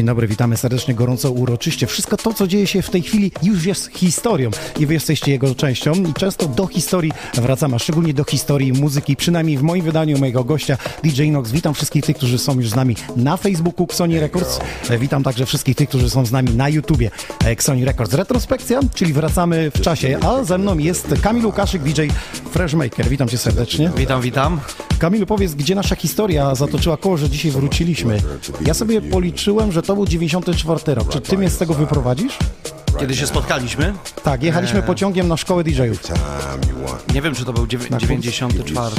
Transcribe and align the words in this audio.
Dzień 0.00 0.06
dobry, 0.06 0.26
witamy 0.26 0.56
serdecznie, 0.56 0.94
gorąco, 0.94 1.30
uroczyście. 1.30 1.86
Wszystko 1.86 2.16
to, 2.16 2.34
co 2.34 2.46
dzieje 2.46 2.66
się 2.66 2.82
w 2.82 2.90
tej 2.90 3.02
chwili, 3.02 3.32
już 3.42 3.64
jest 3.64 3.88
historią 3.96 4.50
i 4.78 4.86
wy 4.86 4.94
jesteście 4.94 5.32
jego 5.32 5.54
częścią 5.54 5.92
i 5.92 6.14
często 6.14 6.46
do 6.46 6.66
historii 6.66 7.12
wracamy, 7.34 7.76
a 7.76 7.78
szczególnie 7.78 8.14
do 8.14 8.24
historii 8.24 8.72
muzyki, 8.72 9.16
przynajmniej 9.16 9.58
w 9.58 9.62
moim 9.62 9.84
wydaniu 9.84 10.18
mojego 10.18 10.44
gościa 10.44 10.76
DJ 11.04 11.30
Nox. 11.30 11.50
Witam 11.50 11.74
wszystkich 11.74 12.04
tych, 12.04 12.16
którzy 12.16 12.38
są 12.38 12.56
już 12.56 12.70
z 12.70 12.74
nami 12.74 12.96
na 13.16 13.36
Facebooku 13.36 13.84
Xoni 13.84 14.20
Records. 14.20 14.60
E, 14.90 14.98
Witam 14.98 15.22
także 15.22 15.46
wszystkich 15.46 15.76
tych, 15.76 15.88
którzy 15.88 16.10
są 16.10 16.26
z 16.26 16.32
nami 16.32 16.54
na 16.54 16.68
YouTubie 16.68 17.10
e, 17.44 17.50
Xoni 17.50 17.84
Records. 17.84 18.14
Retrospekcja, 18.14 18.80
czyli 18.94 19.12
wracamy 19.12 19.70
w 19.70 19.80
czasie, 19.80 20.18
a 20.22 20.44
ze 20.44 20.58
mną 20.58 20.78
jest 20.78 21.14
Kamil 21.22 21.46
Łukaszyk, 21.46 21.82
DJ 21.82 22.02
Freshmaker. 22.50 23.08
Witam 23.08 23.28
cię 23.28 23.38
serdecznie. 23.38 23.90
Witam, 23.96 24.20
witam. 24.20 24.60
Kamilu, 25.00 25.26
powiedz, 25.26 25.54
gdzie 25.54 25.74
nasza 25.74 25.96
historia 25.96 26.54
zatoczyła 26.54 26.96
koło, 26.96 27.16
że 27.16 27.30
dzisiaj 27.30 27.50
wróciliśmy? 27.50 28.22
Ja 28.66 28.74
sobie 28.74 29.00
policzyłem, 29.00 29.72
że 29.72 29.82
to 29.82 29.89
był 29.94 30.06
94 30.06 30.94
rok. 30.94 31.08
Czy 31.12 31.20
ty 31.20 31.38
mnie 31.38 31.50
z 31.50 31.58
tego 31.58 31.74
wyprowadzisz? 31.74 32.38
Kiedy 32.98 33.16
się 33.16 33.26
spotkaliśmy? 33.26 33.92
Tak, 34.22 34.42
jechaliśmy 34.42 34.82
pociągiem 34.82 35.28
na 35.28 35.36
szkołę 35.36 35.64
DJ-ów. 35.64 36.02
Nie 37.14 37.22
wiem, 37.22 37.34
czy 37.34 37.44
to 37.44 37.52
był 37.52 37.66
dziewię- 37.66 37.96
94. 37.98 38.96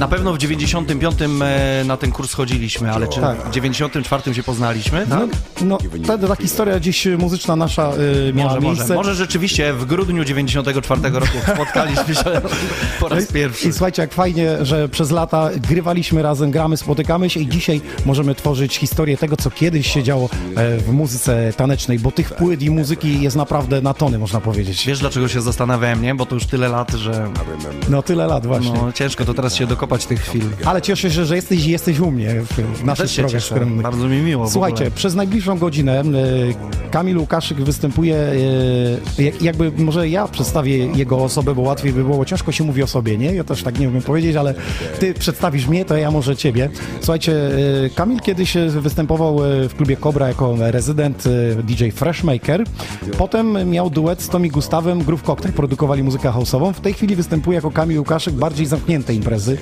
Na 0.00 0.08
pewno 0.08 0.32
w 0.32 0.38
95 0.38 1.14
e, 1.42 1.84
na 1.84 1.96
ten 1.96 2.12
kurs 2.12 2.32
chodziliśmy, 2.34 2.92
ale 2.92 3.08
czy 3.08 3.20
Tak. 3.20 3.38
w 3.48 3.50
94 3.50 4.34
się 4.34 4.42
poznaliśmy? 4.42 5.06
Tak? 5.06 5.30
No, 5.64 5.78
wtedy 6.04 6.28
ta 6.28 6.36
historia 6.36 6.80
dziś 6.80 7.06
muzyczna 7.18 7.56
nasza 7.56 7.92
y, 8.28 8.32
miała 8.34 8.48
Może, 8.54 8.60
miejsce. 8.66 8.82
może, 8.84 8.94
może 8.94 9.14
rzeczywiście 9.14 9.72
w 9.72 9.84
grudniu 9.84 10.24
94 10.24 11.00
roku 11.12 11.38
spotkaliśmy 11.54 12.14
się 12.14 12.24
po 13.00 13.08
raz 13.08 13.26
pierwszy. 13.26 13.68
I 13.68 13.72
słuchajcie, 13.72 14.02
jak 14.02 14.12
fajnie, 14.12 14.64
że 14.64 14.88
przez 14.88 15.10
lata 15.10 15.50
grywaliśmy 15.68 16.22
razem, 16.22 16.50
gramy, 16.50 16.76
spotykamy 16.76 17.30
się 17.30 17.40
i 17.40 17.48
dzisiaj 17.48 17.80
możemy 18.06 18.34
tworzyć 18.34 18.76
historię 18.76 19.16
tego, 19.16 19.36
co 19.36 19.50
kiedyś 19.50 19.92
się 19.92 20.02
działo 20.02 20.28
e, 20.56 20.78
w 20.78 20.92
muzyce 20.92 21.52
tanecznej, 21.56 21.98
bo 21.98 22.10
tych 22.10 22.32
płyt 22.34 22.62
i 22.62 22.70
muzyki 22.70 23.22
jest 23.22 23.36
naprawdę 23.36 23.80
na 23.80 23.94
tony, 23.94 24.18
można 24.18 24.40
powiedzieć. 24.40 24.86
Wiesz 24.86 24.98
dlaczego 24.98 25.28
się 25.28 25.40
zastanawiałem, 25.40 26.02
nie? 26.02 26.14
Bo 26.14 26.26
to 26.26 26.34
już 26.34 26.44
tyle 26.46 26.68
lat, 26.68 26.92
że 26.92 27.28
No 27.88 28.02
tyle 28.02 28.26
lat 28.26 28.46
właśnie. 28.46 28.72
no, 28.72 28.92
ciężko 28.92 29.24
to 29.24 29.34
teraz 29.34 29.54
się 29.54 29.66
dokopać 29.66 29.85
tych 30.08 30.20
chwil. 30.20 30.42
Ale 30.64 30.82
cieszę 30.82 31.10
się, 31.10 31.24
że 31.24 31.36
jesteś, 31.36 31.64
jesteś 31.66 31.98
u 32.00 32.10
mnie 32.10 32.34
w, 32.40 32.78
w 32.78 32.84
naszych 32.84 33.06
drogach. 33.16 33.82
Bardzo 33.82 34.08
mi 34.08 34.16
miło. 34.18 34.50
Słuchajcie, 34.50 34.90
przez 34.90 35.14
najbliższą 35.14 35.58
godzinę 35.58 36.00
e, 36.00 36.04
Kamil 36.90 37.18
Łukaszyk 37.18 37.58
występuje, 37.62 38.16
e, 39.18 39.22
jak- 39.22 39.42
jakby 39.42 39.72
może 39.78 40.08
ja 40.08 40.28
przedstawię 40.28 40.76
jego 40.86 41.18
osobę, 41.24 41.54
bo 41.54 41.62
łatwiej 41.62 41.92
by 41.92 42.04
było, 42.04 42.24
ciężko 42.24 42.52
się 42.52 42.64
mówi 42.64 42.82
o 42.82 42.86
sobie, 42.86 43.18
nie? 43.18 43.34
Ja 43.34 43.44
też 43.44 43.62
tak 43.62 43.78
nie 43.78 43.88
umiem 43.88 44.02
powiedzieć, 44.02 44.36
ale 44.36 44.54
ty 45.00 45.14
przedstawisz 45.14 45.66
mnie, 45.68 45.84
to 45.84 45.96
ja 45.96 46.10
może 46.10 46.36
ciebie. 46.36 46.70
Słuchajcie, 47.00 47.32
e, 47.84 47.90
Kamil 47.90 48.20
kiedyś 48.20 48.54
występował 48.68 49.38
w 49.68 49.74
klubie 49.76 49.96
Cobra 49.96 50.28
jako 50.28 50.54
rezydent 50.58 51.24
DJ 51.64 51.88
Freshmaker. 51.90 52.64
Potem 53.18 53.70
miał 53.70 53.90
duet 53.90 54.22
z 54.22 54.28
Tommy 54.28 54.48
Gustawem, 54.48 55.02
Groove 55.04 55.22
Cocktail, 55.22 55.54
produkowali 55.54 56.02
muzykę 56.02 56.28
house'ową. 56.28 56.72
W 56.72 56.80
tej 56.80 56.94
chwili 56.94 57.16
występuje 57.16 57.54
jako 57.56 57.70
Kamil 57.70 57.98
Łukaszyk 57.98 58.34
bardziej 58.34 58.66
zamknięte 58.66 59.14
imprezy, 59.14 59.56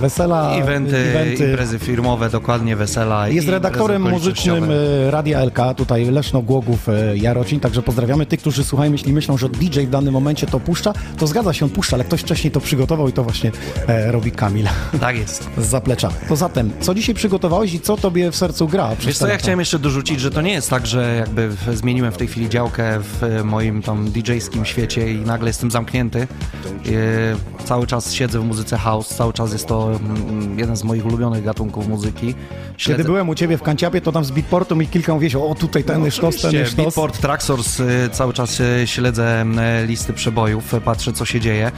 wesela, 0.00 0.54
Eventy, 0.54 1.14
imprezy 1.50 1.78
firmowe, 1.78 2.30
dokładnie 2.30 2.76
wesela. 2.76 3.28
i 3.28 3.34
jest 3.34 3.48
redaktorem 3.48 4.02
muzycznym 4.02 4.64
e, 4.70 5.10
Radia 5.10 5.44
LK, 5.44 5.58
tutaj 5.76 6.04
Leszno 6.04 6.42
Głogów 6.42 6.88
e, 6.88 7.16
Jarocin, 7.16 7.60
także 7.60 7.82
pozdrawiamy 7.82 8.26
tych, 8.26 8.40
którzy 8.40 8.64
słuchają, 8.64 8.92
jeśli 8.92 9.12
myślą, 9.12 9.38
że 9.38 9.48
DJ 9.48 9.80
w 9.80 9.90
danym 9.90 10.14
momencie 10.14 10.46
to 10.46 10.60
puszcza, 10.60 10.92
to 11.18 11.26
zgadza 11.26 11.52
się, 11.52 11.64
on 11.64 11.70
puszcza, 11.70 11.96
ale 11.96 12.04
ktoś 12.04 12.20
wcześniej 12.20 12.50
to 12.50 12.60
przygotował 12.60 13.08
i 13.08 13.12
to 13.12 13.24
właśnie 13.24 13.52
e, 13.86 14.12
robi 14.12 14.32
Kamil 14.32 14.66
Tak 15.00 15.16
jest. 15.16 15.48
z 15.58 15.66
zaplecza. 15.66 16.10
To 16.28 16.36
zatem, 16.36 16.70
co 16.80 16.94
dzisiaj 16.94 17.14
przygotowałeś 17.14 17.74
i 17.74 17.80
co 17.80 17.96
tobie 17.96 18.30
w 18.30 18.36
sercu 18.36 18.68
gra? 18.68 18.90
Wiesz 19.00 19.18
co, 19.18 19.28
ja 19.28 19.36
chciałem 19.36 19.60
jeszcze 19.60 19.78
dorzucić, 19.78 20.20
że 20.20 20.30
to 20.30 20.42
nie 20.42 20.52
jest 20.52 20.70
tak, 20.70 20.86
że 20.86 21.16
jakby 21.16 21.50
zmieniłem 21.74 22.12
w 22.12 22.16
tej 22.16 22.28
chwili 22.28 22.48
działkę 22.48 23.00
w 23.00 23.24
e, 23.24 23.44
moim 23.44 23.82
tam 23.82 24.10
DJ-skim 24.10 24.64
świecie 24.64 25.12
i 25.12 25.16
nagle 25.16 25.48
jestem 25.48 25.70
zamknięty. 25.70 26.20
E, 26.20 27.64
cały 27.64 27.86
czas 27.86 28.12
siedzę 28.12 28.40
w 28.40 28.44
muzyce 28.44 28.78
house, 28.78 29.08
cały 29.20 29.32
czas 29.32 29.52
jest 29.52 29.66
to 29.66 29.90
mm, 29.90 30.58
jeden 30.58 30.76
z 30.76 30.84
moich 30.84 31.06
ulubionych 31.06 31.44
gatunków 31.44 31.88
muzyki. 31.88 32.34
Kiedy 32.76 33.04
byłem 33.04 33.28
u 33.28 33.34
ciebie 33.34 33.58
w 33.58 33.62
Kanciapie, 33.62 34.00
to 34.00 34.12
tam 34.12 34.24
z 34.24 34.30
Beatportu 34.30 34.76
mi 34.76 34.86
kilka 34.86 35.14
mówiłeś, 35.14 35.34
o 35.34 35.54
tutaj 35.54 35.84
ten 35.84 36.04
jest 36.04 36.16
sztos, 36.16 36.40
ten 36.42 36.66
sztos. 36.66 36.74
Beatport, 36.74 37.20
Traxors, 37.20 37.80
y, 37.80 38.08
cały 38.12 38.32
czas 38.32 38.60
y, 38.60 38.86
śledzę 38.86 39.44
y, 39.82 39.86
listy 39.86 40.12
przebojów, 40.12 40.74
y, 40.74 40.80
patrzę 40.80 41.12
co 41.12 41.24
się 41.24 41.40
dzieje. 41.40 41.72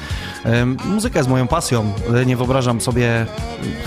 Muzyka 0.85 1.19
jest 1.19 1.31
moją 1.31 1.49
pasją, 1.49 1.93
Y, 2.23 2.27
nie 2.27 2.37
wyobrażam 2.37 2.81
sobie, 2.81 3.27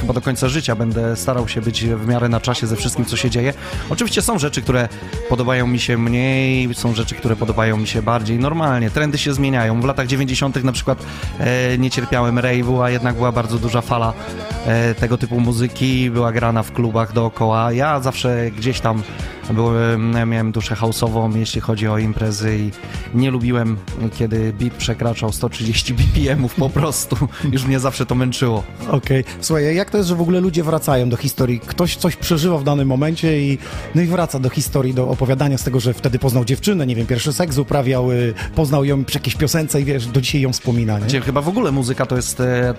chyba 0.01 0.13
do 0.13 0.21
końca 0.21 0.49
życia 0.49 0.75
będę 0.75 1.15
starał 1.15 1.47
się 1.47 1.61
być 1.61 1.85
w 1.85 2.07
miarę 2.07 2.29
na 2.29 2.39
czasie 2.39 2.67
ze 2.67 2.75
wszystkim 2.75 3.05
co 3.05 3.17
się 3.17 3.29
dzieje. 3.29 3.53
Oczywiście 3.89 4.21
są 4.21 4.39
rzeczy, 4.39 4.61
które 4.61 4.89
podobają 5.29 5.67
mi 5.67 5.79
się 5.79 5.97
mniej, 5.97 6.73
są 6.73 6.95
rzeczy, 6.95 7.15
które 7.15 7.35
podobają 7.35 7.77
mi 7.77 7.87
się 7.87 8.01
bardziej. 8.01 8.39
Normalnie, 8.39 8.89
trendy 8.89 9.17
się 9.17 9.33
zmieniają. 9.33 9.81
W 9.81 9.85
latach 9.85 10.07
90 10.07 10.63
na 10.63 10.71
przykład 10.71 11.05
e, 11.39 11.77
nie 11.77 11.89
cierpiałem 11.89 12.35
rave'u, 12.35 12.83
a 12.83 12.89
jednak 12.89 13.15
była 13.15 13.31
bardzo 13.31 13.44
duża 13.45 13.81
fala 13.81 14.13
e, 14.65 14.95
tego 14.95 15.17
typu 15.17 15.39
muzyki, 15.39 16.11
była 16.11 16.31
grana 16.31 16.63
w 16.63 16.71
klubach 16.71 17.13
dookoła. 17.13 17.71
Ja 17.71 17.99
zawsze 17.99 18.51
gdzieś 18.51 18.79
tam 18.79 19.03
byłem, 19.53 20.11
miałem 20.11 20.51
duszę 20.51 20.75
house'ową, 20.75 21.35
jeśli 21.35 21.61
chodzi 21.61 21.87
o 21.87 21.97
imprezy 21.97 22.57
i 22.57 22.71
nie 23.17 23.31
lubiłem, 23.31 23.77
kiedy 24.17 24.53
beat 24.53 24.73
przekraczał 24.73 25.31
130 25.31 25.93
BPM-ów 25.93 26.55
po 26.55 26.69
prostu. 26.69 27.15
Już 27.51 27.65
mnie 27.65 27.79
zawsze 27.79 28.05
to 28.05 28.15
męczyło. 28.15 28.63
Okej. 28.91 29.23
Słuchaj, 29.41 29.75
jak 29.75 29.89
to 29.89 29.97
jest, 29.97 30.09
że 30.09 30.15
w 30.15 30.21
ogóle 30.21 30.39
ludzie 30.39 30.63
wracają 30.63 31.09
do 31.09 31.17
historii? 31.17 31.59
Ktoś 31.59 31.95
coś 31.95 32.15
przeżywa 32.15 32.57
w 32.57 32.63
danym 32.63 32.87
momencie 32.87 33.41
i, 33.41 33.57
no 33.95 34.01
i 34.01 34.05
wraca 34.05 34.39
do 34.39 34.49
historii, 34.49 34.93
do 34.93 35.09
opowiadania 35.09 35.57
z 35.57 35.63
tego, 35.63 35.79
że 35.79 35.93
wtedy 35.93 36.19
poznał 36.19 36.45
dziewczynę, 36.45 36.87
nie 36.87 36.95
wiem, 36.95 37.07
pierwszy 37.07 37.33
seks 37.33 37.57
uprawiał, 37.57 38.11
y, 38.11 38.33
poznał 38.55 38.85
ją 38.85 39.05
przy 39.05 39.17
jakiejś 39.17 39.35
piosence 39.35 39.81
i 39.81 39.85
wiesz, 39.85 40.07
do 40.07 40.21
dzisiaj 40.21 40.41
ją 40.41 40.53
wspomina, 40.53 40.99
nie? 40.99 41.05
Gdzie 41.05 41.21
chyba 41.21 41.41
w 41.41 41.49
ogóle 41.49 41.71
muzyka 41.71 42.05
to 42.05 42.15
jest 42.15 42.39
e, 42.39 42.73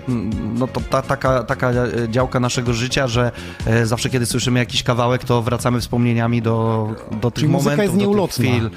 no, 0.53 0.67
to, 0.67 0.81
ta, 0.89 1.01
taka, 1.01 1.43
taka 1.43 1.71
e, 1.71 2.09
działka 2.09 2.39
naszego 2.39 2.73
życia, 2.73 3.07
że 3.07 3.31
e, 3.65 3.85
zawsze 3.85 4.09
kiedy 4.09 4.25
słyszymy 4.25 4.59
jakiś 4.59 4.83
kawałek, 4.83 5.23
to 5.23 5.41
wracamy 5.41 5.79
wspomnieniami 5.79 6.41
do, 6.41 6.56
do 7.21 7.31
tych 7.31 7.41
Czyli 7.41 7.47
muzyka 7.51 7.71
momentów, 7.71 7.83
jest 7.83 7.93
do 7.93 7.99
tych 7.99 8.07
nieulotna. 8.07 8.45
chwil. 8.45 8.69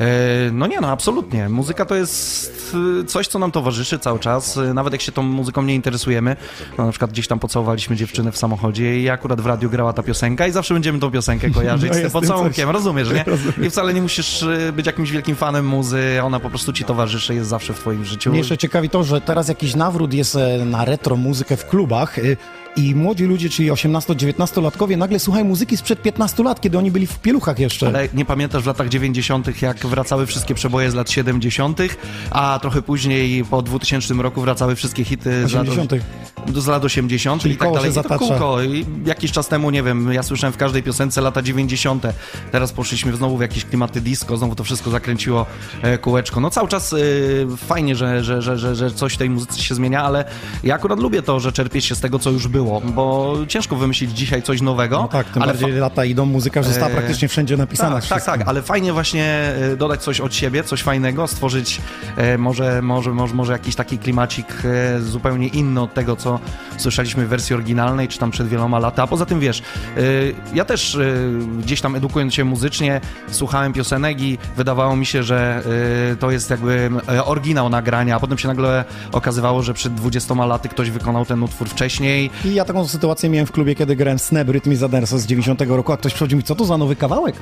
E, 0.00 0.06
No 0.52 0.66
nie, 0.66 0.80
no 0.80 0.88
absolutnie. 0.88 1.48
Muzyka 1.48 1.84
to 1.84 1.94
jest 1.94 2.76
e, 3.00 3.04
coś, 3.04 3.28
co 3.28 3.38
nam 3.38 3.52
towarzyszy 3.52 3.98
cały 3.98 4.18
czas. 4.18 4.56
E, 4.56 4.74
Nawet 4.74 4.92
jak 4.92 5.02
się 5.02 5.12
tą 5.12 5.22
muzyką 5.22 5.62
nie 5.62 5.74
interesujemy, 5.74 6.36
no 6.78 6.84
na 6.84 6.90
przykład 6.90 7.10
gdzieś 7.10 7.28
tam 7.28 7.38
pocałowaliśmy 7.38 7.96
dziewczynę 7.96 8.32
w 8.32 8.36
samochodzie 8.38 9.00
i 9.00 9.08
akurat 9.08 9.40
w 9.40 9.46
radiu 9.46 9.70
grała 9.70 9.92
ta 9.92 10.02
piosenka 10.02 10.46
i 10.46 10.52
zawsze 10.52 10.74
będziemy 10.74 10.98
tą 10.98 11.10
piosenkę 11.10 11.50
kojarzyć 11.50 11.90
No 11.92 11.96
z 11.98 12.00
tym 12.02 12.10
pocałunkiem, 12.10 12.70
rozumiesz, 12.70 13.10
nie? 13.10 13.24
Rozumiem. 13.32 13.64
I 13.66 13.70
wcale 13.70 13.94
nie 13.94 14.02
musisz 14.02 14.44
być 14.72 14.86
jakimś 14.86 15.10
wielkim 15.10 15.36
fanem 15.36 15.66
muzy, 15.66 16.02
ona 16.22 16.40
po 16.40 16.50
prostu 16.50 16.72
ci 16.72 16.84
towarzyszy, 16.84 17.34
jest 17.34 17.48
zawsze 17.48 17.74
w 17.74 17.78
twoim 17.78 18.04
życiu. 18.04 18.30
Mnie 18.30 18.38
jeszcze 18.38 18.58
ciekawi 18.58 18.90
to, 18.90 19.04
że 19.04 19.20
teraz 19.20 19.48
jakiś 19.48 19.74
nawrót 19.74 20.14
jest 20.14 20.38
na 20.66 20.84
retro 20.84 21.16
muzykę 21.16 21.56
w 21.56 21.66
klubach. 21.68 22.16
I 22.76 22.94
młodzi 22.94 23.24
ludzie, 23.24 23.48
czyli 23.50 23.70
18-19-latkowie, 23.70 24.96
nagle 24.96 25.18
słuchają 25.18 25.44
muzyki 25.44 25.76
sprzed 25.76 26.02
15 26.02 26.42
lat, 26.42 26.60
kiedy 26.60 26.78
oni 26.78 26.90
byli 26.90 27.06
w 27.06 27.18
pieluchach 27.18 27.58
jeszcze. 27.58 27.86
Ale 27.86 28.08
nie 28.14 28.24
pamiętasz 28.24 28.62
w 28.62 28.66
latach 28.66 28.88
90., 28.88 29.62
jak 29.62 29.86
wracały 29.86 30.26
wszystkie 30.26 30.54
przeboje 30.54 30.90
z 30.90 30.94
lat 30.94 31.10
70., 31.10 31.78
a 32.30 32.58
trochę 32.62 32.82
później 32.82 33.44
po 33.44 33.62
2000 33.62 34.14
roku 34.14 34.40
wracały 34.40 34.76
wszystkie 34.76 35.04
hity 35.04 35.48
z 35.48 35.52
lat, 35.52 35.66
80.. 35.66 36.00
z 36.54 36.66
lat 36.66 36.84
80. 36.84 37.42
Czyli 37.42 37.54
i 37.54 37.58
tak 37.58 37.72
dalej. 37.72 37.92
się 37.92 38.00
I 38.00 38.04
to 38.04 38.18
kółko. 38.18 38.62
I 38.62 38.86
jakiś 39.06 39.32
czas 39.32 39.48
temu, 39.48 39.70
nie 39.70 39.82
wiem, 39.82 40.12
ja 40.12 40.22
słyszałem 40.22 40.52
w 40.52 40.56
każdej 40.56 40.82
piosence 40.82 41.20
lata 41.20 41.42
90. 41.42 42.06
Teraz 42.52 42.72
poszliśmy 42.72 43.16
znowu 43.16 43.36
w 43.36 43.40
jakieś 43.40 43.64
klimaty 43.64 44.00
disco, 44.00 44.36
znowu 44.36 44.54
to 44.54 44.64
wszystko 44.64 44.90
zakręciło 44.90 45.46
e, 45.82 45.98
kółeczko. 45.98 46.40
No 46.40 46.50
cały 46.50 46.68
czas 46.68 46.92
e, 46.92 46.96
fajnie, 47.56 47.96
że, 47.96 48.24
że, 48.24 48.42
że, 48.42 48.58
że, 48.58 48.74
że 48.76 48.90
coś 48.90 49.14
w 49.14 49.16
tej 49.16 49.30
muzyce 49.30 49.58
się 49.62 49.74
zmienia, 49.74 50.02
ale 50.02 50.24
ja 50.64 50.74
akurat 50.74 50.98
lubię 50.98 51.22
to, 51.22 51.40
że 51.40 51.52
czerpie 51.52 51.80
się 51.80 51.94
z 51.94 52.00
tego, 52.00 52.18
co 52.18 52.30
już 52.30 52.48
było, 52.48 52.65
bo 52.94 53.36
ciężko 53.48 53.76
wymyślić 53.76 54.10
dzisiaj 54.10 54.42
coś 54.42 54.60
nowego. 54.60 54.98
No 55.02 55.08
tak, 55.08 55.26
tym 55.26 55.42
ale 55.42 55.52
bardziej 55.52 55.72
lata 55.72 56.04
idą, 56.04 56.26
muzyka 56.26 56.62
została 56.62 56.86
E, 56.86 56.94
praktycznie 56.94 57.28
wszędzie 57.28 57.56
napisana. 57.56 58.00
tak, 58.00 58.08
tak, 58.08 58.24
tak, 58.24 58.48
ale 58.48 58.62
fajnie 58.62 58.92
właśnie 58.92 59.24
e, 59.24 59.76
dodać 59.76 60.02
coś 60.02 60.20
od 60.20 60.34
siebie, 60.34 60.64
coś 60.64 60.82
fajnego, 60.82 61.26
stworzyć 61.26 61.80
e, 62.16 62.38
może, 62.38 62.82
może, 62.82 63.10
może, 63.10 63.34
może 63.34 63.52
jakiś 63.52 63.74
taki 63.74 63.98
klimacik 63.98 64.46
zupełnie 65.00 65.48
inny 65.48 65.80
od 65.80 65.94
tego, 65.94 66.16
co 66.16 66.40
słyszeliśmy 66.78 67.26
w 67.26 67.28
wersji 67.28 67.54
oryginalnej, 67.54 68.08
czy 68.08 68.18
tam 68.18 68.30
przed 68.30 68.48
wieloma 68.48 68.78
laty. 68.78 69.02
A 69.02 69.06
poza 69.06 69.26
tym 69.26 69.40
wiesz, 69.40 69.62
ja 70.54 70.64
też 70.64 70.98
gdzieś 71.58 71.80
tam 71.80 71.96
edukując 71.96 72.34
się 72.34 72.44
muzycznie, 72.44 73.00
słuchałem 73.30 73.72
piosenek 73.72 74.20
i 74.20 74.38
wydawało 74.56 74.96
mi 74.96 75.06
się, 75.06 75.22
że 75.22 75.62
to 76.20 76.30
jest 76.30 76.50
jakby 76.50 76.90
oryginał 77.24 77.68
nagrania, 77.68 78.16
a 78.16 78.20
potem 78.20 78.38
się 78.38 78.48
nagle 78.48 78.84
okazywało, 79.12 79.62
że 79.62 79.74
przed 79.74 79.94
20 79.94 80.34
laty 80.34 80.68
ktoś 80.68 80.90
wykonał 80.90 81.24
ten 81.24 81.42
utwór 81.42 81.68
wcześniej. 81.68 82.30
I 82.44 82.55
ja 82.56 82.64
taką 82.64 82.88
sytuację 82.88 83.30
miałem 83.30 83.46
w 83.46 83.52
klubie, 83.52 83.74
kiedy 83.74 83.96
grałem 83.96 84.18
Snap 84.18 84.48
Rytm 84.48 84.72
i 84.72 84.76
Zaderso 84.76 85.18
z 85.18 85.26
90 85.26 85.60
roku, 85.60 85.92
a 85.92 85.96
ktoś 85.96 86.14
przychodził 86.14 86.38
mi, 86.38 86.44
co 86.44 86.54
to 86.54 86.64
za 86.64 86.78
nowy 86.78 86.96
kawałek? 86.96 87.36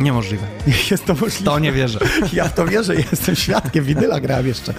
Niemożliwe. 0.00 0.46
Jest 0.90 1.04
to 1.04 1.14
możliwe. 1.14 1.44
To 1.44 1.58
nie 1.58 1.72
wierzę. 1.72 1.98
Ja 2.32 2.48
to 2.48 2.66
wierzę, 2.66 2.94
jestem 2.96 3.36
świadkiem, 3.36 3.84
winyla 3.84 4.20
grałem 4.20 4.46
jeszcze. 4.46 4.74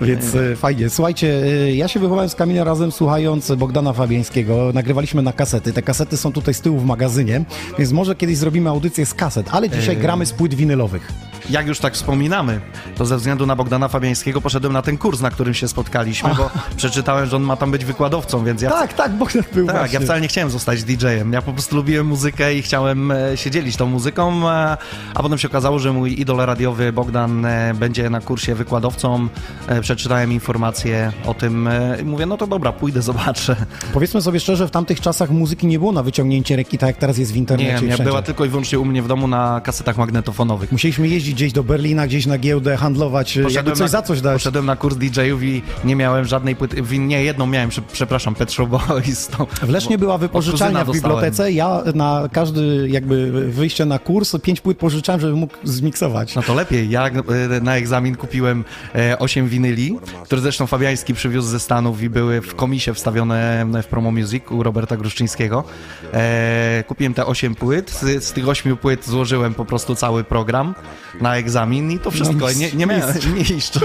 Więc 0.00 0.34
e, 0.34 0.56
fajnie. 0.56 0.90
Słuchajcie, 0.90 1.42
e, 1.44 1.74
ja 1.74 1.88
się 1.88 2.00
wychowałem 2.00 2.28
z 2.28 2.34
Kamilem 2.34 2.66
razem 2.66 2.92
słuchając 2.92 3.52
Bogdana 3.52 3.92
Fabiańskiego. 3.92 4.70
Nagrywaliśmy 4.74 5.22
na 5.22 5.32
kasety. 5.32 5.72
Te 5.72 5.82
kasety 5.82 6.16
są 6.16 6.32
tutaj 6.32 6.54
z 6.54 6.60
tyłu 6.60 6.78
w 6.78 6.84
magazynie, 6.84 7.44
więc 7.78 7.92
może 7.92 8.14
kiedyś 8.14 8.36
zrobimy 8.36 8.70
audycję 8.70 9.06
z 9.06 9.14
kaset, 9.14 9.46
ale 9.50 9.70
dzisiaj 9.70 9.96
gramy 9.96 10.26
z 10.26 10.32
płyt 10.32 10.54
winylowych. 10.54 11.12
Jak 11.50 11.66
już 11.66 11.78
tak 11.78 11.94
wspominamy, 11.94 12.60
to 12.96 13.06
ze 13.06 13.16
względu 13.16 13.46
na 13.46 13.56
Bogdana 13.56 13.88
Fabiańskiego 13.88 14.40
poszedłem 14.40 14.72
na 14.72 14.82
ten 14.82 14.98
kurs, 14.98 15.20
na 15.20 15.30
którym 15.30 15.54
się 15.54 15.68
spotkaliśmy, 15.68 16.30
bo 16.34 16.50
przeczytałem, 16.76 17.26
że 17.26 17.36
on 17.36 17.42
ma 17.42 17.56
tam 17.56 17.70
być 17.70 17.84
wykładowcą, 17.84 18.44
więc 18.44 18.62
ja... 18.62 18.70
Tak, 18.70 18.92
tak, 18.94 19.12
Bogdan 19.12 19.42
był 19.54 19.66
Tak, 19.66 19.76
właśnie. 19.76 19.94
ja 19.98 20.00
wcale 20.00 20.20
nie 20.20 20.28
chciałem 20.28 20.50
zostać 20.50 20.84
DJ-em. 20.84 21.32
Ja 21.32 21.42
po 21.42 21.52
prostu 21.52 21.76
lubiłem 21.76 22.06
muzykę 22.06 22.54
i 22.54 22.62
chciałem 22.62 23.10
e, 23.10 23.36
się 23.36 23.50
dzielić 23.50 23.76
tą 23.76 23.86
muzyką, 23.86 24.41
a, 24.46 24.76
a 25.14 25.22
potem 25.22 25.38
się 25.38 25.48
okazało, 25.48 25.78
że 25.78 25.92
mój 25.92 26.20
idol 26.20 26.36
radiowy 26.36 26.92
Bogdan 26.92 27.46
e, 27.46 27.74
będzie 27.74 28.10
na 28.10 28.20
kursie 28.20 28.54
wykładowcą. 28.54 29.28
E, 29.66 29.80
przeczytałem 29.80 30.32
informacje 30.32 31.12
o 31.26 31.34
tym 31.34 31.68
e, 31.68 31.98
i 32.00 32.04
mówię, 32.04 32.26
no 32.26 32.36
to 32.36 32.46
dobra, 32.46 32.72
pójdę, 32.72 33.02
zobaczę. 33.12 33.56
Powiedzmy 33.92 34.22
sobie 34.22 34.40
szczerze, 34.40 34.68
w 34.68 34.70
tamtych 34.70 35.00
czasach 35.00 35.30
muzyki 35.30 35.66
nie 35.66 35.78
było 35.78 35.92
na 35.92 36.02
wyciągnięcie 36.02 36.56
ręki, 36.56 36.78
tak 36.78 36.86
jak 36.86 36.96
teraz 36.96 37.18
jest 37.18 37.32
w 37.32 37.36
internecie 37.36 37.86
Nie, 37.86 37.96
nie 37.98 38.04
była 38.04 38.22
tylko 38.22 38.44
i 38.44 38.48
wyłącznie 38.48 38.78
u 38.78 38.84
mnie 38.84 39.02
w 39.02 39.08
domu 39.08 39.28
na 39.28 39.60
kasetach 39.60 39.96
magnetofonowych. 39.96 40.72
Musieliśmy 40.72 41.08
jeździć 41.08 41.34
gdzieś 41.34 41.52
do 41.52 41.64
Berlina, 41.64 42.06
gdzieś 42.06 42.26
na 42.26 42.38
giełdę, 42.38 42.76
handlować, 42.76 43.36
jakby 43.36 43.70
coś 43.70 43.80
na, 43.80 43.88
za 43.88 44.02
coś 44.02 44.20
dać. 44.20 44.34
Poszedłem 44.34 44.66
na 44.66 44.76
kurs 44.76 44.96
DJ-ów 44.96 45.42
i 45.42 45.62
nie 45.84 45.96
miałem 45.96 46.24
żadnej 46.24 46.56
płyty. 46.56 46.82
Nie, 46.98 47.24
jedną 47.24 47.46
miałem, 47.46 47.70
prze- 47.70 47.82
przepraszam, 47.92 48.34
Pet 48.34 48.52
Shop 48.52 48.66
Boys. 48.66 49.30
W 49.62 49.68
Lesznie 49.68 49.98
była 49.98 50.18
wypożyczalnia 50.18 50.84
w 50.84 50.92
bibliotece. 50.92 51.52
Ja 51.52 51.82
na 51.94 52.28
każdy 52.32 52.88
jakby 52.88 53.30
wyjście 53.50 53.84
na 53.84 53.98
kurs 53.98 54.31
pięć 54.38 54.60
płyt 54.60 54.78
pożyczałem, 54.78 55.20
żeby 55.20 55.36
mógł 55.36 55.54
zmiksować. 55.64 56.34
No 56.34 56.42
to 56.42 56.54
lepiej. 56.54 56.90
Ja 56.90 57.06
e, 57.06 57.60
na 57.60 57.76
egzamin 57.76 58.16
kupiłem 58.16 58.64
e, 58.94 59.18
8 59.18 59.48
winyli, 59.48 59.98
które 60.24 60.40
zresztą 60.40 60.66
Fabiański 60.66 61.14
przywiózł 61.14 61.48
ze 61.48 61.60
Stanów 61.60 62.02
i 62.02 62.10
były 62.10 62.40
w 62.40 62.54
komisie 62.54 62.94
wstawione 62.94 63.66
w 63.82 63.86
Promo 63.86 64.10
Music 64.10 64.44
u 64.50 64.62
Roberta 64.62 64.96
Gruszczyńskiego. 64.96 65.64
E, 66.12 66.84
kupiłem 66.88 67.14
te 67.14 67.26
8 67.26 67.54
płyt. 67.54 67.90
Z, 67.90 68.24
z 68.24 68.32
tych 68.32 68.48
8 68.48 68.76
płyt 68.76 69.06
złożyłem 69.06 69.54
po 69.54 69.64
prostu 69.64 69.94
cały 69.94 70.24
program 70.24 70.74
na 71.20 71.36
egzamin 71.36 71.90
i 71.90 71.98
to 71.98 72.10
wszystko. 72.10 72.32
No, 72.42 72.52
nie, 72.52 72.72
nie 72.72 72.86
miałem 72.86 73.14
mistrz. 73.50 73.78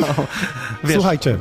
No, 0.83 0.93
Słuchajcie, 0.93 1.38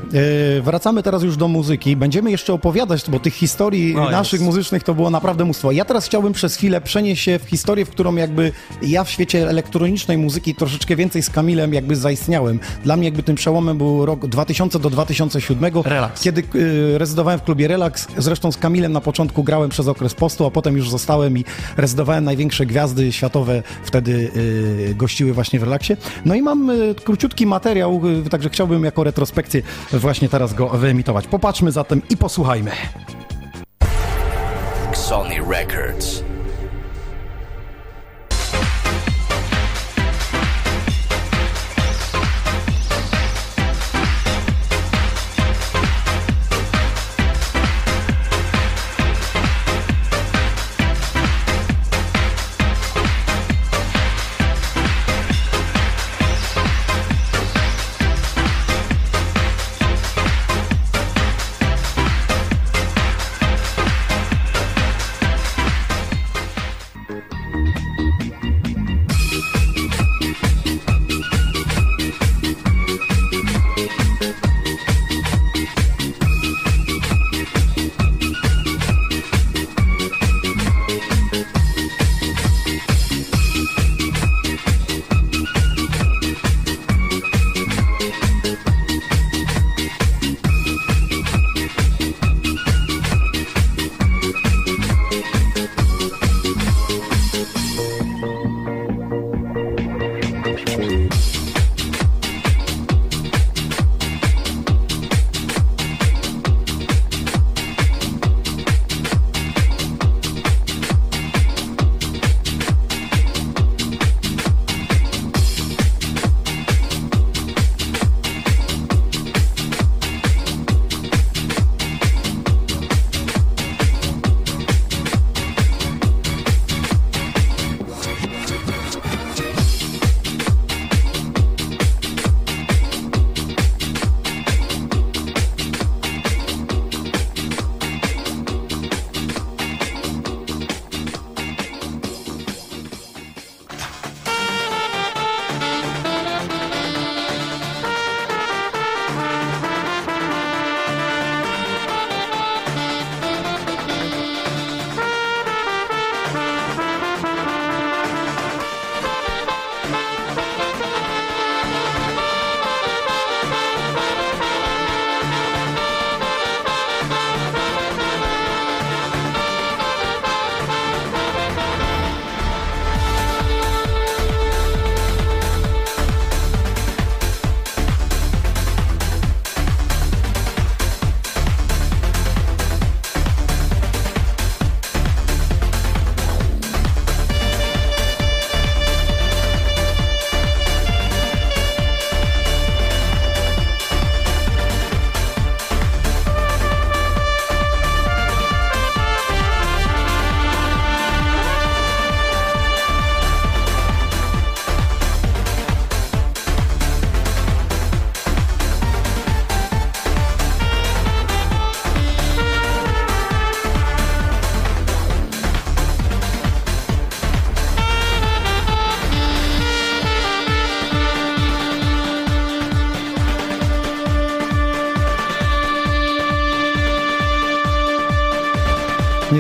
e, 0.59 0.61
wracamy 0.61 1.03
teraz 1.03 1.23
już 1.23 1.37
do 1.37 1.49
muzyki. 1.49 1.97
Będziemy 1.97 2.31
jeszcze 2.31 2.53
opowiadać, 2.53 3.11
bo 3.11 3.21
tych 3.21 3.35
historii 3.35 3.95
No 3.95 4.11
naszych 4.11 4.41
muzycznych 4.41 4.83
to 4.83 4.95
było 4.95 5.11
naprawdę 5.11 5.45
mnóstwo. 5.45 5.73
Ja 5.73 5.85
teraz 5.85 6.07
chciałbym 6.07 6.33
przez 6.33 6.57
chwilę 6.57 6.81
przenieść 6.81 7.23
się 7.23 7.39
w 7.39 7.49
historię, 7.49 7.85
w 7.85 7.91
którą 7.91 8.15
jakby 8.15 8.53
ja 8.97 9.05
w 9.05 9.11
świecie 9.11 9.49
elektronicznej 9.49 10.19
muzyki 10.19 10.55
troszeczkę 10.55 10.97
więcej 10.97 11.23
z 11.23 11.31
Kamilem 11.31 11.75
jakby 11.75 11.97
zaistniałem. 11.97 12.61
Dla 12.85 12.97
mnie 12.97 13.05
jakby 13.05 13.23
tym 13.23 13.37
przełomem 13.37 13.79
był 13.79 14.07
rok 14.07 14.27
2000 14.27 14.79
do 14.79 14.91
2007, 14.91 15.83
Relaks. 15.85 16.23
kiedy 16.23 16.43
e, 16.95 16.99
rezydowałem 16.99 17.41
w 17.41 17.43
klubie 17.43 17.69
Relax. 17.69 18.07
Zresztą 18.19 18.53
z 18.53 18.57
Kamilem 18.57 18.93
na 18.93 19.01
początku 19.01 19.45
grałem 19.45 19.71
przez 19.71 19.89
okres 19.89 20.15
postu, 20.15 20.47
a 20.47 20.51
potem 20.51 20.77
już 20.77 20.91
zostałem 20.91 21.39
i 21.39 21.45
rezydowałem 21.77 22.25
największe 22.25 22.67
gwiazdy 22.67 23.13
światowe 23.13 23.63
wtedy 23.85 24.31
e, 24.91 24.95
gościły 24.95 25.33
właśnie 25.33 25.61
w 25.61 25.63
Relaksie. 25.63 25.97
No 26.25 26.35
i 26.35 26.43
mam 26.43 26.71
e, 26.71 26.75
króciutki 26.95 27.47
materiał, 27.47 28.03
e, 28.27 28.31
także 28.31 28.51
chciałbym 28.51 28.85
jako 28.85 29.05
retrospekcję 29.05 29.63
właśnie 29.93 30.29
teraz 30.29 30.55
go 30.55 30.69
wyemitować. 30.69 31.27
Popatrzmy 31.27 31.73
zatem 31.73 32.03
i 32.11 32.17
posłuchajmy. 32.17 32.71
Sony 34.93 35.35
Records. 35.51 36.36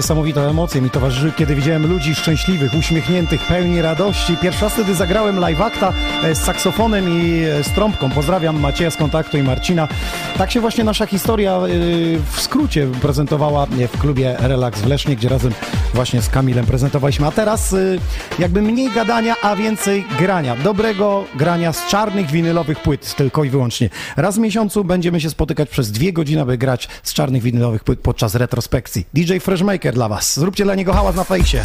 Niesamowite 0.06 0.48
emocje 0.50 0.82
mi 0.82 0.90
towarzyszyły, 0.90 1.32
kiedy 1.32 1.54
widziałem 1.54 1.86
ludzi 1.86 2.14
szczęśliwych, 2.14 2.74
uśmiechniętych, 2.74 3.40
pełni 3.46 3.82
radości. 3.82 4.36
Pierwszy 4.36 4.64
raz 4.64 4.72
wtedy 4.72 4.94
zagrałem 4.94 5.38
live 5.38 5.60
acta 5.60 5.92
e, 6.22 6.34
z 6.34 6.38
saksofonem 6.38 7.08
i 7.08 7.44
e, 7.44 7.64
z 7.64 7.70
trąbką. 7.70 8.10
Pozdrawiam 8.10 8.60
Macieja 8.60 8.90
z 8.90 8.96
Kontaktu 8.96 9.38
i 9.38 9.42
Marcina. 9.42 9.88
Tak 10.38 10.50
się 10.50 10.60
właśnie 10.60 10.84
nasza 10.84 11.06
historia 11.06 11.52
e, 11.52 11.68
w 12.32 12.40
skrócie 12.40 12.86
prezentowała 13.02 13.66
w 13.66 13.98
klubie 13.98 14.36
Relax 14.38 14.80
w 14.80 14.86
Lesznie, 14.86 15.16
gdzie 15.16 15.28
razem 15.28 15.52
właśnie 15.96 16.22
z 16.22 16.28
Kamilem 16.28 16.66
prezentowaliśmy. 16.66 17.26
A 17.26 17.30
teraz 17.30 17.72
e, 17.72 17.78
jakby 18.38 18.62
mniej 18.62 18.90
gadania, 18.90 19.36
a 19.42 19.56
więcej 19.56 20.04
grania. 20.18 20.56
Dobrego 20.56 21.24
grania 21.34 21.72
z 21.72 21.86
czarnych 21.86 22.30
winylowych 22.30 22.82
płyt 22.82 23.14
tylko 23.14 23.44
i 23.44 23.50
wyłącznie. 23.50 23.90
Raz 24.16 24.36
w 24.36 24.38
miesiącu 24.38 24.84
będziemy 24.84 25.20
się 25.20 25.30
spotykać 25.30 25.68
przez 25.68 25.92
dwie 25.92 26.12
godziny, 26.12 26.42
aby 26.42 26.58
grać 26.58 26.88
z 27.02 27.12
czarnych 27.12 27.42
winylowych 27.42 27.84
płyt 27.84 28.00
podczas 28.00 28.34
retrospekcji. 28.34 29.06
DJ 29.14 29.38
Freshmaker 29.38 29.94
dla 29.94 30.08
Was. 30.08 30.40
Zróbcie 30.40 30.64
dla 30.64 30.74
niego 30.74 30.92
hałas 30.92 31.16
na 31.16 31.24
fejsie. 31.24 31.64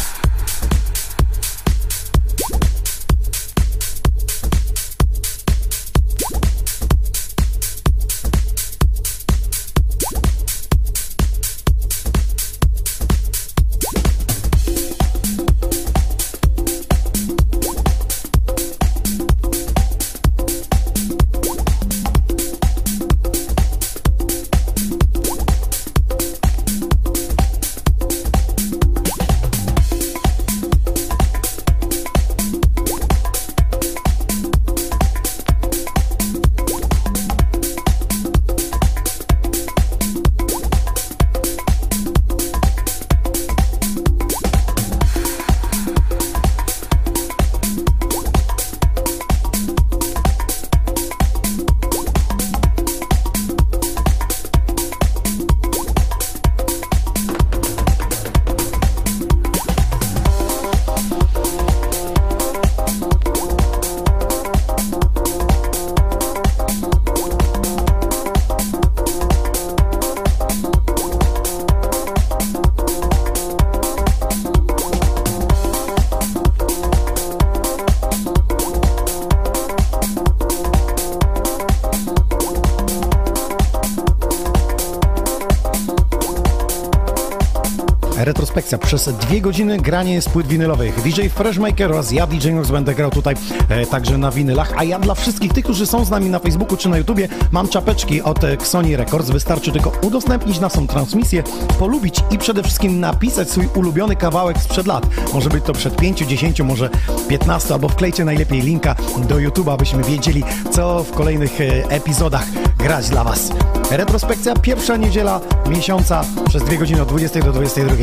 Przez 88.78 89.08
dwie 89.08 89.40
godziny 89.40 89.78
granie 89.78 90.22
z 90.22 90.28
płyt 90.28 90.46
winylowych. 90.46 91.02
DJ 91.02 91.28
Freshmaker 91.28 91.92
oraz 91.92 92.12
ja, 92.12 92.26
DJ 92.26 92.50
Nox, 92.50 92.70
będę 92.70 92.94
grał 92.94 93.10
tutaj 93.10 93.34
e, 93.68 93.86
także 93.86 94.18
na 94.18 94.30
winylach. 94.30 94.72
A 94.76 94.84
ja 94.84 94.98
dla 94.98 95.14
wszystkich 95.14 95.52
tych, 95.52 95.64
którzy 95.64 95.86
są 95.86 96.04
z 96.04 96.10
nami 96.10 96.30
na 96.30 96.38
Facebooku 96.38 96.76
czy 96.76 96.88
na 96.88 96.98
YouTubie, 96.98 97.28
mam 97.50 97.68
czapeczki 97.68 98.22
od 98.22 98.44
e, 98.44 98.56
Sony 98.62 98.96
Records. 98.96 99.30
Wystarczy 99.30 99.72
tylko 99.72 99.92
udostępnić 100.02 100.60
naszą 100.60 100.86
transmisję, 100.86 101.42
polubić 101.78 102.20
i 102.30 102.38
przede 102.38 102.62
wszystkim 102.62 103.00
napisać 103.00 103.50
swój 103.50 103.68
ulubiony 103.74 104.16
kawałek 104.16 104.58
sprzed 104.58 104.86
lat. 104.86 105.06
Może 105.32 105.50
być 105.50 105.64
to 105.64 105.72
przed 105.72 105.96
5, 105.96 106.18
10, 106.18 106.60
może 106.60 106.90
15, 107.28 107.74
albo 107.74 107.88
wklejcie 107.88 108.24
najlepiej 108.24 108.60
linka 108.60 108.94
do 109.28 109.34
YouTube'a, 109.36 109.72
abyśmy 109.74 110.02
wiedzieli, 110.02 110.44
co 110.70 111.04
w 111.04 111.10
kolejnych 111.10 111.60
e, 111.60 111.64
epizodach 111.90 112.44
grać 112.82 113.08
dla 113.08 113.24
Was. 113.24 113.50
Retrospekcja 113.90 114.54
pierwsza 114.54 114.96
niedziela 114.96 115.40
miesiąca 115.68 116.24
przez 116.48 116.62
dwie 116.62 116.78
godziny 116.78 117.02
od 117.02 117.08
20 117.08 117.40
do 117.40 117.52
22. 117.52 117.94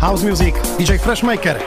House 0.00 0.22
Music, 0.22 0.54
DJ 0.78 0.92
Freshmaker. 0.92 1.60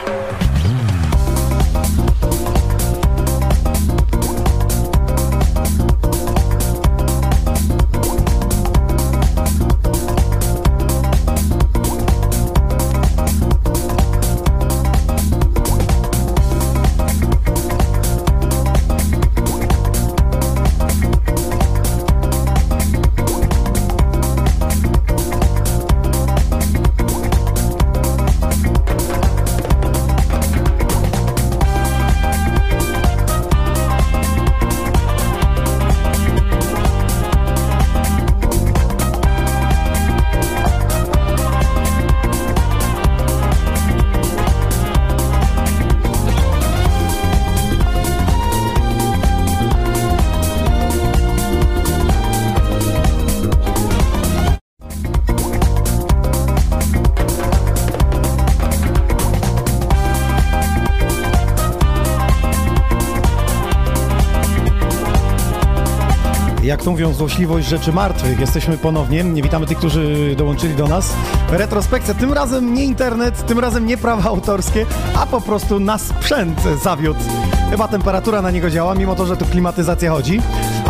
Mówią, 66.92 67.12
złośliwość 67.12 67.68
rzeczy 67.68 67.92
martwych. 67.92 68.40
Jesteśmy 68.40 68.78
ponownie. 68.78 69.24
Nie 69.24 69.42
witamy 69.42 69.66
tych, 69.66 69.78
którzy 69.78 70.34
dołączyli 70.36 70.74
do 70.74 70.88
nas. 70.88 71.12
Retrospekcja. 71.50 72.14
Tym 72.14 72.32
razem 72.32 72.74
nie 72.74 72.84
internet, 72.84 73.46
tym 73.46 73.58
razem 73.58 73.86
nie 73.86 73.96
prawa 73.96 74.30
autorskie, 74.30 74.86
a 75.16 75.26
po 75.26 75.40
prostu 75.40 75.80
na 75.80 75.98
sprzęt 75.98 76.60
zawiódł. 76.82 77.20
Chyba 77.70 77.88
temperatura 77.88 78.42
na 78.42 78.50
niego 78.50 78.70
działa, 78.70 78.94
mimo 78.94 79.14
to, 79.14 79.26
że 79.26 79.36
tu 79.36 79.44
klimatyzacja 79.44 80.10
chodzi. 80.10 80.40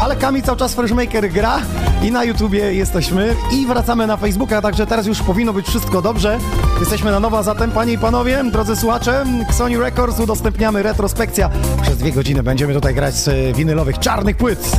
Ale 0.00 0.16
Kamil 0.16 0.42
cały 0.42 0.58
czas 0.58 0.74
Freshmaker 0.74 1.30
gra 1.30 1.58
i 2.02 2.10
na 2.10 2.24
YouTubie 2.24 2.74
jesteśmy 2.74 3.34
i 3.52 3.66
wracamy 3.66 4.06
na 4.06 4.16
Facebooka, 4.16 4.62
także 4.62 4.86
teraz 4.86 5.06
już 5.06 5.22
powinno 5.22 5.52
być 5.52 5.66
wszystko 5.66 6.02
dobrze. 6.02 6.38
Jesteśmy 6.80 7.10
na 7.10 7.20
nowo, 7.20 7.42
zatem 7.42 7.70
panie 7.70 7.92
i 7.92 7.98
panowie, 7.98 8.44
drodzy 8.52 8.76
słuchacze, 8.76 9.24
Sony 9.50 9.78
Records 9.78 10.20
udostępniamy 10.20 10.82
retrospekcja. 10.82 11.50
Przez 11.82 11.98
dwie 11.98 12.12
godziny 12.12 12.42
będziemy 12.42 12.74
tutaj 12.74 12.94
grać 12.94 13.14
z 13.14 13.56
winylowych 13.56 13.98
czarnych 13.98 14.36
płyt. 14.36 14.76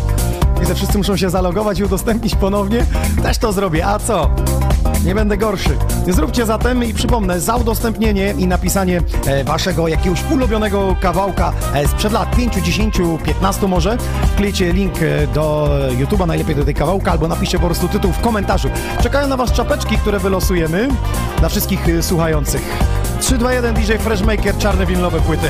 Widzę, 0.64 0.76
wszyscy 0.76 0.98
muszą 0.98 1.18
się 1.18 1.30
zalogować 1.30 1.80
i 1.80 1.84
udostępnić 1.84 2.36
ponownie. 2.36 2.86
Też 3.24 3.38
to 3.38 3.52
zrobię, 3.52 3.88
a 3.88 4.00
co? 4.00 4.30
Nie 5.06 5.16
będę 5.16 5.38
gorszy. 5.38 5.78
Zróbcie 6.08 6.46
zatem 6.46 6.84
i 6.84 6.94
przypomnę, 6.94 7.40
za 7.40 7.56
udostępnienie 7.56 8.34
i 8.38 8.48
napisanie 8.48 9.02
e, 9.26 9.44
waszego 9.44 9.88
jakiegoś 9.88 10.32
ulubionego 10.32 10.96
kawałka 11.02 11.54
e, 11.74 11.88
sprzed 11.88 12.12
lat 12.12 12.36
5, 12.36 12.54
10, 12.54 12.98
15 13.26 13.68
może, 13.68 13.98
wklejcie 14.34 14.74
link 14.74 14.94
e, 15.02 15.28
do 15.28 15.70
YouTube'a, 16.00 16.28
najlepiej 16.28 16.56
do 16.56 16.66
tej 16.66 16.74
kawałka, 16.74 17.12
albo 17.12 17.28
napiszcie 17.28 17.60
po 17.60 17.66
prostu 17.66 17.88
tytuł 17.88 18.12
w 18.12 18.20
komentarzu. 18.20 18.70
Czekają 19.02 19.28
na 19.28 19.38
was 19.38 19.52
czapeczki, 19.52 19.98
które 19.98 20.20
wylosujemy 20.20 20.90
dla 21.40 21.50
wszystkich 21.50 21.88
słuchających. 22.02 22.62
3, 23.20 23.38
2, 23.38 23.54
1 23.54 23.76
DJ 23.76 23.94
Freshmaker, 23.94 24.58
czarne 24.58 24.86
winylowe 24.86 25.22
płyty. 25.22 25.48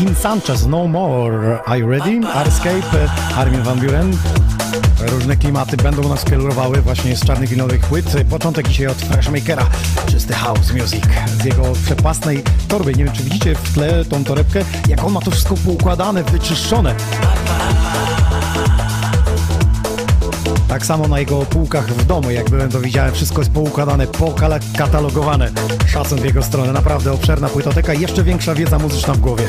Tim 0.00 0.14
Sanchez, 0.14 0.66
No 0.66 0.86
More, 0.86 1.62
Are 1.66 1.78
You 1.78 1.86
Ready? 1.86 2.20
Arscape, 2.34 3.08
Armin 3.36 3.62
Van 3.62 3.78
Buren. 3.78 4.16
Różne 5.00 5.36
klimaty 5.36 5.76
będą 5.76 6.08
nas 6.08 6.24
kierowały 6.24 6.82
właśnie 6.82 7.16
z 7.16 7.24
czarnych 7.24 7.48
winowych 7.48 7.80
płyt. 7.80 8.16
Początek 8.30 8.68
dzisiaj 8.68 8.86
od 8.86 8.96
Freshmakera, 8.96 9.66
czysty 10.06 10.34
house 10.34 10.72
music 10.72 11.04
z 11.42 11.44
jego 11.44 11.62
przepasnej 11.84 12.42
torby. 12.68 12.94
Nie 12.94 13.04
wiem, 13.04 13.14
czy 13.14 13.22
widzicie 13.22 13.54
w 13.54 13.74
tle 13.74 14.04
tą 14.04 14.24
torebkę, 14.24 14.64
jak 14.88 15.04
on 15.04 15.12
ma 15.12 15.20
to 15.20 15.30
wszystko 15.30 15.54
poukładane, 15.54 16.24
wyczyszczone. 16.24 16.94
Tak 20.70 20.86
samo 20.86 21.08
na 21.08 21.18
jego 21.18 21.38
półkach 21.38 21.86
w 21.86 22.04
domu, 22.04 22.30
jak 22.30 22.50
byłem, 22.50 22.70
to 22.70 22.80
widziałem, 22.80 23.14
wszystko 23.14 23.40
jest 23.40 23.50
poukładane, 23.50 24.06
pokatalogowane. 24.06 25.50
Szacun 25.86 26.18
w 26.20 26.24
jego 26.24 26.42
stronę, 26.42 26.72
naprawdę 26.72 27.12
obszerna 27.12 27.48
płytoteka 27.48 27.94
i 27.94 28.00
jeszcze 28.00 28.24
większa 28.24 28.54
wiedza 28.54 28.78
muzyczna 28.78 29.14
w 29.14 29.18
głowie. 29.18 29.48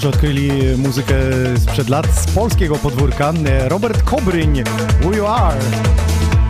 Niektórzy 0.00 0.16
odkryli 0.16 0.76
muzykę 0.78 1.14
sprzed 1.58 1.88
lat 1.88 2.06
z 2.06 2.26
polskiego 2.26 2.76
podwórka. 2.76 3.32
Robert 3.68 4.02
Kobryń, 4.02 4.62
Who 5.04 5.12
You 5.12 5.26
Are. 5.26 5.60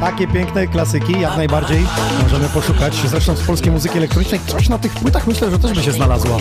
Takie 0.01 0.29
piękne 0.29 0.67
klasyki, 0.67 1.21
jak 1.21 1.37
najbardziej 1.37 1.87
możemy 2.23 2.49
poszukać. 2.49 2.95
Zresztą 2.95 3.37
z 3.37 3.41
polskiej 3.41 3.73
muzyki 3.73 3.99
elektronicznej 3.99 4.41
coś 4.47 4.69
na 4.69 4.79
tych 4.79 4.93
płytach 4.93 5.27
myślę, 5.27 5.51
że 5.51 5.59
też 5.59 5.73
by 5.73 5.83
się 5.83 5.93
znalazło. 5.93 6.39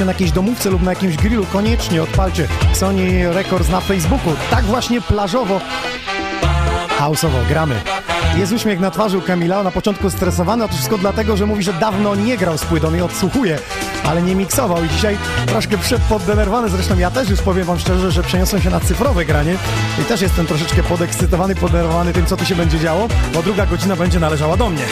Jesteście 0.00 0.12
na 0.12 0.12
jakiejś 0.12 0.32
domówce 0.32 0.70
lub 0.70 0.82
na 0.82 0.90
jakimś 0.90 1.16
grillu, 1.16 1.46
koniecznie 1.52 2.02
odpalcie 2.02 2.48
Sony 2.72 3.32
Records 3.32 3.68
na 3.68 3.80
Facebooku. 3.80 4.32
Tak 4.50 4.64
właśnie 4.64 5.00
plażowo, 5.00 5.60
houseowo 6.98 7.38
gramy. 7.48 7.74
Jest 8.36 8.52
uśmiech 8.52 8.80
na 8.80 8.90
twarzy 8.90 9.18
u 9.18 9.22
Kamila, 9.22 9.62
na 9.62 9.70
początku 9.70 10.10
stresowany, 10.10 10.64
a 10.64 10.68
to 10.68 10.74
wszystko 10.74 10.98
dlatego, 10.98 11.36
że 11.36 11.46
mówi, 11.46 11.62
że 11.62 11.72
dawno 11.72 12.14
nie 12.14 12.36
grał 12.36 12.58
z 12.58 12.64
płytą 12.64 12.94
i 12.94 13.00
odsłuchuje, 13.00 13.58
ale 14.04 14.22
nie 14.22 14.34
miksował 14.34 14.84
i 14.84 14.88
dzisiaj 14.88 15.18
troszkę 15.46 15.76
poddenerwowany, 16.08 16.68
zresztą 16.68 16.98
ja 16.98 17.10
też 17.10 17.30
już 17.30 17.42
powiem 17.42 17.64
wam 17.64 17.78
szczerze, 17.78 18.10
że 18.10 18.22
przeniosłem 18.22 18.62
się 18.62 18.70
na 18.70 18.80
cyfrowe 18.80 19.24
granie 19.24 19.54
i 20.02 20.04
też 20.04 20.20
jestem 20.20 20.46
troszeczkę 20.46 20.82
podekscytowany, 20.82 21.54
poddenerwowany 21.54 22.12
tym, 22.12 22.26
co 22.26 22.36
tu 22.36 22.44
się 22.44 22.54
będzie 22.54 22.78
działo, 22.78 23.08
bo 23.34 23.42
druga 23.42 23.66
godzina 23.66 23.96
będzie 23.96 24.20
należała 24.20 24.56
do 24.56 24.70
mnie. 24.70 24.84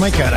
DJ 0.00 0.29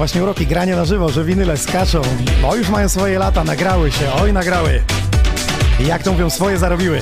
właśnie 0.00 0.22
uroki 0.22 0.46
grania 0.46 0.76
na 0.76 0.84
żywo, 0.84 1.08
że 1.08 1.24
winyle 1.24 1.56
skaczą. 1.56 2.02
O, 2.44 2.56
już 2.56 2.68
mają 2.68 2.88
swoje 2.88 3.18
lata, 3.18 3.44
nagrały 3.44 3.92
się, 3.92 4.12
oj 4.22 4.32
nagrały. 4.32 4.82
Jak 5.86 6.02
to 6.02 6.12
mówią, 6.12 6.30
swoje 6.30 6.58
zarobiły. 6.58 7.00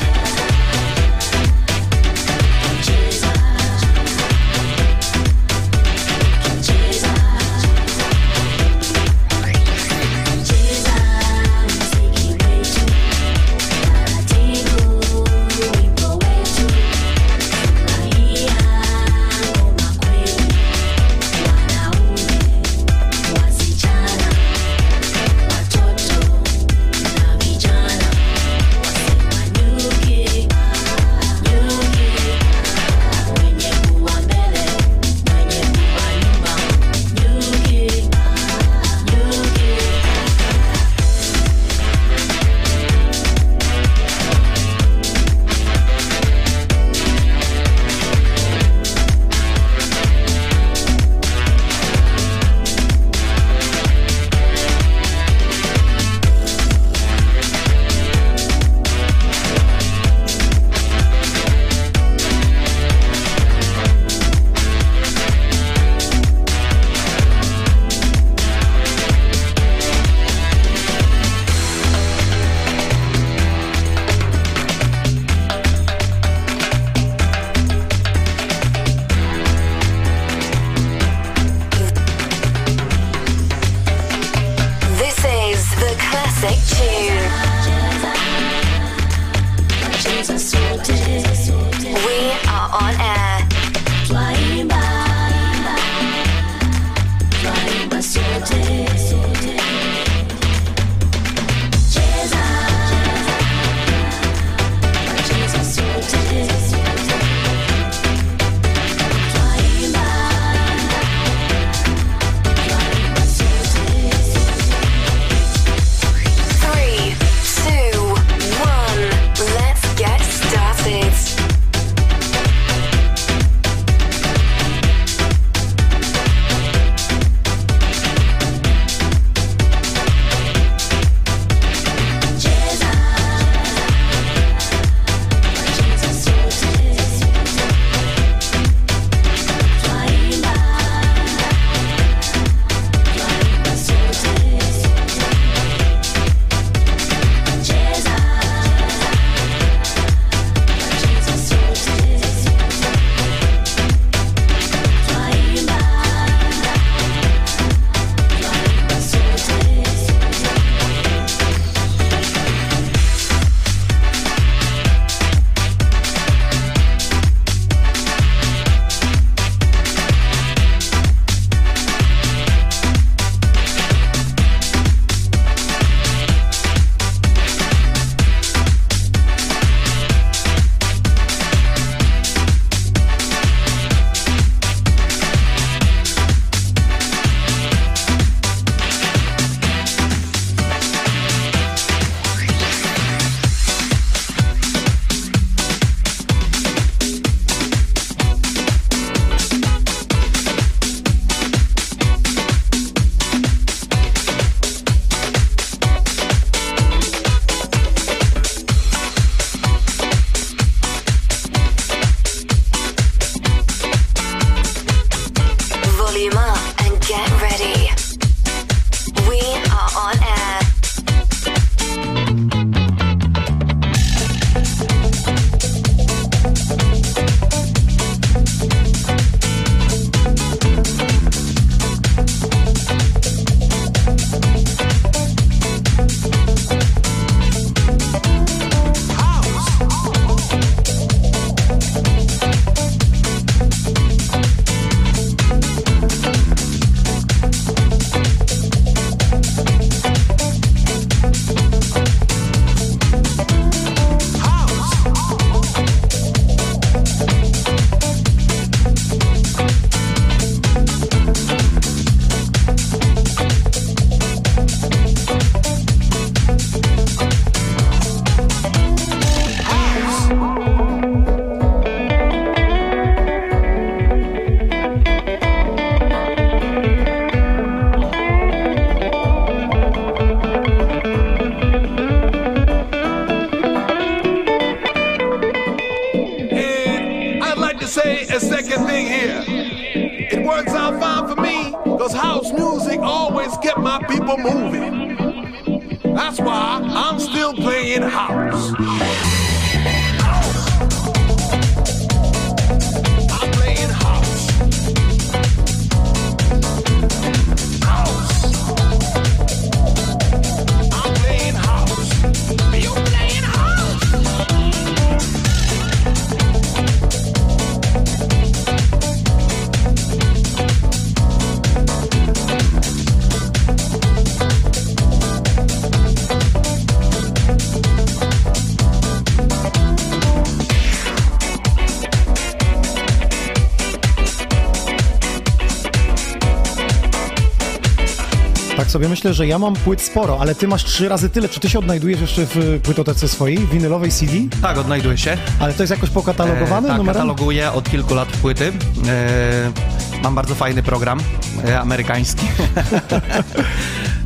Tak 338.88 338.92
sobie 338.92 339.09
myślę, 339.09 339.35
że 339.35 339.46
ja 339.46 339.59
mam 339.59 339.74
płyt 339.74 340.03
sporo, 340.03 340.38
ale 340.40 340.55
ty 340.55 340.68
masz 340.68 340.85
trzy 340.85 341.09
razy 341.09 341.29
tyle. 341.31 341.48
Czy 341.48 341.61
ty 341.61 341.70
się 341.70 341.79
odnajdujesz 341.79 342.20
jeszcze 342.20 342.46
w 342.46 342.81
płytotece 342.83 343.29
swojej, 343.29 343.59
winylowej 343.59 344.11
CD? 344.11 344.33
Tak, 344.62 344.79
odnajduję 344.79 345.18
się. 345.18 345.37
Ale 345.61 345.72
to 345.74 345.83
jest 345.83 345.90
jakoś 345.90 346.11
pokatalogowane 346.11 346.88
E, 346.88 346.90
tak, 346.90 346.98
numerem? 346.98 347.14
kataloguję 347.14 347.72
od 347.72 347.90
kilku 347.90 348.14
lat 348.14 348.29
płyty. 348.29 348.72
E, 349.09 350.22
mam 350.22 350.35
bardzo 350.35 350.55
fajny 350.55 350.83
program 350.83 351.20
e, 351.68 351.81
amerykański. 351.81 352.46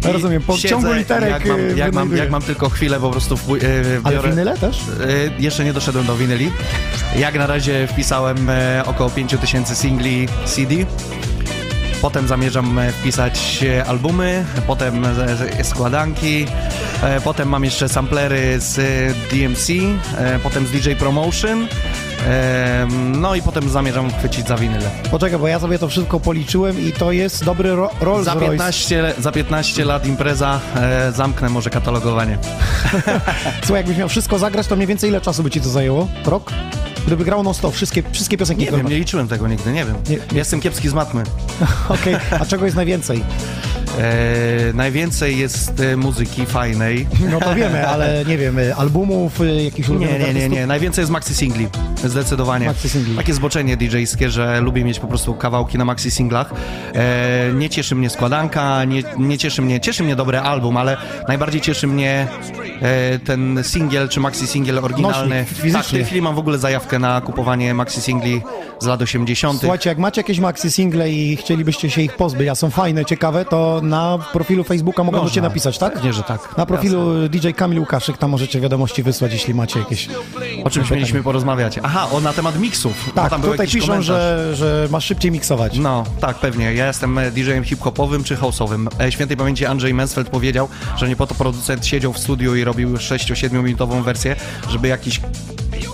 Ja 0.04 0.12
rozumiem, 0.16 0.42
po 0.42 0.56
Siedzę, 0.56 0.68
ciągu 0.68 0.92
literek 0.92 1.30
jak 1.30 1.46
mam, 1.46 1.60
y, 1.60 1.74
jak, 1.76 1.92
mam, 1.94 2.16
jak 2.16 2.30
mam 2.30 2.42
tylko 2.42 2.68
chwilę 2.70 3.00
po 3.00 3.10
prostu 3.10 3.36
w, 3.36 3.50
e, 3.50 3.56
Ale 4.04 4.16
biorę- 4.16 4.28
winyle 4.30 4.58
też? 4.58 4.78
E, 5.38 5.42
Jeszcze 5.42 5.64
nie 5.64 5.72
doszedłem 5.72 6.06
do 6.06 6.16
winyli. 6.16 6.50
Jak 7.18 7.34
na 7.34 7.46
razie 7.46 7.86
wpisałem 7.86 8.50
e, 8.50 8.82
około 8.86 9.10
5000 9.10 9.74
singli 9.74 10.28
CD. 10.44 10.74
Potem 12.02 12.28
zamierzam 12.28 12.78
e, 12.78 12.92
wpisać 12.92 13.64
e, 13.64 13.84
albumy, 13.84 14.44
potem 14.66 15.04
e, 15.04 15.64
składanki, 15.64 16.46
potem 17.24 17.48
mam 17.48 17.64
jeszcze 17.64 17.88
samplery 17.88 18.60
z 18.60 18.76
DMC, 19.30 19.66
potem 20.42 20.66
z 20.66 20.70
DJ 20.70 20.92
Promotion, 20.92 21.68
no 23.12 23.34
i 23.34 23.42
potem 23.42 23.68
zamierzam 23.68 24.12
chwycić 24.12 24.48
za 24.48 24.56
winyle. 24.56 24.90
Poczekaj, 25.10 25.38
bo 25.38 25.48
ja 25.48 25.60
sobie 25.60 25.78
to 25.78 25.88
wszystko 25.88 26.20
policzyłem 26.20 26.80
i 26.80 26.92
to 26.92 27.12
jest 27.12 27.44
dobry 27.44 27.76
ro 27.76 27.90
Rolls 28.00 28.24
Za 28.24 28.34
Royce. 28.34 28.50
15, 28.50 29.14
za 29.18 29.32
15 29.32 29.84
lat 29.84 30.06
impreza, 30.06 30.60
e, 30.76 31.12
zamknę 31.12 31.48
może 31.48 31.70
katalogowanie. 31.70 32.38
Słuchaj, 33.64 33.76
jakbyś 33.76 33.96
miał 33.96 34.08
wszystko 34.08 34.38
zagrać, 34.38 34.66
to 34.66 34.76
mniej 34.76 34.86
więcej 34.88 35.10
ile 35.10 35.20
czasu 35.20 35.42
by 35.42 35.50
ci 35.50 35.60
to 35.60 35.68
zajęło? 35.68 36.08
Rok? 36.24 36.52
Gdyby 37.06 37.24
grał 37.24 37.42
non 37.42 37.54
stop, 37.54 37.74
wszystkie, 37.74 38.02
wszystkie 38.12 38.36
piosenki 38.38 38.64
Nie 38.64 38.70
wiem, 38.70 38.88
nie 38.88 38.98
liczyłem 38.98 39.28
tego 39.28 39.48
nigdy, 39.48 39.72
nie 39.72 39.84
wiem. 39.84 39.96
Nie- 40.08 40.16
Ja 40.16 40.22
Jestem 40.34 40.60
kiepski 40.60 40.88
z 40.88 40.94
matmy. 40.94 41.22
Okej, 41.88 42.16
a 42.40 42.46
czego 42.46 42.64
jest 42.64 42.76
najwięcej? 42.76 43.24
E, 43.98 44.72
najwięcej 44.74 45.38
jest 45.38 45.80
e, 45.80 45.96
muzyki 45.96 46.46
fajnej. 46.46 47.06
No 47.30 47.40
to 47.40 47.54
wiemy, 47.54 47.88
ale 47.92 48.24
nie 48.24 48.38
wiem, 48.38 48.58
y, 48.58 48.74
albumów, 48.74 49.40
y, 49.40 49.62
jakichś 49.62 49.88
Nie, 49.88 49.96
nie, 49.96 50.06
nie, 50.06 50.26
artystów? 50.26 50.52
nie. 50.52 50.66
Najwięcej 50.66 51.02
jest 51.02 51.12
maxi 51.12 51.34
singli. 51.34 51.68
Zdecydowanie. 52.04 52.66
Maxi 52.66 52.88
singli. 52.88 53.16
Takie 53.16 53.34
zboczenie 53.34 53.76
DJ-skie, 53.76 54.30
że 54.30 54.60
lubię 54.60 54.84
mieć 54.84 55.00
po 55.00 55.06
prostu 55.06 55.34
kawałki 55.34 55.78
na 55.78 55.84
maxi 55.84 56.10
singlach. 56.10 56.52
E, 56.94 57.52
nie 57.54 57.70
cieszy 57.70 57.94
mnie 57.94 58.10
składanka, 58.10 58.84
nie, 58.84 59.02
nie 59.18 59.38
cieszy 59.38 59.62
mnie, 59.62 59.80
cieszy 59.80 60.02
mnie 60.02 60.16
dobry 60.16 60.38
album, 60.38 60.76
ale 60.76 60.96
najbardziej 61.28 61.60
cieszy 61.60 61.86
mnie 61.86 62.26
e, 62.82 63.18
ten 63.18 63.58
singiel 63.62 64.08
czy 64.08 64.20
maxi 64.20 64.46
singiel 64.46 64.78
oryginalny. 64.78 65.40
Nośnik, 65.40 65.48
fizycznie. 65.58 65.72
tak, 65.72 65.86
w 65.86 65.90
tej 65.90 66.04
chwili 66.04 66.22
mam 66.22 66.34
w 66.34 66.38
ogóle 66.38 66.58
zajawkę 66.58 66.98
na 66.98 67.20
kupowanie 67.20 67.74
maxi 67.74 68.00
singli 68.00 68.42
z 68.82 68.86
lat 68.86 69.02
80. 69.02 69.60
Słuchajcie, 69.60 69.90
jak 69.90 69.98
macie 69.98 70.20
jakieś 70.20 70.38
maxi 70.38 70.70
single 70.70 71.10
i 71.10 71.36
chcielibyście 71.36 71.90
się 71.90 72.02
ich 72.02 72.16
pozbyć, 72.16 72.48
a 72.48 72.54
są 72.54 72.70
fajne, 72.70 73.04
ciekawe, 73.04 73.44
to 73.44 73.80
na 73.82 74.18
profilu 74.32 74.64
Facebooka 74.64 75.04
mogą 75.04 75.28
ciebie 75.28 75.48
napisać, 75.48 75.78
tak? 75.78 75.94
Pewnie, 75.94 76.12
że 76.12 76.22
tak. 76.22 76.56
Na 76.56 76.66
profilu 76.66 77.28
DJ 77.28 77.50
Kamil 77.50 77.78
Łukaszyk, 77.78 78.18
tam 78.18 78.30
możecie 78.30 78.60
wiadomości 78.60 79.02
wysłać, 79.02 79.32
jeśli 79.32 79.54
macie 79.54 79.78
jakieś... 79.78 80.08
O 80.64 80.70
czymś 80.70 80.90
mieliśmy 80.90 81.22
porozmawiać. 81.22 81.78
Aha, 81.82 82.08
o 82.12 82.20
na 82.20 82.32
temat 82.32 82.58
miksów. 82.60 83.10
Tak, 83.14 83.30
tam 83.30 83.42
tutaj 83.42 83.68
piszą, 83.68 83.86
komentarz. 83.86 84.06
że, 84.06 84.52
że 84.56 84.88
masz 84.90 85.04
szybciej 85.04 85.30
miksować. 85.30 85.78
No, 85.78 86.04
tak, 86.20 86.38
pewnie. 86.38 86.74
Ja 86.74 86.86
jestem 86.86 87.18
DJ-em 87.32 87.64
hip-hopowym 87.64 88.24
czy 88.24 88.36
house'owym. 88.36 88.88
E, 89.00 89.12
Świętej 89.12 89.36
pamięci 89.36 89.66
Andrzej 89.66 89.94
Mansfeld 89.94 90.28
powiedział, 90.28 90.68
że 90.96 91.08
nie 91.08 91.16
po 91.16 91.26
to 91.26 91.34
producent 91.34 91.86
siedział 91.86 92.12
w 92.12 92.18
studiu 92.18 92.56
i 92.56 92.64
robił 92.64 92.94
6-7 92.94 93.62
minutową 93.62 94.02
wersję, 94.02 94.36
żeby 94.70 94.88
jakiś 94.88 95.20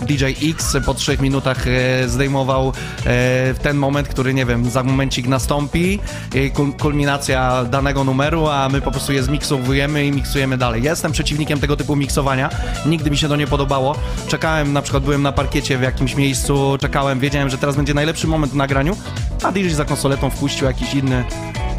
DJ 0.06 0.24
X 0.50 0.76
po 0.86 0.94
3 0.94 1.18
minutach 1.20 1.66
e, 1.66 2.08
zdejmował 2.08 2.72
e, 3.06 3.54
ten 3.54 3.76
moment, 3.76 4.08
który, 4.08 4.34
nie 4.34 4.46
wiem, 4.46 4.70
za 4.70 4.82
momencik 4.82 5.26
nastąpi, 5.26 5.98
e, 6.34 6.38
kul- 6.50 6.72
kulminacja 6.80 7.64
danego 7.64 8.04
numeru, 8.04 8.46
a 8.48 8.68
my 8.68 8.80
po 8.80 8.90
prostu 8.90 9.12
je 9.12 9.22
zmiksowujemy 9.22 10.06
i 10.06 10.12
miksujemy 10.12 10.58
dalej. 10.58 10.82
Ja 10.82 10.90
jestem 10.90 11.12
przeciwnikiem 11.12 11.60
tego 11.60 11.76
typu 11.76 11.96
miksowania. 11.96 12.50
Nigdy 12.86 13.10
mi 13.10 13.16
się 13.16 13.28
to 13.28 13.36
nie 13.36 13.46
podobało. 13.46 13.96
Czekałem, 14.28 14.72
na 14.72 14.82
przykład 14.82 15.04
byłem 15.04 15.22
na 15.22 15.32
parkiecie 15.32 15.78
w 15.78 15.82
jakimś 15.82 16.14
miejscu, 16.14 16.76
czekałem, 16.80 17.20
wiedziałem, 17.20 17.50
że 17.50 17.58
teraz 17.58 17.76
będzie 17.76 17.94
najlepszy 17.94 18.26
moment 18.26 18.52
w 18.52 18.56
nagraniu, 18.56 18.96
a 19.42 19.52
DJ 19.52 19.68
za 19.68 19.84
konsoletą 19.84 20.30
wpuścił 20.30 20.66
jakiś 20.66 20.94
inny 20.94 21.24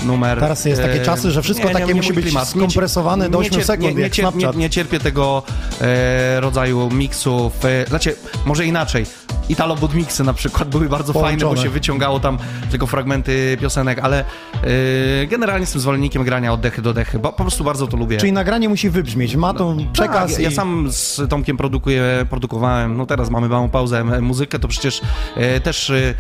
numer. 0.06 0.40
Teraz 0.40 0.66
jest 0.66 0.82
takie 0.82 1.02
E, 1.02 1.06
czasy, 1.06 1.32
że 1.32 1.42
wszystko 1.42 1.70
takie 1.70 1.86
mój 1.86 1.94
musi 1.96 2.14
być 2.14 2.26
klimat. 2.26 2.56
Nie 2.56 2.62
skompresowane 2.62 3.30
do 3.30 3.42
nie 3.42 3.48
8 3.50 3.60
cier- 3.62 3.66
sekund, 3.66 3.96
nie, 3.96 4.04
nie, 4.04 4.10
cier- 4.10 4.36
nie, 4.36 4.48
nie 4.60 4.70
cierpię 4.70 5.00
tego 5.00 5.44
e, 5.82 6.40
rodzaju 6.42 6.90
miksów. 6.92 7.66
E, 7.66 7.86
znaczy, 7.90 8.16
może 8.46 8.66
inaczej. 8.66 9.06
Italo 9.50 9.76
Budmixy 9.76 10.24
na 10.24 10.34
przykład 10.34 10.70
były 10.70 10.90
bardzo 10.90 11.14
fajne, 11.14 11.38
bo 11.38 11.42
Połączone. 11.42 11.64
się 11.68 11.70
wyciągało 11.70 12.20
tam 12.20 12.38
tylko 12.72 12.88
fragmenty 12.88 13.58
piosenek, 13.62 14.00
ale 14.00 14.20
e, 15.24 15.28
generalnie 15.28 15.62
jestem 15.62 15.82
zwolennikiem 15.82 16.24
grania 16.24 16.54
od 16.54 16.60
dechy 16.62 16.82
do 16.82 16.94
dechy, 16.94 17.20
bo 17.20 17.32
po 17.34 17.44
prostu 17.44 17.64
bardzo 17.64 17.88
to 17.88 17.98
lubię. 17.98 18.18
Czyli 18.18 18.32
nagranie 18.32 18.70
musi 18.70 18.90
wybrzmieć, 18.90 19.36
ma 19.36 19.54
tą 19.54 19.78
przekaz 19.94 20.32
tak, 20.32 20.40
ja 20.44 20.50
i... 20.50 20.54
sam 20.54 20.88
z 20.92 21.22
Tomkiem 21.30 21.58
produkuję, 21.58 22.26
produkowałem, 22.30 22.98
no 22.98 23.06
teraz 23.06 23.30
mamy 23.30 23.50
małą 23.50 23.70
pauzę, 23.70 24.00
m- 24.00 24.24
muzykę, 24.24 24.60
to 24.60 24.68
przecież 24.68 25.02
e, 25.36 25.60
też 25.60 25.90
e, 25.90 26.14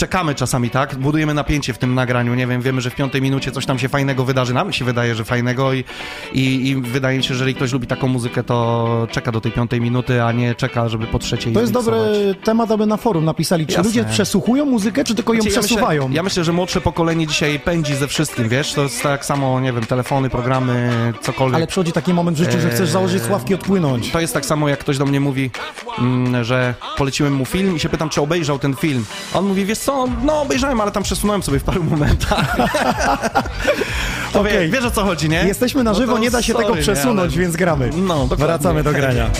czekamy 0.00 0.34
czasami, 0.34 0.70
tak? 0.70 0.94
Budujemy 0.94 1.34
napięcie 1.34 1.72
w 1.72 1.78
tym 1.78 1.94
nagraniu, 1.94 2.34
nie 2.34 2.46
wiem, 2.46 2.62
wiemy, 2.62 2.80
że 2.80 2.90
w 2.90 2.94
piątej 2.94 3.22
minucie 3.22 3.52
coś 3.52 3.66
tam 3.66 3.78
się 3.78 3.88
fajnego 3.88 4.24
wydarzy, 4.24 4.54
nam 4.54 4.72
się 4.72 4.84
wydaje, 4.84 5.14
że 5.14 5.24
fajnego 5.24 5.72
i, 5.72 5.84
i, 6.32 6.68
i 6.68 6.76
wydaje 6.76 7.18
mi 7.18 7.22
się, 7.22 7.28
że 7.28 7.34
jeżeli 7.34 7.54
ktoś 7.54 7.72
lubi 7.72 7.86
taką 7.86 8.08
muzykę, 8.08 8.42
to 8.42 9.06
czeka 9.10 9.32
do 9.32 9.40
tej 9.40 9.52
piątej 9.52 9.80
minuty, 9.80 10.22
a 10.22 10.32
nie 10.32 10.54
czeka, 10.54 10.88
żeby 10.88 11.06
po 11.06 11.18
trzeciej 11.18 11.52
To 11.52 11.60
jest 11.60 11.72
dobry 11.72 11.96
temat, 12.44 12.70
aby 12.70 12.86
na 12.86 12.96
forum 12.96 13.24
napisali, 13.24 13.66
czy 13.66 13.72
Jasne. 13.72 13.88
ludzie 13.88 14.04
przesłuchują 14.04 14.64
muzykę, 14.64 15.04
czy 15.04 15.14
tylko 15.14 15.34
ją 15.34 15.42
Znaczy, 15.42 15.56
ja 15.56 15.62
przesuwają. 15.62 16.02
Myślę, 16.02 16.16
ja 16.16 16.22
myślę, 16.22 16.44
że 16.44 16.52
młodsze 16.52 16.80
pokolenie 16.80 17.26
dzisiaj 17.26 17.60
pędzi 17.60 17.94
ze 17.94 18.08
wszystkim, 18.08 18.48
wiesz? 18.48 18.72
To 18.72 18.82
jest 18.82 19.02
tak 19.02 19.24
samo, 19.24 19.60
nie 19.60 19.72
wiem, 19.72 19.86
telefony, 19.86 20.30
programy, 20.30 20.90
cokolwiek. 21.20 21.56
Ale 21.56 21.66
przychodzi 21.66 21.92
taki 21.92 22.14
moment 22.14 22.36
w 22.36 22.40
życiu, 22.40 22.60
że 22.60 22.70
chcesz 22.70 22.80
Eee, 22.80 22.92
założyć 22.92 23.22
sławki, 23.22 23.54
odpłynąć. 23.54 24.10
To 24.10 24.20
jest 24.20 24.34
tak 24.34 24.46
samo, 24.46 24.68
jak 24.68 24.78
ktoś 24.78 24.98
do 24.98 25.06
mnie 25.06 25.20
mówi, 25.20 25.50
mm, 25.98 26.44
że 26.44 26.74
poleciłem 26.96 27.34
mu 27.34 27.44
film 27.44 27.76
i 27.76 27.80
się 27.80 27.88
pytam, 27.88 28.08
czy 28.08 28.20
obejrzał 28.20 28.58
ten 28.58 28.76
film. 28.76 29.04
On 29.40 29.46
mówi, 29.46 29.64
wiesz 29.64 29.78
co, 29.78 30.06
no 30.24 30.40
obejrzałem, 30.40 30.80
ale 30.80 30.90
tam 30.92 31.02
przesunąłem 31.02 31.42
sobie 31.42 31.58
w 31.58 31.64
paru 31.64 31.84
momentach. 31.84 32.56
to 34.32 34.44
wie, 34.44 34.50
Okej. 34.50 34.70
wiesz 34.70 34.84
o 34.84 34.90
co 34.90 35.04
chodzi, 35.04 35.28
nie? 35.28 35.44
Jesteśmy 35.46 35.84
na 35.84 35.90
No 35.90 35.96
żywo, 35.98 36.12
to 36.12 36.18
nie 36.18 36.30
da 36.30 36.42
się 36.42 36.52
sorry, 36.52 36.64
tego 36.64 36.76
nie, 36.76 36.82
przesunąć, 36.82 37.32
ale- 37.32 37.42
więc 37.42 37.56
gramy. 37.56 37.90
No, 37.96 38.14
dokładnie. 38.14 38.46
Wracamy 38.46 38.82
do 38.82 38.92
grania. 38.92 39.30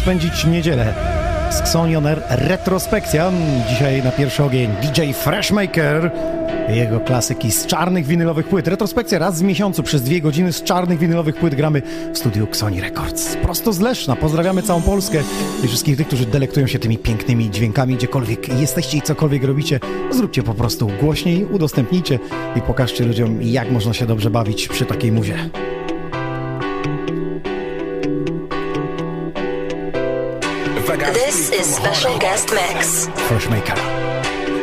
Spędzić 0.00 0.44
niedzielę. 0.44 0.94
Xonioner 1.60 2.22
retrospekcja. 2.28 3.32
Dzisiaj 3.68 4.02
na 4.02 4.10
pierwszy 4.10 4.44
ogień 4.44 4.70
DJ 4.82 5.12
Freshmaker. 5.12 6.10
Jego 6.68 7.00
klasyki 7.00 7.52
z 7.52 7.66
czarnych 7.66 8.06
winylowych 8.06 8.48
płyt. 8.48 8.68
Retrospekcja 8.68 9.18
raz 9.18 9.40
w 9.40 9.42
miesiącu 9.42 9.82
przez 9.82 10.02
dwie 10.02 10.20
godziny 10.20 10.52
z 10.52 10.62
czarnych 10.62 10.98
winylowych 10.98 11.36
płyt 11.36 11.54
gramy 11.54 11.82
w 12.12 12.18
studiu 12.18 12.44
Xoni 12.44 12.80
Records. 12.80 13.36
Prosto 13.36 13.72
z 13.72 13.80
Leszna. 13.80 14.16
Pozdrawiamy 14.16 14.62
całą 14.62 14.82
Polskę 14.82 15.22
i 15.64 15.68
wszystkich 15.68 15.96
tych, 15.96 16.06
którzy 16.06 16.26
delektują 16.26 16.66
się 16.66 16.78
tymi 16.78 16.98
pięknymi 16.98 17.50
dźwiękami, 17.50 17.96
gdziekolwiek 17.96 18.60
jesteście 18.60 18.98
i 18.98 19.02
cokolwiek 19.02 19.44
robicie. 19.44 19.80
Zróbcie 20.10 20.42
po 20.42 20.54
prostu 20.54 20.90
głośniej, 21.00 21.44
udostępnijcie 21.44 22.18
i 22.56 22.60
pokażcie 22.60 23.04
ludziom, 23.04 23.42
jak 23.42 23.70
można 23.70 23.92
się 23.92 24.06
dobrze 24.06 24.30
bawić 24.30 24.68
przy 24.68 24.84
takiej 24.84 25.12
muzie. 25.12 25.34
Guest 32.30 32.50
mix. 32.52 33.06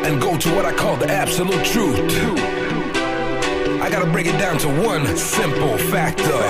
And 0.05 0.21
go 0.21 0.37
to 0.37 0.55
what 0.55 0.63
I 0.65 0.73
call 0.73 0.95
the 0.95 1.11
absolute 1.11 1.65
truth. 1.65 1.99
I 3.81 3.89
gotta 3.89 4.09
break 4.09 4.27
it 4.27 4.37
down 4.39 4.57
to 4.59 4.69
one 4.69 5.05
simple 5.17 5.77
factor. 5.77 6.41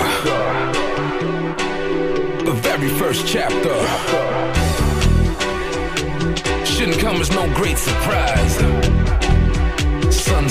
The 2.45 2.53
very 2.53 2.89
first 3.01 3.25
chapter 3.25 3.75
shouldn't 6.65 6.99
come 6.99 7.19
as 7.19 7.31
no 7.31 7.51
great 7.55 7.79
surprise. 7.79 8.55
Sun 10.13 10.47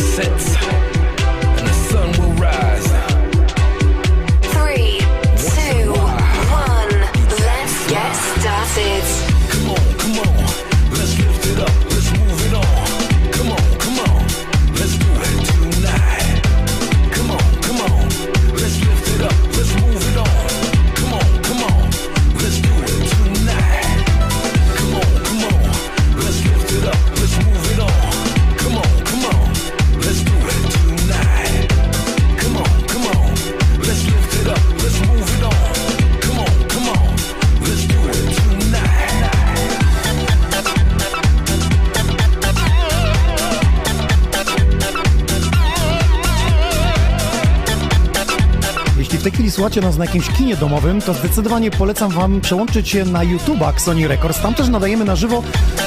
Słuchacie 49.66 49.86
nas 49.86 49.96
na 49.96 50.04
jakimś 50.04 50.28
kinie 50.28 50.56
domowym, 50.56 51.00
to 51.00 51.14
zdecydowanie 51.14 51.70
polecam 51.70 52.10
Wam 52.10 52.40
przełączyć 52.40 52.88
się 52.88 53.04
na 53.04 53.20
YouTube'a 53.20 53.78
Sony 53.78 54.08
Records. 54.08 54.40
Tam 54.40 54.54
też 54.54 54.68
nadajemy 54.68 55.04
na 55.04 55.16
żywo 55.16 55.42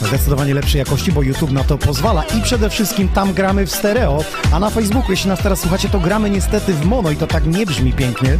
zdecydowanie 0.08 0.54
lepszej 0.54 0.80
jakości, 0.80 1.12
bo 1.12 1.22
YouTube 1.22 1.52
na 1.52 1.64
to 1.64 1.78
pozwala 1.78 2.24
i 2.24 2.42
przede 2.42 2.70
wszystkim 2.70 3.10
tam 3.10 3.34
gramy 3.34 3.66
w 3.66 3.72
stereo, 3.72 4.24
a 4.52 4.60
na 4.60 4.70
Facebooku, 4.70 5.12
jeśli 5.12 5.30
nas 5.30 5.40
teraz 5.40 5.60
słuchacie, 5.60 5.90
to 5.90 6.00
gramy 6.00 6.30
niestety 6.30 6.74
w 6.74 6.86
mono 6.86 7.12
i 7.12 7.16
to 7.16 7.28
tak 7.28 7.46
nie 7.48 7.66
brzmi 7.66 7.94
pięknie. 7.94 8.38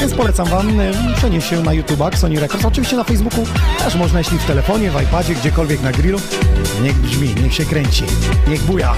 Więc 0.00 0.14
polecam 0.14 0.48
Wam 0.48 0.80
e, 0.80 0.92
przenieść 1.16 1.48
się 1.48 1.62
na 1.62 1.70
YouTube'a 1.70 2.16
Sony 2.16 2.40
Records. 2.40 2.64
Oczywiście 2.64 2.96
na 2.96 3.04
Facebooku 3.04 3.46
też 3.78 3.94
można, 3.94 4.18
jeśli 4.18 4.38
w 4.38 4.44
telefonie, 4.44 4.90
w 4.90 5.02
iPadzie, 5.02 5.34
gdziekolwiek 5.34 5.82
na 5.82 5.92
grillu. 5.92 6.18
Niech 6.82 6.96
brzmi, 6.96 7.34
niech 7.42 7.54
się 7.54 7.64
kręci, 7.64 8.04
niech 8.48 8.62
buja. 8.62 8.94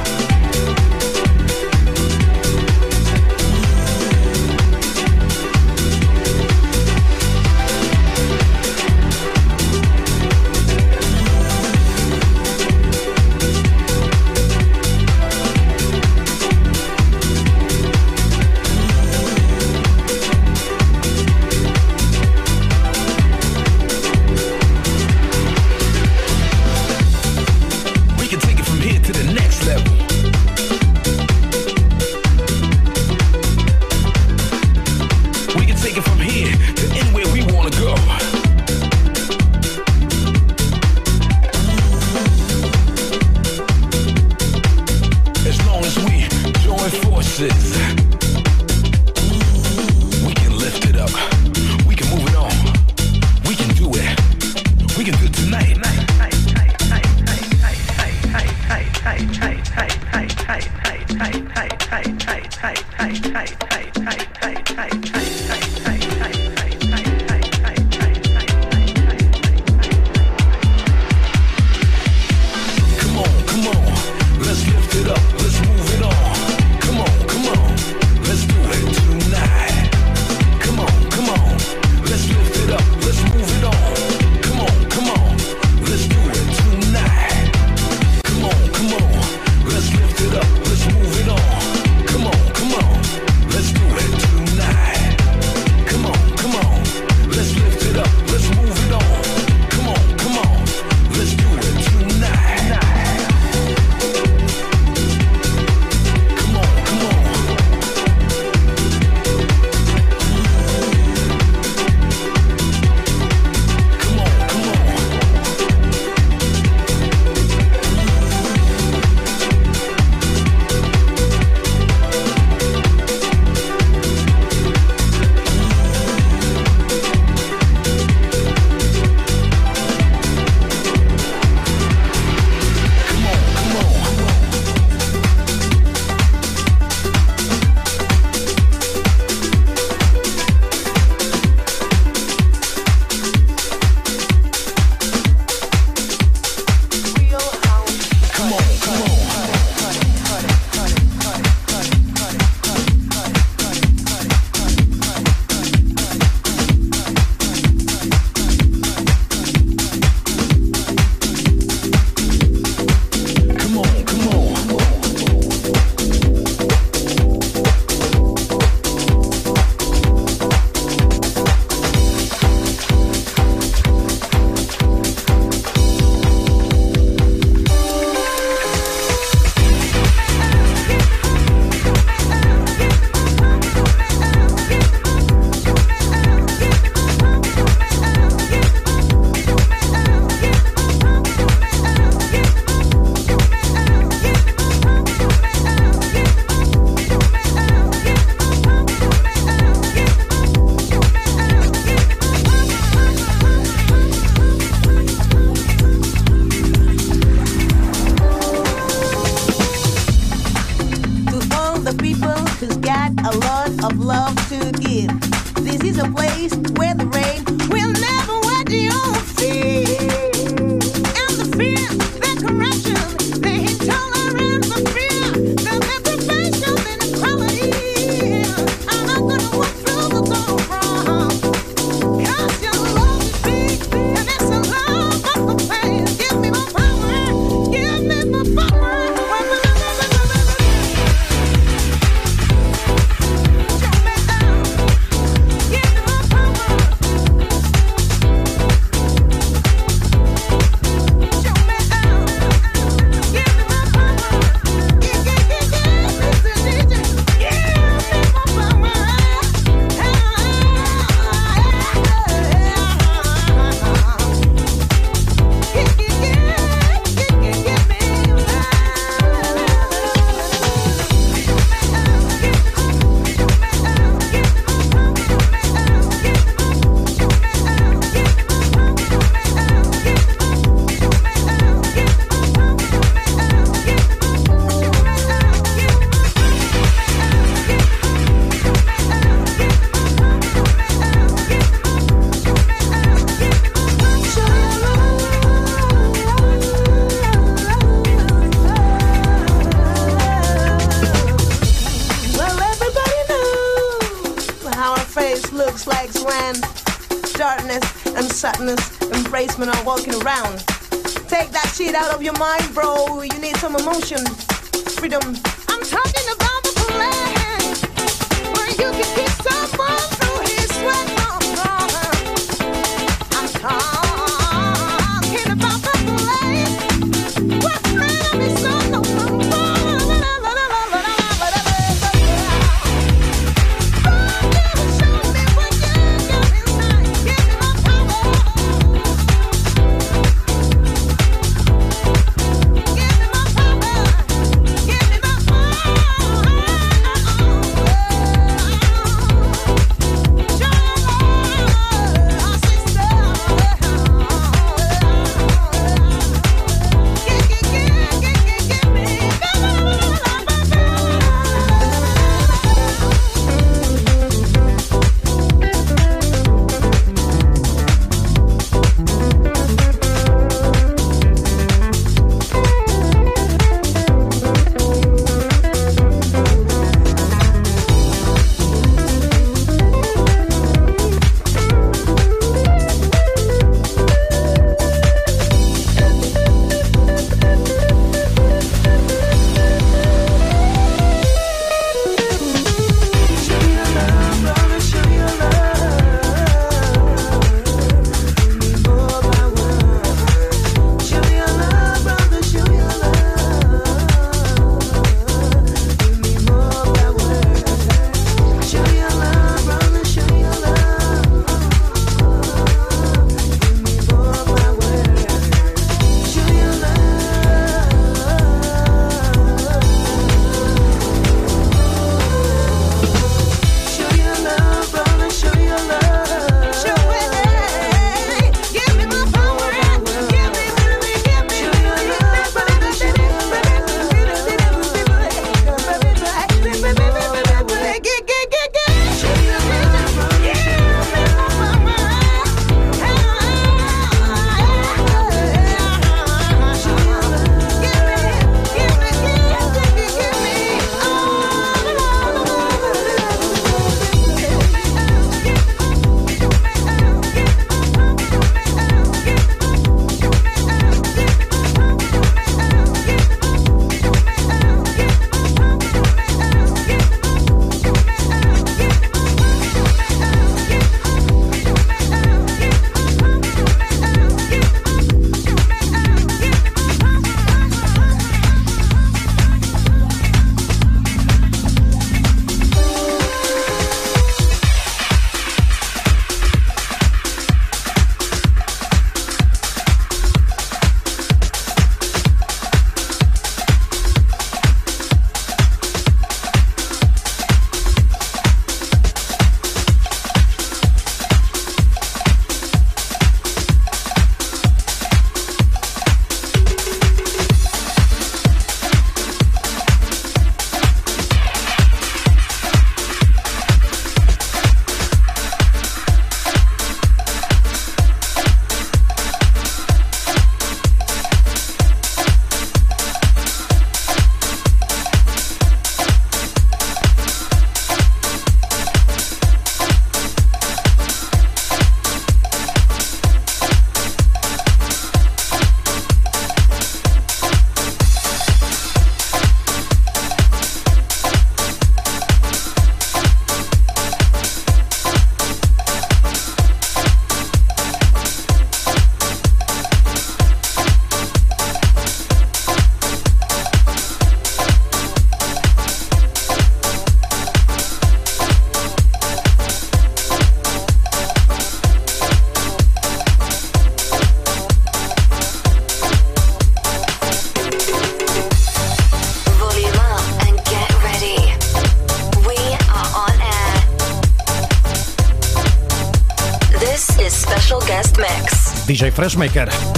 DJ 579.12 579.16
Freshmaker. 579.16 579.91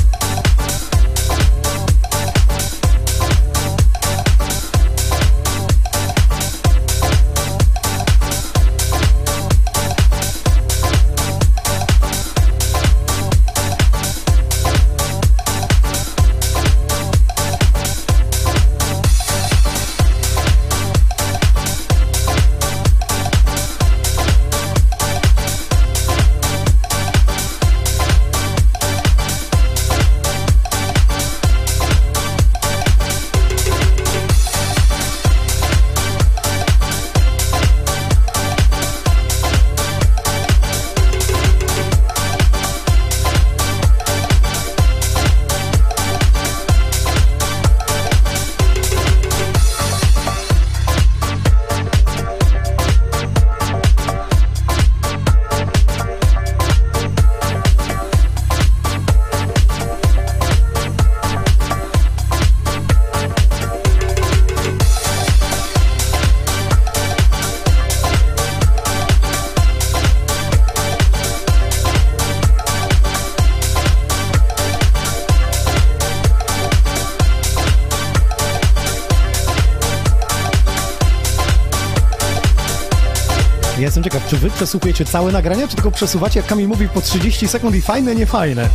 Czy 84.35 84.41
wy 84.41 84.51
przesłuchujecie 84.51 85.05
całe 85.05 85.33
nagrania, 85.33 85.69
czy 85.69 85.75
tylko 85.75 85.91
przesuwacie, 85.91 86.41
jak 86.41 86.49
Kamil 86.49 86.69
mówi, 86.69 86.89
po 86.89 87.01
30 87.01 87.49
sekund 87.49 87.77
i 87.77 87.83
fajne, 87.83 88.15
nie 88.15 88.27
fajne? 88.27 88.69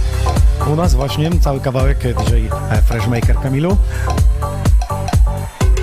U 0.74 0.76
nas 0.76 0.94
właśnie 0.94 1.30
cały 1.42 1.60
kawałek 1.60 1.98
DJ 1.98 2.36
e, 2.72 2.82
Freshmaker 2.82 3.36
Kamilu. 3.40 3.78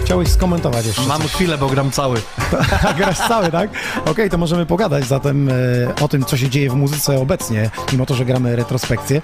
Chciałeś 0.04 0.28
skomentować 0.28 0.86
jeszcze 0.86 1.02
Mam 1.02 1.22
coś? 1.22 1.32
chwilę, 1.32 1.58
bo 1.58 1.66
gram 1.66 1.90
cały. 1.90 2.22
Grasz 2.98 3.18
cały, 3.18 3.50
tak? 3.50 3.70
Okej, 4.06 4.30
to 4.30 4.38
możemy 4.38 4.66
pogadać 4.66 5.04
zatem 5.04 5.48
e, 5.48 5.52
o 6.00 6.08
tym, 6.08 6.24
co 6.24 6.36
się 6.36 6.48
dzieje 6.48 6.70
w 6.70 6.74
muzyce 6.74 7.18
obecnie, 7.18 7.70
mimo 7.92 8.06
to, 8.06 8.14
że 8.14 8.24
gramy 8.24 8.56
retrospekcję. 8.56 9.22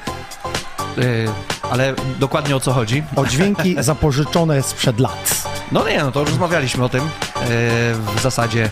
Yy, 0.97 1.29
ale 1.71 1.95
dokładnie 2.19 2.57
o 2.57 2.61
co 2.61 2.73
chodzi? 2.73 3.03
O 3.17 3.27
dźwięki 3.27 3.77
zapożyczone 3.83 4.63
sprzed 4.63 5.01
lat. 5.01 5.43
No 5.73 5.89
nie, 5.89 6.03
no 6.03 6.13
to 6.13 6.25
rozmawialiśmy 6.25 6.85
o 6.85 6.89
tym. 6.89 7.01
Yy, 7.01 7.09
w 8.17 8.21
zasadzie 8.23 8.71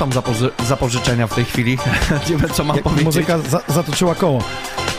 są 0.00 0.12
zapoży 0.12 0.50
zapożyczenia 0.68 1.26
w 1.26 1.34
tej 1.34 1.44
chwili. 1.44 1.78
nie 2.30 2.36
wiem, 2.36 2.50
co 2.50 2.64
mam 2.64 2.76
Jak 2.76 2.82
powiedzieć. 2.84 3.04
muzyka 3.04 3.38
za, 3.38 3.60
zatoczyła 3.68 4.14
koło. 4.14 4.42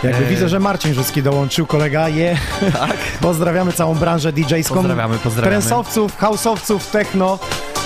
Jakby 0.04 0.26
E. 0.26 0.30
widzę, 0.30 0.49
że 0.49 0.60
Marcin 0.60 0.93
Rzycki 0.93 1.24
dołączył, 1.24 1.66
kolega, 1.66 2.10
je. 2.10 2.38
Tak? 2.74 2.97
Pozdrawiamy 3.22 3.74
całą 3.74 3.95
branżę 3.95 4.34
DJ-ską. 4.34 4.74
Pozdrawiamy, 4.76 5.18
pozdrawiamy. 5.18 5.52
Trendsowców, 5.52 6.18
house'owców, 6.22 6.80
techno. 6.91 7.39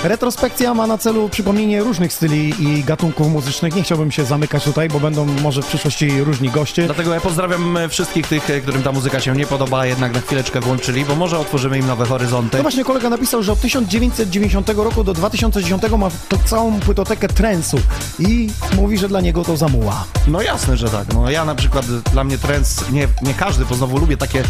Retrospekcja 0.07 0.73
ma 0.73 0.87
na 0.87 0.97
celu 0.97 1.29
przypomnienie 1.29 1.83
różnych 1.83 2.13
styli 2.13 2.53
i 2.59 2.83
gatunków 2.83 3.27
muzycznych. 3.27 3.75
Nie 3.75 3.83
chciałbym 3.83 4.11
się 4.11 4.25
zamykać 4.25 4.63
tutaj, 4.63 4.89
bo 4.89 4.99
będą 4.99 5.25
może 5.25 5.61
w 5.61 5.65
przyszłości 5.65 6.23
różni 6.23 6.49
goście. 6.49 6.85
Dlatego 6.85 7.13
ja 7.13 7.21
pozdrawiam 7.21 7.77
e, 7.77 7.89
wszystkich 7.89 8.27
tych, 8.27 8.49
e, 8.49 8.61
którym 8.61 8.83
ta 8.83 8.91
muzyka 8.91 9.19
się 9.19 9.35
nie 9.35 9.45
podoba, 9.45 9.79
a 9.79 9.85
jednak 9.85 10.13
na 10.13 10.21
chwileczkę 10.21 10.59
włączyli, 10.59 11.05
bo 11.05 11.15
może 11.15 11.39
otworzymy 11.39 11.77
im 11.77 11.87
nowe 11.87 12.05
horyzonty. 12.05 12.57
No 12.57 12.63
właśnie 12.63 12.83
kolega 12.83 13.09
napisał, 13.09 13.43
że 13.43 13.51
od 13.51 13.61
1990 13.61 14.69
roku 14.69 15.03
do 15.03 15.13
2010 15.13 15.83
ma 15.97 16.09
całą 16.45 16.79
płytotekę 16.79 17.27
trensu 17.27 17.77
i 18.19 18.49
mówi, 18.75 18.97
że 18.97 19.07
dla 19.07 19.21
niego 19.21 19.43
to 19.43 19.57
zamuła. 19.57 20.05
No 20.27 20.41
jasne, 20.41 20.77
że 20.77 20.89
tak. 20.89 21.13
No 21.13 21.29
ja 21.29 21.45
na 21.45 21.55
przykład, 21.55 21.85
dla 21.85 22.23
mnie 22.23 22.37
trends, 22.37 22.91
nie, 22.91 23.07
nie 23.21 23.33
każdy, 23.33 23.65
bo 23.65 23.75
znowu 23.75 23.97
lubię 23.97 24.17
takie, 24.17 24.43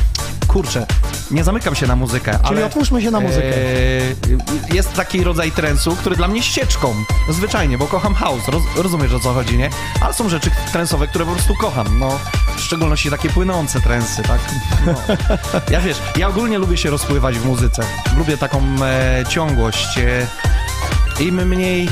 kurczę, 0.56 0.86
nie 1.32 1.44
zamykam 1.44 1.76
się 1.76 1.88
na 1.88 1.96
muzykę, 1.96 2.32
Czyli 2.32 2.58
ale... 2.58 2.66
otwórzmy 2.66 3.02
się 3.02 3.12
na 3.12 3.20
muzykę. 3.20 3.58
e, 4.72 4.76
jest 4.76 4.94
taki 4.94 5.24
rodzaj 5.24 5.52
trensu, 5.52 5.96
który 5.96 6.16
dla 6.16 6.28
mnie 6.28 6.44
ścieczką, 6.44 6.96
zwyczajnie, 7.30 7.78
bo 7.78 7.88
kocham 7.88 8.14
house, 8.16 8.48
roz, 8.48 8.64
rozumiesz 8.78 9.14
o 9.14 9.20
co 9.20 9.34
chodzi, 9.34 9.58
nie? 9.58 9.70
Ale 10.02 10.14
są 10.14 10.30
rzeczy 10.30 10.52
trensowe, 10.72 11.08
które 11.08 11.26
po 11.26 11.32
prostu 11.32 11.56
kocham, 11.56 12.00
no, 12.00 12.20
w 12.58 12.62
szczególności 12.62 13.10
takie 13.10 13.30
płynące 13.30 13.82
trensy, 13.82 14.24
tak? 14.24 14.40
No. 14.86 14.94
Ja 15.72 15.82
wiesz, 15.82 15.98
ja 16.18 16.28
ogólnie 16.28 16.58
lubię 16.58 16.78
się 16.78 16.90
rozpływać 16.90 17.40
w 17.40 17.46
muzyce, 17.46 17.84
lubię 18.18 18.38
taką 18.38 18.62
e, 18.82 19.24
ciągłość, 19.30 19.98
e, 19.98 20.28
im 21.24 21.48
mniej 21.48 21.90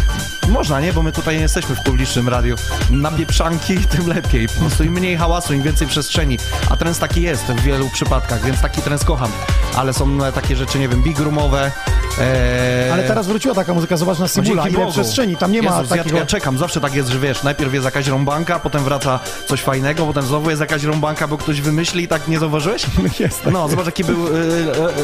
można, 0.54 0.82
nie? 0.82 0.94
Bo 0.94 1.04
my 1.04 1.12
tutaj 1.12 1.36
nie 1.36 1.42
jesteśmy 1.42 1.76
w 1.76 1.84
publicznym 1.84 2.30
radiu. 2.30 2.56
Na 2.90 3.12
pieprzanki 3.12 3.78
tym 3.98 4.08
lepiej. 4.08 4.48
Po 4.48 4.60
prostu 4.60 4.84
im 4.84 4.94
mniej 4.94 5.18
hałasu, 5.18 5.54
im 5.54 5.62
więcej 5.62 5.88
przestrzeni. 5.88 6.38
A 6.70 6.78
trend 6.78 7.00
taki 7.00 7.22
jest 7.22 7.46
w 7.46 7.62
wielu 7.62 7.90
przypadkach, 7.90 8.46
więc 8.46 8.62
taki 8.62 8.82
trend 8.82 9.06
kocham. 9.06 9.32
Ale 9.76 9.94
są 9.94 10.24
e, 10.26 10.32
takie 10.32 10.56
rzeczy, 10.56 10.80
nie 10.80 10.90
wiem, 10.90 11.04
big 11.04 11.20
roomowe. 11.20 11.72
E... 12.20 12.90
Ale 12.94 13.04
teraz 13.04 13.28
wróciła 13.28 13.56
taka 13.56 13.74
muzyka, 13.74 13.98
zobacz 13.98 14.20
na 14.20 14.26
no 14.38 14.44
dzięki 14.44 14.70
ile 14.70 14.80
Bogu. 14.80 14.92
przestrzeni, 14.92 15.38
tam 15.38 15.52
nie 15.52 15.62
ma 15.62 15.76
Jezus, 15.76 15.90
takiego... 15.90 16.16
ja, 16.16 16.22
ja 16.22 16.26
czekam, 16.26 16.58
zawsze 16.58 16.82
tak 16.82 16.96
jest, 16.96 17.10
że 17.10 17.20
wiesz, 17.20 17.44
najpierw 17.44 17.74
jest 17.74 17.86
jakaś 17.86 18.08
rąbanka, 18.08 18.60
potem 18.60 18.84
wraca 18.84 19.20
coś 19.48 19.62
fajnego, 19.62 20.06
potem 20.06 20.26
znowu 20.26 20.50
jest 20.50 20.60
jakaś 20.62 20.84
rąbanka, 20.84 21.28
bo 21.28 21.38
ktoś 21.38 21.62
wymyśli 21.62 22.04
i 22.04 22.08
tak 22.08 22.28
nie 22.28 22.40
zauważyłeś? 22.40 22.86
Jest 23.20 23.44
tak. 23.44 23.54
No, 23.54 23.68
zobacz 23.68 23.86
jakie 23.86 24.04
były, 24.04 24.32
y, 24.32 24.44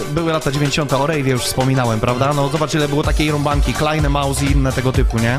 y, 0.09 0.13
były 0.13 0.31
lata 0.31 0.51
90. 0.51 0.93
o 0.93 1.07
Rave'ie 1.07 1.27
już 1.27 1.41
wspominałem, 1.41 1.99
prawda? 1.99 2.33
No 2.33 2.49
zobacz 2.49 2.73
ile 2.73 2.87
było 2.87 3.03
takiej 3.03 3.31
rąbanki, 3.31 3.73
Kleine 3.73 4.09
Maus 4.09 4.41
i 4.41 4.51
inne 4.51 4.71
tego 4.71 4.91
typu, 4.91 5.19
nie? 5.19 5.38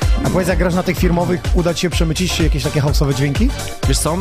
A 0.25 0.29
powiedz, 0.29 0.47
jak 0.47 0.57
grasz 0.57 0.73
na 0.73 0.83
tych 0.83 0.97
firmowych, 0.97 1.41
uda 1.53 1.73
ci 1.73 1.81
się 1.81 1.89
przemycić 1.89 2.39
jakieś 2.39 2.63
takie 2.63 2.81
house'owe 2.81 3.13
dźwięki? 3.15 3.49
Wiesz 3.87 3.97
co, 3.99 4.13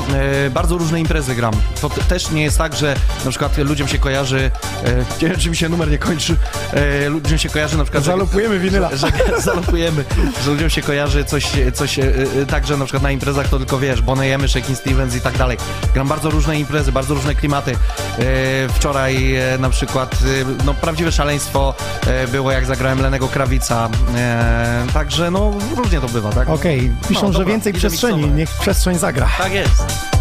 e, 0.46 0.50
bardzo 0.50 0.78
różne 0.78 1.00
imprezy 1.00 1.34
gram. 1.34 1.54
To 1.80 1.88
też 1.88 2.30
nie 2.30 2.42
jest 2.42 2.58
tak, 2.58 2.76
że 2.76 2.96
na 3.24 3.30
przykład 3.30 3.58
ludziom 3.58 3.88
się 3.88 3.98
kojarzy, 3.98 4.50
e, 4.84 4.96
nie 5.22 5.28
wiem 5.28 5.36
czy 5.38 5.50
mi 5.50 5.56
się 5.56 5.68
numer 5.68 5.90
nie 5.90 5.98
kończy, 5.98 6.36
e, 6.72 7.08
ludziom 7.08 7.38
się 7.38 7.48
kojarzy 7.48 7.76
na 7.78 7.84
przykład... 7.84 8.04
że- 8.04 8.10
Zalopujemy 8.10 8.58
winyla. 8.58 8.90
Że, 8.90 8.96
że 8.96 9.40
zalopujemy, 9.50 10.04
że 10.44 10.50
ludziom 10.50 10.70
się 10.70 10.82
kojarzy 10.82 11.24
coś, 11.24 11.46
coś 11.74 11.98
e, 11.98 12.02
e, 12.42 12.46
tak, 12.46 12.66
że 12.66 12.76
na 12.76 12.84
przykład 12.84 13.02
na 13.02 13.10
imprezach 13.10 13.48
to 13.48 13.58
tylko 13.58 13.78
wiesz, 13.78 14.02
Bonejemy, 14.02 14.48
Shaking 14.48 14.78
Stevens 14.78 15.16
i 15.16 15.20
tak 15.20 15.38
dalej. 15.38 15.58
Gram 15.94 16.08
bardzo 16.08 16.30
różne 16.30 16.58
imprezy, 16.60 16.92
bardzo 16.92 17.14
różne 17.14 17.34
klimaty. 17.34 17.70
E, 17.72 17.76
wczoraj 18.74 19.36
e, 19.36 19.58
na 19.58 19.70
przykład, 19.70 20.16
no 20.64 20.74
prawdziwe 20.74 21.12
szaleństwo 21.12 21.74
było 22.32 22.52
jak 22.52 22.66
zagrałem 22.66 23.02
Lenego 23.02 23.28
Krawica. 23.28 23.88
Także 24.94 25.30
no 25.30 25.52
różnie 25.82 26.00
to 26.00 26.08
bywa, 26.08 26.32
tak? 26.32 26.48
Okej, 26.48 26.92
piszą, 27.08 27.26
No, 27.26 27.32
że 27.32 27.38
dobra, 27.38 27.52
więcej 27.52 27.72
przestrzeni, 27.72 28.26
niech 28.26 28.50
przestrzeń 28.50 28.98
zagra. 28.98 29.28
Tak 29.38 29.52
jest. 29.52 30.19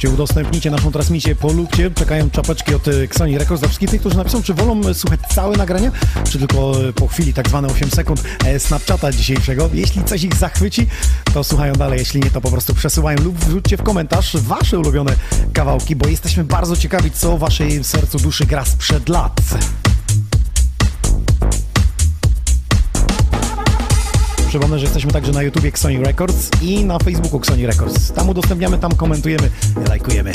Napiszcie, 0.00 0.14
udostępnijcie 0.14 0.70
naszą 0.70 0.92
transmisję, 0.92 1.36
polubcie, 1.36 1.90
czekają 1.90 2.30
czapeczki 2.30 2.74
od 2.74 2.88
e, 2.88 3.02
Xoni 3.02 3.38
Records. 3.38 3.60
Dla 3.60 3.68
wszystkich 3.68 3.90
tych, 3.90 4.00
którzy 4.00 4.16
napiszą, 4.16 4.42
czy 4.42 4.54
wolą 4.54 4.80
e, 4.80 4.94
słuchać 4.94 5.20
całe 5.34 5.56
nagrania, 5.56 5.92
czy 6.30 6.38
tylko 6.38 6.88
e, 6.88 6.92
po 6.92 7.06
chwili, 7.06 7.34
tak 7.34 7.48
zwane 7.48 7.68
8 7.68 7.90
sekund 7.90 8.22
Snapchata 8.58 9.12
dzisiejszego. 9.12 9.70
Jeśli 9.72 10.04
coś 10.04 10.22
ich 10.22 10.34
zachwyci, 10.34 10.86
to 11.34 11.44
słuchają 11.44 11.72
dalej, 11.72 11.98
jeśli 11.98 12.20
nie, 12.20 12.30
to 12.30 12.40
po 12.40 12.50
prostu 12.50 12.74
przesyłają 12.74 13.18
lub 13.18 13.38
wrzućcie 13.38 13.76
w 13.76 13.82
komentarz 13.82 14.36
wasze 14.36 14.78
ulubione 14.78 15.16
kawałki, 15.52 15.96
bo 15.96 16.08
jesteśmy 16.08 16.44
bardzo 16.44 16.76
ciekawi, 16.76 17.10
co 17.10 17.36
w 17.36 17.40
waszej 17.40 17.84
sercu 17.84 18.18
duszy 18.18 18.46
gra 18.46 18.64
sprzed 18.64 19.08
lat. 19.08 19.40
Przypomnę, 24.50 24.78
że 24.78 24.84
jesteśmy 24.84 25.12
także 25.12 25.32
na 25.32 25.42
YouTubie 25.42 25.68
Xoni 25.68 25.98
Records 25.98 26.50
i 26.62 26.84
na 26.84 26.98
Facebooku 26.98 27.38
Xoni 27.38 27.66
Records. 27.66 28.12
Tam 28.12 28.28
udostępniamy, 28.28 28.78
tam 28.78 28.92
komentujemy, 28.96 29.50
lajkujemy. 29.88 30.32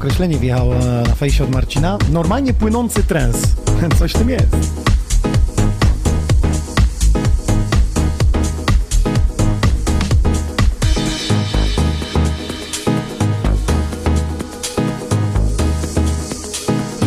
Określenie 0.00 0.38
wjechało 0.38 0.74
e, 0.74 1.02
na 1.08 1.14
fejsie 1.14 1.44
od 1.44 1.50
Marcina. 1.50 1.98
Normalnie 2.12 2.54
płynący 2.54 3.02
trens. 3.02 3.36
Coś 3.98 4.12
w 4.12 4.18
tym 4.18 4.30
jest. 4.30 4.46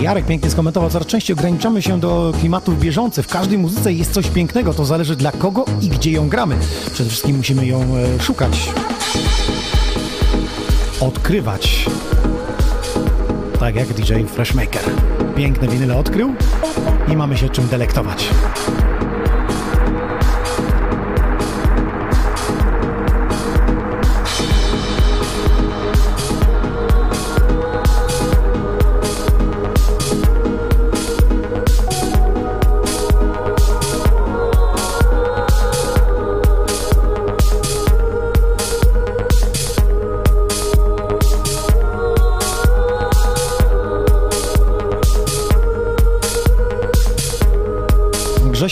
Jarek 0.01 0.25
pięknie 0.25 0.49
skomentował, 0.49 0.89
coraz 0.89 1.07
częściej 1.07 1.33
ograniczamy 1.33 1.81
się 1.81 1.99
do 1.99 2.33
klimatów 2.39 2.79
bieżących. 2.79 3.25
W 3.25 3.29
każdej 3.29 3.57
muzyce 3.57 3.93
jest 3.93 4.13
coś 4.13 4.27
pięknego, 4.27 4.73
to 4.73 4.85
zależy 4.85 5.15
dla 5.15 5.31
kogo 5.31 5.65
i 5.81 5.89
gdzie 5.89 6.11
ją 6.11 6.29
gramy. 6.29 6.55
Przede 6.93 7.09
wszystkim 7.09 7.37
musimy 7.37 7.65
ją 7.65 7.81
e, 7.81 8.23
szukać, 8.23 8.69
odkrywać. 10.99 11.85
Tak 13.64 13.76
jak 13.76 13.93
DJ 13.93 14.24
Freshmaker. 14.24 14.82
Piękne 15.36 15.68
winyle 15.68 15.95
odkrył 15.95 16.36
i 17.07 17.18
mamy 17.18 17.38
się 17.38 17.49
czym 17.49 17.68
delektować. 17.68 18.30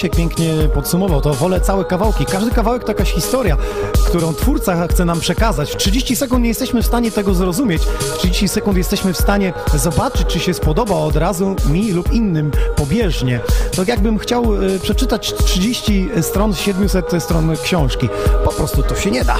Grzesiek 0.01 0.17
pięknie 0.17 0.53
podsumował, 0.73 1.21
to 1.21 1.33
wolę 1.33 1.61
całe 1.61 1.85
kawałki. 1.85 2.25
Każdy 2.25 2.51
kawałek 2.51 2.83
to 2.83 2.91
jakaś 2.91 3.13
historia, 3.13 3.57
którą 4.05 4.33
twórca 4.33 4.87
chce 4.87 5.05
nam 5.05 5.19
przekazać. 5.19 5.71
W 5.71 5.77
30 5.77 6.15
sekund 6.15 6.41
nie 6.41 6.47
jesteśmy 6.47 6.81
w 6.81 6.85
stanie 6.85 7.11
tego 7.11 7.33
zrozumieć. 7.33 7.81
W 7.83 8.17
30 8.17 8.47
sekund 8.47 8.77
jesteśmy 8.77 9.13
w 9.13 9.17
stanie 9.17 9.53
zobaczyć, 9.75 10.27
czy 10.27 10.39
się 10.39 10.53
spodoba 10.53 10.95
od 10.95 11.15
razu 11.15 11.55
mi 11.69 11.91
lub 11.91 12.13
innym 12.13 12.51
pobieżnie. 12.75 13.39
To 13.75 13.83
jakbym 13.87 14.19
chciał 14.19 14.63
y, 14.63 14.79
przeczytać 14.79 15.33
30 15.33 16.09
stron 16.21 16.53
z 16.53 16.59
700 16.59 17.11
stron 17.19 17.57
książki. 17.63 18.09
Po 18.43 18.51
prostu 18.51 18.83
to 18.83 18.95
się 18.95 19.11
nie 19.11 19.23
da. 19.23 19.37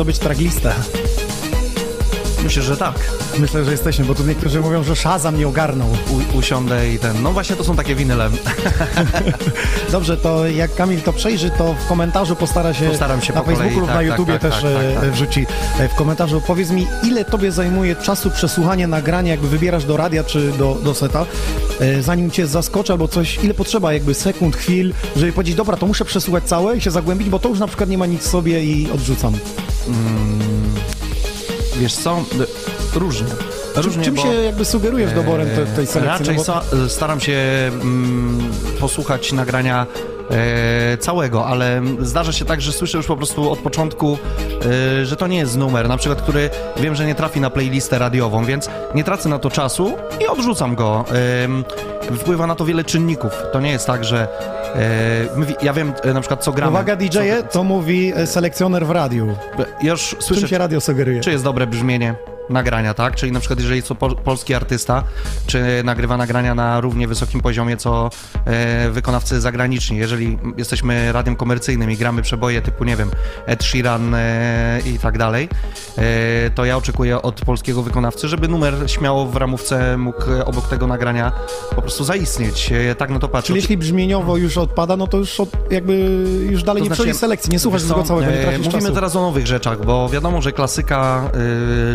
Zdobyć 0.00 0.18
tracklistę? 0.18 0.74
Myślę, 2.42 2.62
że 2.62 2.76
tak. 2.76 2.94
Myślę, 3.38 3.64
że 3.64 3.70
jesteśmy, 3.70 4.04
bo 4.04 4.14
tu 4.14 4.22
niektórzy 4.24 4.60
mówią, 4.60 4.82
że 4.82 4.96
Shazam 4.96 5.38
nie 5.38 5.48
ogarnął. 5.48 5.88
U, 5.88 6.38
usiądę 6.38 6.90
i 6.90 6.98
ten. 6.98 7.22
No 7.22 7.32
właśnie 7.32 7.56
to 7.56 7.64
są 7.64 7.76
takie 7.76 7.94
winyle. 7.94 8.30
Dobrze, 9.92 10.16
to 10.16 10.46
jak 10.46 10.74
Kamil 10.74 11.00
to 11.00 11.12
przejrzy, 11.12 11.50
to 11.50 11.74
w 11.74 11.88
komentarzu 11.88 12.36
postara 12.36 12.74
się, 12.74 12.88
Postaram 12.88 13.22
się 13.22 13.32
na 13.32 13.40
po 13.40 13.44
kolei, 13.44 13.58
Facebooku 13.58 13.80
lub 13.80 13.88
tak, 13.88 13.96
na 13.96 14.00
tak, 14.00 14.18
YouTubie 14.18 14.38
tak, 14.38 14.42
też 14.42 14.62
tak, 14.62 14.72
e, 14.72 14.92
tak, 14.94 15.02
tak. 15.02 15.12
wrzuci 15.12 15.46
e, 15.78 15.88
w 15.88 15.94
komentarzu. 15.94 16.40
Powiedz 16.46 16.70
mi, 16.70 16.86
ile 17.02 17.24
tobie 17.24 17.52
zajmuje 17.52 17.96
czasu 17.96 18.30
przesłuchania 18.30 18.86
nagrania, 18.86 19.30
jakby 19.30 19.48
wybierasz 19.48 19.84
do 19.84 19.96
radia 19.96 20.24
czy 20.24 20.52
do, 20.52 20.78
do 20.84 20.94
seta, 20.94 21.26
e, 21.80 22.02
zanim 22.02 22.30
cię 22.30 22.46
zaskoczy 22.46 22.92
albo 22.92 23.08
coś, 23.08 23.38
ile 23.44 23.54
potrzeba 23.54 23.92
jakby 23.92 24.14
sekund, 24.14 24.56
chwil, 24.56 24.94
żeby 25.16 25.32
powiedzieć, 25.32 25.54
dobra, 25.54 25.76
to 25.76 25.86
muszę 25.86 26.04
przesłuchać 26.04 26.44
całe 26.44 26.76
i 26.76 26.80
się 26.80 26.90
zagłębić, 26.90 27.28
bo 27.28 27.38
to 27.38 27.48
już 27.48 27.58
na 27.58 27.66
przykład 27.66 27.90
nie 27.90 27.98
ma 27.98 28.06
nic 28.06 28.22
w 28.22 28.28
sobie 28.28 28.64
i 28.64 28.90
odrzucam. 28.90 29.34
Wiesz 31.80 31.94
co? 31.94 32.24
Różnie. 32.94 33.26
Różnie, 33.76 34.04
Czym 34.04 34.16
się 34.16 34.28
jakby 34.28 34.64
sugerujesz 34.64 35.12
doborem 35.12 35.48
te, 35.48 35.66
tej 35.66 35.86
selekcji? 35.86 36.26
Raczej 36.26 36.36
No 36.36 36.62
bo- 36.72 36.88
staram 36.88 37.20
się 37.20 37.36
mm, 37.72 38.50
posłuchać 38.80 39.32
nagrania 39.32 39.86
e, 40.30 40.98
całego, 40.98 41.46
ale 41.46 41.82
zdarza 42.00 42.32
się 42.32 42.44
tak, 42.44 42.60
że 42.60 42.72
słyszę 42.72 42.96
już 42.96 43.06
po 43.06 43.16
prostu 43.16 43.50
od 43.50 43.58
początku, 43.58 44.18
e, 44.49 44.49
że 45.04 45.16
to 45.16 45.26
nie 45.26 45.38
jest 45.38 45.56
numer, 45.56 45.88
na 45.88 45.96
przykład, 45.96 46.22
który 46.22 46.50
wiem, 46.76 46.94
że 46.94 47.06
nie 47.06 47.14
trafi 47.14 47.40
na 47.40 47.50
playlistę 47.50 47.98
radiową, 47.98 48.44
więc 48.44 48.70
nie 48.94 49.04
tracę 49.04 49.28
na 49.28 49.38
to 49.38 49.50
czasu 49.50 49.92
i 50.20 50.26
odrzucam 50.26 50.74
go. 50.74 51.04
Wpływa 52.18 52.46
na 52.46 52.54
to 52.54 52.64
wiele 52.64 52.84
czynników. 52.84 53.32
To 53.52 53.60
nie 53.60 53.70
jest 53.70 53.86
tak, 53.86 54.04
że 54.04 54.28
my, 55.36 55.46
ja 55.62 55.72
wiem 55.72 55.92
e, 56.02 56.14
na 56.14 56.20
przykład, 56.20 56.44
co 56.44 56.52
gramy. 56.52 56.70
Uwaga 56.70 56.96
DJ-e, 56.96 57.42
to 57.42 57.64
mówi 57.64 58.12
selekcjoner 58.24 58.86
w 58.86 58.90
radiu. 58.90 59.36
Ja 59.82 59.90
już 59.90 60.08
Czym 60.10 60.22
słyszę, 60.22 60.48
się 60.48 60.58
radio 60.58 60.80
sugeruje? 60.80 61.20
czy 61.20 61.30
jest 61.30 61.44
dobre 61.44 61.66
brzmienie 61.66 62.14
nagrania, 62.50 62.94
tak? 62.94 63.14
Czyli 63.16 63.32
na 63.32 63.40
przykład 63.40 63.58
jeżeli 63.58 63.76
jest 63.76 63.88
to 63.88 63.94
pol- 63.94 64.16
polski 64.16 64.54
artysta, 64.54 65.02
czy 65.46 65.64
nagrywa 65.84 66.16
nagrania 66.16 66.54
na 66.54 66.80
równie 66.80 67.08
wysokim 67.08 67.40
poziomie, 67.40 67.76
co 67.76 68.10
e, 68.44 68.90
wykonawcy 68.90 69.40
zagraniczni. 69.40 69.96
Jeżeli 69.96 70.38
jesteśmy 70.56 71.12
radiem 71.12 71.36
komercyjnym 71.36 71.90
i 71.90 71.96
gramy 71.96 72.22
przeboje 72.22 72.62
typu, 72.62 72.84
nie 72.84 72.96
wiem, 72.96 73.10
Ed 73.46 73.64
Sheeran 73.64 74.14
e, 74.14 74.80
i 74.86 74.98
tak 74.98 75.18
dalej, 75.18 75.48
e, 75.98 76.50
to 76.54 76.64
ja 76.64 76.76
oczekuję 76.76 77.22
od 77.22 77.40
polskiego 77.40 77.82
wykonawcy, 77.82 78.28
żeby 78.28 78.48
numer 78.48 78.74
śmiało 78.86 79.26
w 79.26 79.36
ramówce 79.36 79.96
mógł 79.96 80.30
e, 80.32 80.44
obok 80.44 80.68
tego 80.68 80.86
nagrania 80.86 81.32
po 81.76 81.82
prostu 81.82 82.04
zaistnieć. 82.04 82.72
E, 82.72 82.94
tak 82.94 83.10
na 83.10 83.18
to 83.18 83.28
patrzę. 83.28 83.46
Czyli 83.46 83.56
jeśli 83.60 83.76
brzmieniowo 83.76 84.36
już 84.36 84.58
odpada, 84.58 84.96
no 84.96 85.06
to 85.06 85.16
już 85.18 85.40
od, 85.40 85.48
jakby 85.70 85.94
już 86.50 86.62
dalej 86.62 86.82
To 86.82 86.88
nie 86.88 86.94
znaczy, 86.94 87.14
selekcji, 87.14 87.50
nie 87.50 87.58
słuchasz 87.58 87.82
tego 87.82 88.02
całego, 88.02 88.30
nie 88.30 88.38
e, 88.38 88.42
tracisz 88.42 88.64
Mówimy 88.66 88.82
czasu. 88.82 88.94
teraz 88.94 89.16
o 89.16 89.20
nowych 89.20 89.46
rzeczach, 89.46 89.84
bo 89.84 90.08
wiadomo, 90.08 90.42
że 90.42 90.52
klasyka 90.52 91.30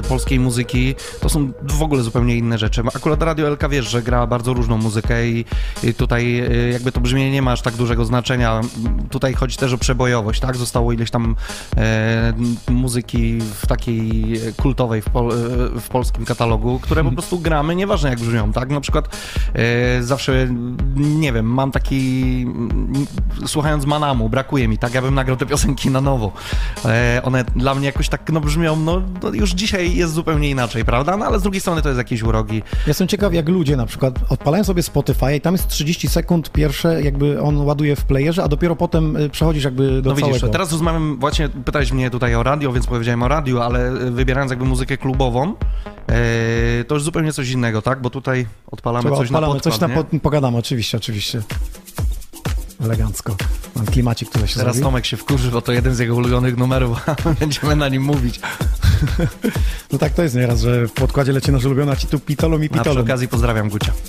polskiej 0.09 0.39
muzyki 0.45 0.95
to 1.21 1.29
są 1.29 1.51
w 1.61 1.81
ogóle 1.81 2.03
zupełnie 2.03 2.35
inne 2.35 2.57
rzeczy. 2.57 2.81
Akurat 2.95 3.23
Radio 3.23 3.49
LK 3.49 3.69
wiesz, 3.69 3.89
że 3.89 4.01
gra 4.01 4.27
bardzo 4.27 4.53
różną 4.53 4.77
muzykę 4.77 5.27
i, 5.27 5.45
i 5.83 5.93
tutaj 5.93 6.39
y, 6.39 6.69
jakby 6.73 6.91
to 6.91 7.01
brzmienie 7.01 7.31
nie 7.31 7.41
ma 7.41 7.51
aż 7.51 7.61
tak 7.61 7.73
dużego 7.73 8.05
znaczenia. 8.05 8.61
Tutaj 9.09 9.33
chodzi 9.33 9.57
też 9.57 9.73
o 9.73 9.77
przebojowość, 9.77 10.39
tak? 10.39 10.57
Zostało 10.57 10.91
ileś 10.91 11.11
tam 11.11 11.35
e, 11.77 12.33
muzyki 12.69 13.39
w 13.61 13.67
takiej 13.67 14.23
kultowej 14.57 15.01
w, 15.01 15.09
pol, 15.09 15.31
e, 15.31 15.35
w 15.79 15.87
polskim 15.89 16.25
katalogu, 16.25 16.79
które 16.79 17.03
po 17.03 17.11
prostu 17.11 17.39
gramy, 17.39 17.75
nieważne 17.75 18.09
jak 18.09 18.19
brzmią, 18.19 18.51
tak? 18.51 18.69
Na 18.69 18.81
przykład 18.81 19.17
e, 19.53 20.03
zawsze, 20.03 20.47
nie 20.95 21.33
wiem, 21.33 21.45
mam 21.45 21.71
taki, 21.71 22.23
mm, 22.47 23.05
słuchając 23.45 23.85
Manamu, 23.85 24.29
brakuje 24.29 24.67
mi, 24.67 24.77
tak? 24.77 24.93
Ja 24.93 25.01
bym 25.01 25.15
nagrał 25.15 25.37
te 25.37 25.45
piosenki 25.45 25.89
na 25.89 26.01
nowo. 26.01 26.31
E, 26.85 27.21
one 27.23 27.43
dla 27.55 27.75
mnie 27.75 27.85
jakoś 27.85 28.09
tak, 28.09 28.31
no 28.31 28.39
brzmią, 28.39 28.75
no, 28.75 29.01
no 29.23 29.33
już 29.33 29.51
dzisiaj 29.51 29.95
jest 29.95 30.13
zupełnie 30.13 30.34
inaczej, 30.43 30.85
prawda? 30.85 31.17
No 31.17 31.25
ale 31.25 31.39
z 31.39 31.41
drugiej 31.41 31.61
strony 31.61 31.81
to 31.81 31.89
jest 31.89 31.97
jakieś 31.97 32.23
urogi. 32.23 32.57
Ja 32.57 32.83
Jestem 32.87 33.07
ciekaw, 33.07 33.33
jak 33.33 33.49
ludzie 33.49 33.75
na 33.77 33.85
przykład 33.85 34.19
odpalają 34.29 34.63
sobie 34.63 34.83
Spotify 34.83 35.35
i 35.35 35.41
tam 35.41 35.53
jest 35.53 35.67
30 35.67 36.07
sekund 36.07 36.51
pierwsze, 36.51 37.01
jakby 37.01 37.41
on 37.41 37.57
ładuje 37.57 37.95
w 37.95 38.05
playerze, 38.05 38.43
a 38.43 38.47
dopiero 38.47 38.75
potem 38.75 39.17
y, 39.17 39.29
przechodzisz 39.29 39.63
jakby 39.63 40.01
do 40.01 40.09
No 40.09 40.15
widzisz, 40.15 40.31
całego. 40.31 40.49
teraz 40.49 40.71
rozmawiam, 40.71 41.17
właśnie 41.19 41.49
pytałeś 41.49 41.91
mnie 41.91 42.09
tutaj 42.09 42.35
o 42.35 42.43
radio, 42.43 42.73
więc 42.73 42.87
powiedziałem 42.87 43.23
o 43.23 43.27
radio, 43.27 43.65
ale 43.65 43.87
e, 43.87 44.11
wybierając 44.11 44.51
jakby 44.51 44.65
muzykę 44.65 44.97
klubową, 44.97 45.53
e, 46.07 46.83
to 46.83 46.95
już 46.95 47.03
zupełnie 47.03 47.33
coś 47.33 47.49
innego, 47.49 47.81
tak? 47.81 48.01
Bo 48.01 48.09
tutaj 48.09 48.45
odpalamy 48.71 49.03
Trzeba 49.03 49.17
coś 49.17 49.27
odpalamy 49.27 49.47
na 49.47 49.53
podkład, 49.53 49.73
coś 49.73 49.81
na 49.81 49.89
pod, 49.89 50.21
pogadamy, 50.21 50.57
oczywiście, 50.57 50.97
oczywiście. 50.97 51.41
Elegancko. 52.81 53.35
Mam 53.75 53.85
klimacik, 53.85 54.29
który 54.29 54.47
się 54.47 54.55
Teraz 54.55 54.75
zrobił. 54.75 54.89
Tomek 54.89 55.05
się 55.05 55.17
wkurzy, 55.17 55.51
bo 55.51 55.61
to 55.61 55.71
jeden 55.71 55.95
z 55.95 55.99
jego 55.99 56.15
ulubionych 56.15 56.57
numerów, 56.57 57.09
a 57.09 57.15
będziemy 57.39 57.75
na 57.75 57.89
nim 57.89 58.03
mówić. 58.03 58.39
No 59.91 59.99
tak 59.99 60.13
to 60.13 60.23
jest 60.23 60.35
nieraz, 60.35 60.61
że 60.61 60.87
w 60.87 60.91
podkładzie 60.91 61.31
leci 61.31 61.51
nasz 61.51 61.65
ulubiony, 61.65 61.91
a 61.91 61.95
ci 61.95 62.07
tu 62.07 62.19
pitolą 62.19 62.61
i 62.61 62.65
A 62.65 62.69
przy 62.69 62.77
pitolą. 62.79 63.01
okazji 63.01 63.27
pozdrawiam 63.27 63.69
Gucia. 63.69 63.91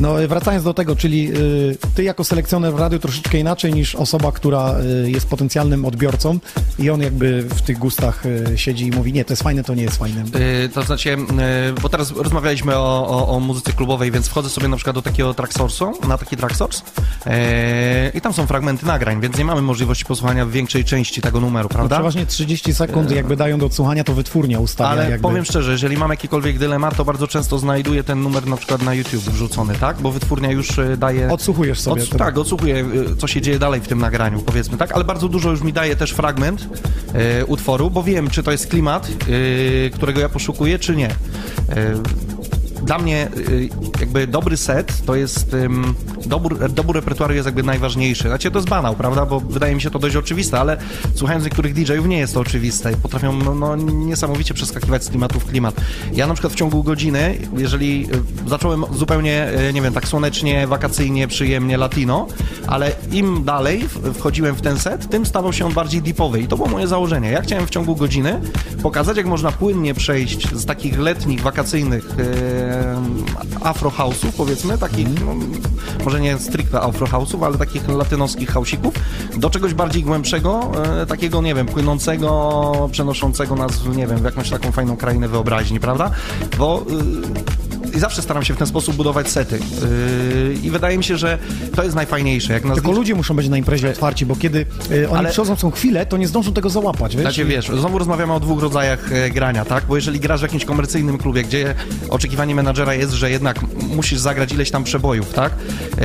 No 0.00 0.14
wracając 0.28 0.64
do 0.64 0.74
tego, 0.74 0.96
czyli 0.96 1.30
y, 1.36 1.78
ty 1.94 2.02
jako 2.04 2.24
selekcjoner 2.24 2.72
w 2.72 2.78
radiu 2.78 2.98
troszeczkę 2.98 3.38
inaczej 3.38 3.74
niż 3.74 3.94
osoba, 3.94 4.32
która 4.32 4.74
y, 5.04 5.10
jest 5.10 5.28
potencjalnym 5.28 5.84
odbiorcą 5.84 6.38
i 6.78 6.90
on 6.90 7.00
jakby 7.00 7.42
w 7.42 7.62
tych 7.62 7.78
gustach 7.78 8.26
y, 8.26 8.58
siedzi 8.58 8.86
i 8.86 8.90
mówi, 8.90 9.12
nie, 9.12 9.24
to 9.24 9.32
jest 9.32 9.42
fajne, 9.42 9.64
to 9.64 9.74
nie 9.74 9.82
jest 9.82 9.96
fajne. 9.96 10.24
Yy, 10.62 10.68
to 10.68 10.82
znaczy, 10.82 11.08
yy, 11.08 11.16
bo 11.82 11.88
teraz 11.88 12.10
rozmawialiśmy 12.10 12.76
o, 12.76 13.06
o, 13.08 13.28
o 13.28 13.40
muzyce 13.40 13.72
klubowej, 13.72 14.10
więc 14.10 14.28
wchodzę 14.28 14.50
sobie 14.50 14.68
na 14.68 14.76
przykład 14.76 14.96
do 14.96 15.02
takiego 15.02 15.32
tracksource'u, 15.32 16.08
na 16.08 16.18
taki 16.18 16.36
tracksource 16.36 16.82
yy, 17.26 17.32
i 18.14 18.20
tam 18.20 18.32
są 18.32 18.46
fragmenty 18.46 18.86
nagrań, 18.86 19.20
więc 19.20 19.38
nie 19.38 19.44
mamy 19.44 19.62
możliwości 19.62 20.04
posłuchania 20.04 20.46
większej 20.46 20.84
części 20.84 21.20
tego 21.20 21.40
numeru, 21.40 21.68
No, 21.68 21.74
prawda? 21.74 21.96
przeważnie 21.96 22.26
30 22.26 22.74
sekund 22.74 23.10
jakby 23.10 23.36
dają 23.36 23.58
do 23.58 23.66
odsłuchania, 23.66 24.04
to 24.04 24.14
wytwórnia 24.14 24.60
ustawia 24.60 24.90
Ale 24.90 25.10
jakby. 25.10 25.28
powiem 25.28 25.44
szczerze, 25.44 25.72
jeżeli 25.72 25.96
mam 25.96 26.10
jakikolwiek 26.10 26.58
dylemat, 26.58 26.96
to 26.96 27.04
bardzo 27.04 27.28
często 27.28 27.58
znajduję 27.58 28.04
ten 28.04 28.22
numer 28.22 28.46
na 28.46 28.56
przykład 28.56 28.82
na 28.82 28.94
YouTube 28.94 29.22
wrzucony, 29.24 29.74
tak? 29.74 29.96
Bo 30.00 30.10
wytwórnia 30.10 30.50
już 30.50 30.78
y, 30.78 30.96
daje... 30.96 31.30
Odsłuchujesz 31.32 31.80
sobie. 31.80 32.02
Ods- 32.02 32.16
tak, 32.16 32.38
odsłuchuję, 32.38 32.76
y, 33.12 33.16
co 33.16 33.26
się 33.26 33.40
dzieje 33.40 33.58
dalej 33.58 33.80
w 33.80 33.88
tym 33.88 33.98
nagraniu, 33.98 34.38
powiedzmy, 34.42 34.76
tak? 34.78 34.92
Ale 34.92 35.04
bardzo 35.04 35.28
dużo 35.28 35.50
już 35.50 35.62
mi 35.62 35.72
daje 35.72 35.96
też 35.96 36.10
fragment 36.10 36.68
y, 37.40 37.46
utworu, 37.46 37.90
bo 37.90 38.02
wiem, 38.02 38.30
czy 38.30 38.42
to 38.42 38.52
jest 38.52 38.66
klimat, 38.66 39.08
y, 39.28 39.90
którego 39.94 40.20
ja 40.20 40.28
poszukuję, 40.28 40.78
czy 40.78 40.96
nie. 40.96 41.10
Y, 41.10 41.14
dla 42.82 42.98
mnie 42.98 43.28
y, 43.36 43.68
jakby 44.00 44.26
dobry 44.26 44.56
set 44.56 45.04
to 45.06 45.14
jest 45.14 45.56
dobór, 46.26 46.70
dobór 46.70 46.96
repertuaru 46.96 47.34
jest 47.34 47.46
jakby 47.46 47.62
najważniejszy. 47.62 48.28
Znaczy 48.28 48.50
to 48.50 48.58
jest 48.58 48.68
banał, 48.68 48.94
prawda? 48.94 49.26
Bo 49.26 49.40
wydaje 49.40 49.74
mi 49.74 49.80
się 49.80 49.90
to 49.90 49.98
dość 49.98 50.16
oczywiste, 50.16 50.60
ale 50.60 50.76
słuchając 51.14 51.44
niektórych 51.44 51.74
DJ-ów 51.74 52.06
nie 52.06 52.18
jest 52.18 52.34
to 52.34 52.40
oczywiste 52.40 52.92
i 52.92 52.96
potrafią 52.96 53.32
no, 53.32 53.54
no, 53.54 53.76
niesamowicie 53.76 54.54
przeskakiwać 54.54 55.04
z 55.04 55.08
klimatu 55.08 55.40
w 55.40 55.46
klimat. 55.46 55.74
Ja 56.12 56.26
na 56.26 56.34
przykład 56.34 56.52
w 56.52 56.56
ciągu 56.56 56.82
godziny, 56.82 57.38
jeżeli 57.56 58.08
y, 58.46 58.48
zacząłem 58.48 58.84
zupełnie, 58.94 59.48
y, 59.68 59.72
nie 59.72 59.82
wiem, 59.82 59.92
tak 59.92 60.08
słonecznie, 60.08 60.66
wakacyjnie, 60.66 61.28
przyjemnie, 61.28 61.76
latino, 61.76 62.26
ale 62.66 62.92
im 63.12 63.44
dalej 63.44 63.88
wchodziłem 64.14 64.54
w 64.54 64.62
ten 64.62 64.78
set, 64.78 65.10
tym 65.10 65.26
stawał 65.26 65.52
się 65.52 65.66
on 65.66 65.72
bardziej 65.72 66.02
deepowy 66.02 66.40
i 66.40 66.48
to 66.48 66.56
było 66.56 66.68
moje 66.68 66.86
założenie. 66.86 67.30
Ja 67.30 67.42
chciałem 67.42 67.66
w 67.66 67.70
ciągu 67.70 67.96
godziny 67.96 68.40
pokazać, 68.82 69.16
jak 69.16 69.26
można 69.26 69.52
płynnie 69.52 69.94
przejść 69.94 70.54
z 70.54 70.66
takich 70.66 70.98
letnich, 70.98 71.42
wakacyjnych 71.42 72.08
afro 73.62 73.90
house'ów, 73.90 74.32
powiedzmy, 74.36 74.78
takich, 74.78 75.08
no, 75.24 75.34
może 76.04 76.20
nie 76.20 76.38
stricte 76.38 76.80
afro 76.80 77.06
house'ów, 77.06 77.44
ale 77.44 77.58
takich 77.58 77.88
latynoskich 77.88 78.50
housików, 78.50 78.94
do 79.36 79.50
czegoś 79.50 79.74
bardziej 79.74 80.02
głębszego, 80.02 80.72
e, 81.02 81.06
takiego, 81.06 81.42
nie 81.42 81.54
wiem, 81.54 81.66
płynącego, 81.66 82.88
przenoszącego 82.92 83.56
nas, 83.56 83.86
nie 83.96 84.06
wiem, 84.06 84.18
w 84.18 84.24
jakąś 84.24 84.50
taką 84.50 84.72
fajną 84.72 84.96
krainę 84.96 85.28
wyobraźni, 85.28 85.80
prawda? 85.80 86.10
Bo 86.58 86.82
y, 86.82 87.65
i 87.96 87.98
zawsze 87.98 88.22
staram 88.22 88.44
się 88.44 88.54
w 88.54 88.56
ten 88.56 88.66
sposób 88.66 88.96
budować 88.96 89.28
sety. 89.28 89.58
Yy, 89.58 90.54
I 90.62 90.70
wydaje 90.70 90.98
mi 90.98 91.04
się, 91.04 91.16
że 91.16 91.38
to 91.76 91.82
jest 91.82 91.96
najfajniejsze. 91.96 92.52
Jak 92.52 92.62
Tylko 92.62 92.92
ludzie 92.92 93.14
muszą 93.14 93.36
być 93.36 93.48
na 93.48 93.56
imprezie 93.56 93.90
otwarci, 93.90 94.26
bo 94.26 94.36
kiedy 94.36 94.66
y, 94.90 95.08
oni 95.08 95.18
Ale- 95.18 95.30
przychodzą 95.30 95.56
są 95.56 95.70
chwilę, 95.70 96.06
to 96.06 96.16
nie 96.16 96.28
zdążą 96.28 96.52
tego 96.52 96.70
załapać, 96.70 97.16
wiesz? 97.16 97.22
Znaczy 97.22 97.44
wiesz, 97.44 97.66
znowu 97.66 97.98
rozmawiamy 97.98 98.32
o 98.32 98.40
dwóch 98.40 98.62
rodzajach 98.62 99.12
e, 99.12 99.30
grania, 99.30 99.64
tak? 99.64 99.84
Bo 99.84 99.96
jeżeli 99.96 100.20
grasz 100.20 100.40
w 100.40 100.42
jakimś 100.42 100.64
komercyjnym 100.64 101.18
klubie, 101.18 101.42
gdzie 101.42 101.74
oczekiwanie 102.08 102.54
menadżera 102.54 102.94
jest, 102.94 103.12
że 103.12 103.30
jednak 103.30 103.60
musisz 103.88 104.18
zagrać 104.18 104.52
ileś 104.52 104.70
tam 104.70 104.84
przebojów, 104.84 105.32
tak? 105.32 105.52
E, 105.52 106.04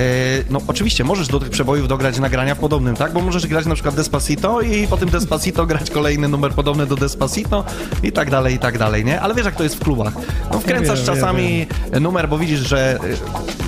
no 0.49 0.61
oczywiście 0.68 1.03
możesz 1.03 1.27
do 1.27 1.39
tych 1.39 1.49
przebojów 1.49 1.88
dograć 1.88 2.19
nagrania 2.19 2.55
w 2.55 2.59
podobnym, 2.59 2.95
tak? 2.95 3.13
Bo 3.13 3.22
możesz 3.22 3.47
grać 3.47 3.65
na 3.65 3.73
przykład 3.73 3.95
Despacito 3.95 4.61
i 4.61 4.88
po 4.88 4.97
tym 4.97 5.09
Despacito 5.09 5.65
grać 5.72 5.89
kolejny 5.89 6.27
numer 6.27 6.51
podobny 6.51 6.85
do 6.85 6.95
Despacito 6.95 7.63
i 8.03 8.11
tak 8.11 8.30
dalej, 8.30 8.55
i 8.55 8.59
tak 8.59 8.77
dalej, 8.77 9.05
nie? 9.05 9.22
Ale 9.22 9.35
wiesz 9.35 9.45
jak 9.45 9.55
to 9.55 9.63
jest 9.63 9.76
w 9.76 9.80
klubach. 9.80 10.13
No 10.51 10.59
wkręcasz 10.59 10.99
wiem, 10.99 11.05
wiem, 11.07 11.15
czasami 11.15 11.68
numer, 12.01 12.29
bo 12.29 12.37
widzisz, 12.37 12.59
że 12.59 12.99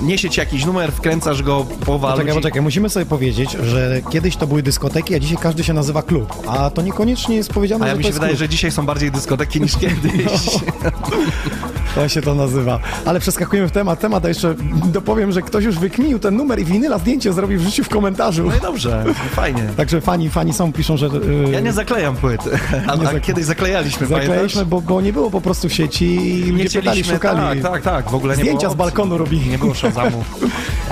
e, 0.00 0.02
niesie 0.02 0.30
ci 0.30 0.40
jakiś 0.40 0.64
numer, 0.64 0.92
wkręcasz 0.92 1.42
go, 1.42 1.66
połowa 1.84 2.08
Poczekaj, 2.10 2.26
ludzi... 2.26 2.38
poczekaj, 2.42 2.62
musimy 2.62 2.90
sobie 2.90 3.06
powiedzieć, 3.06 3.50
że 3.52 4.00
kiedyś 4.10 4.36
to 4.36 4.46
były 4.46 4.62
dyskoteki, 4.62 5.14
a 5.14 5.18
dzisiaj 5.20 5.36
każdy 5.36 5.64
się 5.64 5.72
nazywa 5.72 6.02
klub. 6.02 6.32
A 6.46 6.70
to 6.70 6.82
niekoniecznie 6.82 7.36
jest 7.36 7.50
powiedziane, 7.50 7.84
A 7.84 7.88
ja 7.88 7.94
mi 7.94 8.04
się 8.04 8.12
wydaje, 8.12 8.30
klub. 8.30 8.38
że 8.38 8.48
dzisiaj 8.48 8.70
są 8.70 8.86
bardziej 8.86 9.10
dyskoteki 9.10 9.60
niż 9.60 9.76
kiedyś. 9.76 10.24
To 11.94 12.08
się 12.08 12.22
to 12.22 12.34
nazywa. 12.34 12.78
Ale 13.04 13.20
przeskakujemy 13.20 13.68
w 13.68 13.72
temat. 13.72 14.00
Temat, 14.00 14.24
a 14.24 14.28
jeszcze 14.28 14.54
dopowiem, 14.86 15.32
że 15.32 15.42
ktoś 15.42 15.64
już 15.64 15.78
wykminił 15.78 16.18
ten 16.18 16.36
numer 16.36 16.58
i 16.60 16.64
winyla 16.64 16.98
zdjęcie 16.98 17.32
zrobił 17.32 17.58
w 17.60 17.62
życiu 17.62 17.84
w 17.84 17.88
komentarzu. 17.88 18.44
No 18.50 18.56
i 18.56 18.60
dobrze, 18.60 19.04
fajnie. 19.30 19.62
Także 19.76 20.00
fani, 20.00 20.30
fani 20.30 20.52
są, 20.52 20.72
piszą, 20.72 20.96
że... 20.96 21.06
yy, 21.06 21.50
Ja 21.52 21.60
nie 21.60 21.72
zaklejam 21.72 22.16
płyt, 22.16 22.40
a, 22.86 22.96
Nie 22.96 23.02
a 23.02 23.12
zakle- 23.12 23.20
kiedyś 23.20 23.44
zaklejaliśmy, 23.44 24.06
Zaklejaliśmy, 24.06 24.66
bo, 24.66 24.80
bo 24.80 25.00
nie 25.00 25.12
było 25.12 25.30
po 25.30 25.40
prostu 25.40 25.68
w 25.68 25.72
sieci 25.72 26.04
i 26.06 26.52
Nie 26.52 26.62
ludzie 26.62 26.80
pytali, 26.80 27.04
szukali. 27.04 27.62
tak, 27.62 27.72
tak, 27.72 27.82
tak, 27.82 28.10
w 28.10 28.14
ogóle 28.14 28.36
nie 28.36 28.42
Zdjęcia 28.42 28.60
było 28.60 28.72
z 28.74 28.76
balkonu 28.76 29.18
robili. 29.18 29.50
Nie 29.50 29.58
było 29.58 29.74
szazamu. 29.74 30.24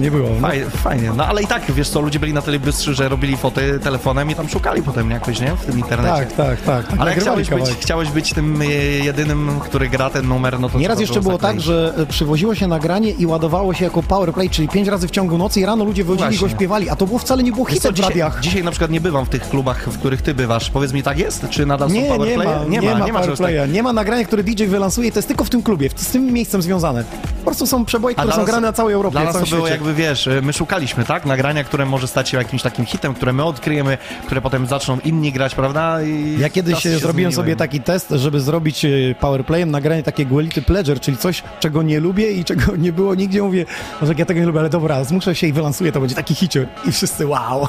Nie 0.00 0.10
było. 0.10 0.28
No. 0.40 0.48
Fajnie, 0.48 0.64
fajnie, 0.70 1.12
no 1.16 1.26
ale 1.26 1.42
i 1.42 1.46
tak, 1.46 1.72
wiesz 1.72 1.88
co, 1.88 2.00
ludzie 2.00 2.18
byli 2.18 2.32
na 2.32 2.42
tyle 2.42 2.58
bystrzy, 2.58 2.94
że 2.94 3.08
robili 3.08 3.36
foty 3.36 3.78
telefonem 3.82 4.30
i 4.30 4.34
tam 4.34 4.48
szukali 4.48 4.82
potem 4.82 5.10
jakoś, 5.10 5.40
nie? 5.40 5.56
W 5.56 5.64
tym 5.64 5.78
internecie. 5.78 6.26
Tak, 6.26 6.32
tak, 6.32 6.60
tak. 6.60 6.88
tak 6.88 7.00
Ale 7.00 7.14
chciałeś 7.14 7.50
być, 7.50 7.64
chciałeś 7.80 8.10
być 8.10 8.32
tym 8.32 8.62
e, 8.62 8.64
jedynym, 9.04 9.50
który 9.60 9.88
gra 9.88 10.10
ten 10.10 10.28
numer, 10.28 10.60
no 10.60 10.68
to 10.68 10.78
Nieraz 10.78 11.00
jeszcze 11.00 11.20
było 11.20 11.38
tak, 11.38 11.60
że 11.60 11.94
e, 11.96 12.06
przywoziło 12.06 12.54
się 12.54 12.66
nagranie 12.66 13.10
i 13.10 13.26
ładowało 13.26 13.74
się 13.74 13.84
jako 13.84 14.02
powerplay, 14.02 14.50
czyli 14.50 14.68
pięć 14.68 14.88
razy 14.88 15.08
w 15.08 15.10
ciągu 15.10 15.38
nocy 15.38 15.60
i 15.60 15.66
rano 15.66 15.84
ludzie 15.84 16.04
wychodzili 16.04 16.36
i 16.36 16.38
go 16.38 16.48
śpiewali, 16.48 16.90
a 16.90 16.96
to 16.96 17.06
było 17.06 17.18
wcale 17.18 17.42
nie 17.42 17.52
było 17.52 17.66
hitem 17.66 17.92
w 17.92 17.94
dzisiaj, 17.94 18.10
radiach. 18.10 18.40
dzisiaj 18.40 18.64
na 18.64 18.70
przykład 18.70 18.90
nie 18.90 19.00
bywam 19.00 19.26
w 19.26 19.28
tych 19.28 19.48
klubach, 19.48 19.88
w 19.90 19.98
których 19.98 20.22
ty 20.22 20.34
bywasz. 20.34 20.70
Powiedz 20.70 20.92
mi, 20.92 21.02
tak 21.02 21.18
jest? 21.18 21.48
Czy 21.50 21.66
nadal 21.66 21.88
są 21.88 21.94
Nie, 21.94 22.02
nie 22.02 22.08
powerplaye? 22.08 22.58
ma, 22.58 22.64
nie, 22.64 22.82
ma, 23.12 23.20
powerplaya, 23.20 23.68
nie 23.72 23.82
ma 23.82 23.92
nagrania, 23.92 24.24
które 24.24 24.42
DJ 24.44 24.64
wylansuje 24.64 25.12
to 25.12 25.18
jest 25.18 25.28
tylko 25.28 25.44
w 25.44 25.50
tym 25.50 25.62
klubie, 25.62 25.90
z 25.96 26.06
tym 26.06 26.32
miejscem 26.32 26.62
związane. 26.62 27.04
Po 27.38 27.44
prostu 27.44 27.66
są 27.66 27.84
przeboje, 27.84 28.14
które 28.14 28.32
są 28.32 28.44
grane 28.44 28.66
na 28.66 28.72
całej 28.72 28.94
Europie, 28.94 29.18
na 29.18 29.32
całym 29.32 29.46
świecie. 29.46 29.78
Jakby, 29.88 30.02
wiesz, 30.02 30.28
my 30.42 30.52
szukaliśmy, 30.52 31.04
tak? 31.04 31.26
Nagrania, 31.26 31.64
które 31.64 31.86
może 31.86 32.08
stać 32.08 32.28
się 32.28 32.38
jakimś 32.38 32.62
takim 32.62 32.86
hitem, 32.86 33.14
które 33.14 33.32
my 33.32 33.44
odkryjemy, 33.44 33.98
które 34.26 34.40
potem 34.40 34.66
zaczną 34.66 34.98
inni 35.04 35.32
grać, 35.32 35.54
prawda? 35.54 36.02
I 36.02 36.36
Ja 36.38 36.48
kiedyś 36.48 36.78
się 36.78 36.90
zrobiłem 36.90 37.14
zmieniły. 37.32 37.32
sobie 37.32 37.56
taki 37.56 37.80
test, 37.80 38.10
żeby 38.10 38.40
zrobić 38.40 38.84
e, 38.84 38.88
powerplayem 39.20 39.70
nagranie 39.70 40.02
takie 40.02 40.26
guelity 40.26 40.62
pleasure, 40.62 41.00
czyli 41.00 41.16
coś, 41.16 41.42
czego 41.60 41.82
nie 41.82 42.00
lubię 42.00 42.32
i 42.32 42.44
czego 42.44 42.76
nie 42.86 42.92
było 42.92 43.14
nigdzie. 43.14 43.42
Mówię, 43.42 43.64
może 44.00 44.14
ja 44.18 44.24
tego 44.26 44.40
nie 44.40 44.46
lubię, 44.46 44.60
ale 44.60 44.70
dobra, 44.70 45.04
zmuszę 45.04 45.34
się 45.34 45.46
i 45.46 45.52
wylansuję, 45.52 45.92
to 45.92 46.00
będzie 46.00 46.14
taki 46.14 46.34
hicior. 46.34 46.66
I 46.86 46.92
wszyscy 46.92 47.26
wow. 47.26 47.66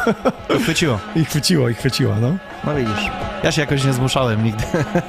Chwyciło. 0.64 1.00
I 1.16 1.26
chwyciło, 1.26 1.70
i 1.70 1.74
chwyciło, 1.74 2.16
no. 2.22 2.38
No 2.64 2.76
widzisz. 2.76 3.10
Ja 3.44 3.52
się 3.52 3.62
jakoś 3.62 3.84
nie 3.84 3.94
zmuszałem 3.94 4.44
nigdy. 4.44 4.64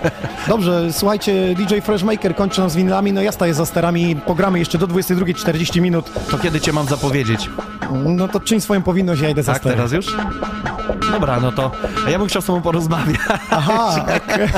Dobrze, 0.48 0.93
słuchajcie, 0.93 1.55
DJ 1.55 1.74
Freshmaker 1.81 2.36
kończy 2.36 2.60
nam 2.60 2.70
z 2.70 2.77
winylami, 2.77 3.12
no 3.12 3.22
ja 3.22 3.32
staję 3.32 3.55
za 3.55 3.66
sterami, 3.66 4.16
pogramy 4.27 4.59
jeszcze 4.59 4.78
do 4.78 4.86
22.40 4.86 5.81
minut. 5.81 6.10
To 6.31 6.39
kiedy 6.39 6.60
cię 6.60 6.72
mam 6.72 6.86
zapowiedzieć? 6.86 7.51
No 8.06 8.28
to 8.28 8.40
czyń 8.40 8.60
swoją 8.60 8.82
powinność, 8.82 9.20
ja 9.20 9.28
idę 9.28 9.43
za 9.43 9.52
Tak, 9.52 9.60
stery. 9.62 9.77
teraz 9.77 9.93
już? 9.93 10.06
Dobra, 11.12 11.40
no 11.40 11.52
to 11.52 11.70
ja 12.10 12.18
bym 12.18 12.28
chciał 12.28 12.43
z 12.43 12.44
tobą 12.47 12.62
porozmawiać. 12.62 13.16
Aha, 13.51 14.05
okej. 14.16 14.48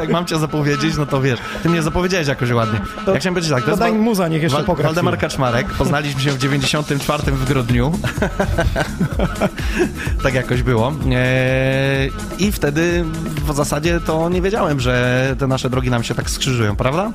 Jak 0.00 0.08
mam 0.10 0.26
cię 0.26 0.38
zapowiedzieć, 0.38 0.96
no 0.96 1.06
to 1.06 1.20
wiesz. 1.20 1.38
Ty 1.62 1.68
mnie 1.68 1.82
zapowiedziałeś 1.82 2.28
jakoś 2.28 2.50
ładnie. 2.52 2.80
To- 3.04 3.10
Jak 3.12 3.20
chciałem 3.20 3.34
powiedzieć 3.34 3.50
tak, 3.52 3.60
to 3.60 3.64
to 3.64 3.70
jest 3.70 3.80
daj 3.80 3.90
Wal- 3.92 4.00
muza, 4.00 4.28
niech 4.28 4.42
jeszcze 4.42 4.58
Wal- 4.58 4.64
pogra 4.66 4.84
Waldemar. 4.84 5.18
Kaczmarek. 5.18 5.66
Poznaliśmy 5.66 6.20
się 6.20 6.30
w 6.30 6.38
94 6.38 7.32
w 7.32 7.44
grudniu. 7.44 7.92
tak 10.22 10.34
jakoś 10.34 10.62
było. 10.62 10.92
Eee, 11.12 12.12
I 12.38 12.52
wtedy 12.52 13.04
w 13.46 13.54
zasadzie 13.54 14.00
to 14.00 14.28
nie 14.28 14.42
wiedziałem, 14.42 14.80
że 14.80 15.36
te 15.38 15.46
nasze 15.46 15.70
drogi 15.70 15.90
nam 15.90 16.02
się 16.04 16.14
tak 16.14 16.30
skrzyżują, 16.30 16.76
prawda? 16.76 17.12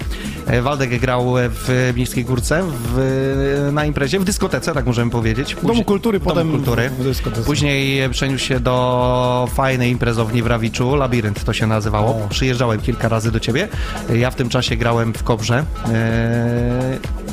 E, 0.48 0.62
Waldek 0.62 1.00
grał 1.00 1.34
w 1.38 1.94
Miejskiej 1.96 2.26
Górce 2.26 2.64
w, 2.96 3.70
na 3.74 3.86
imprezie, 3.86 4.20
w 4.20 4.24
dyskotece, 4.24 4.74
tak 4.74 4.86
możemy 4.86 5.12
powiedzieć. 5.12 5.56
Domu 5.64 5.84
Kultury, 5.84 6.20
Domu 6.20 6.30
potem 6.30 6.52
Kultury. 6.52 6.90
w 6.90 7.04
dyskotece. 7.04 7.44
Później 7.44 8.10
przeniósł 8.10 8.46
się 8.46 8.60
do 8.60 9.48
fajnej 9.54 9.92
imprezowni 9.92 10.44
w 10.44 10.48
Rawiczu, 10.48 10.96
Labirynt 10.96 11.44
to 11.44 11.54
się 11.54 11.68
nazywało. 11.68 12.10
O. 12.26 12.28
Przyjeżdżałem 12.30 12.82
kilka 12.82 13.10
razy 13.10 13.32
do 13.32 13.40
ciebie. 13.40 13.68
Ja 14.16 14.32
w 14.32 14.36
tym 14.36 14.50
czasie 14.50 14.76
grałem 14.78 15.14
w 15.14 15.24
Kobrze. 15.24 15.58
Eee, 15.86 15.94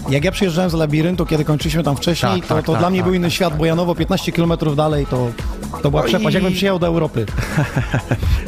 Jak 0.09 0.25
ja 0.25 0.33
przyjeżdżałem 0.33 0.71
z 0.71 0.75
labiryntu, 0.75 1.27
kiedy 1.27 1.45
kończyliśmy 1.45 1.83
tam 1.83 1.97
wcześniej, 1.97 2.41
Tak, 2.41 2.49
to, 2.49 2.55
tak, 2.55 2.65
to 2.65 2.73
tak, 2.73 2.81
dla 2.81 2.91
mnie 2.91 2.99
tak, 2.99 3.05
był 3.05 3.15
inny 3.15 3.27
tak, 3.27 3.35
świat, 3.35 3.57
bo 3.57 3.65
Janowo 3.65 3.95
15 3.95 4.33
km 4.33 4.53
dalej 4.77 5.07
to, 5.07 5.29
to 5.83 5.91
była 5.91 6.03
No 6.03 6.09
przepaść, 6.09 6.31
i- 6.31 6.35
jakbym 6.35 6.53
przyjechał 6.53 6.79
do 6.79 6.87
Europy. 6.87 7.27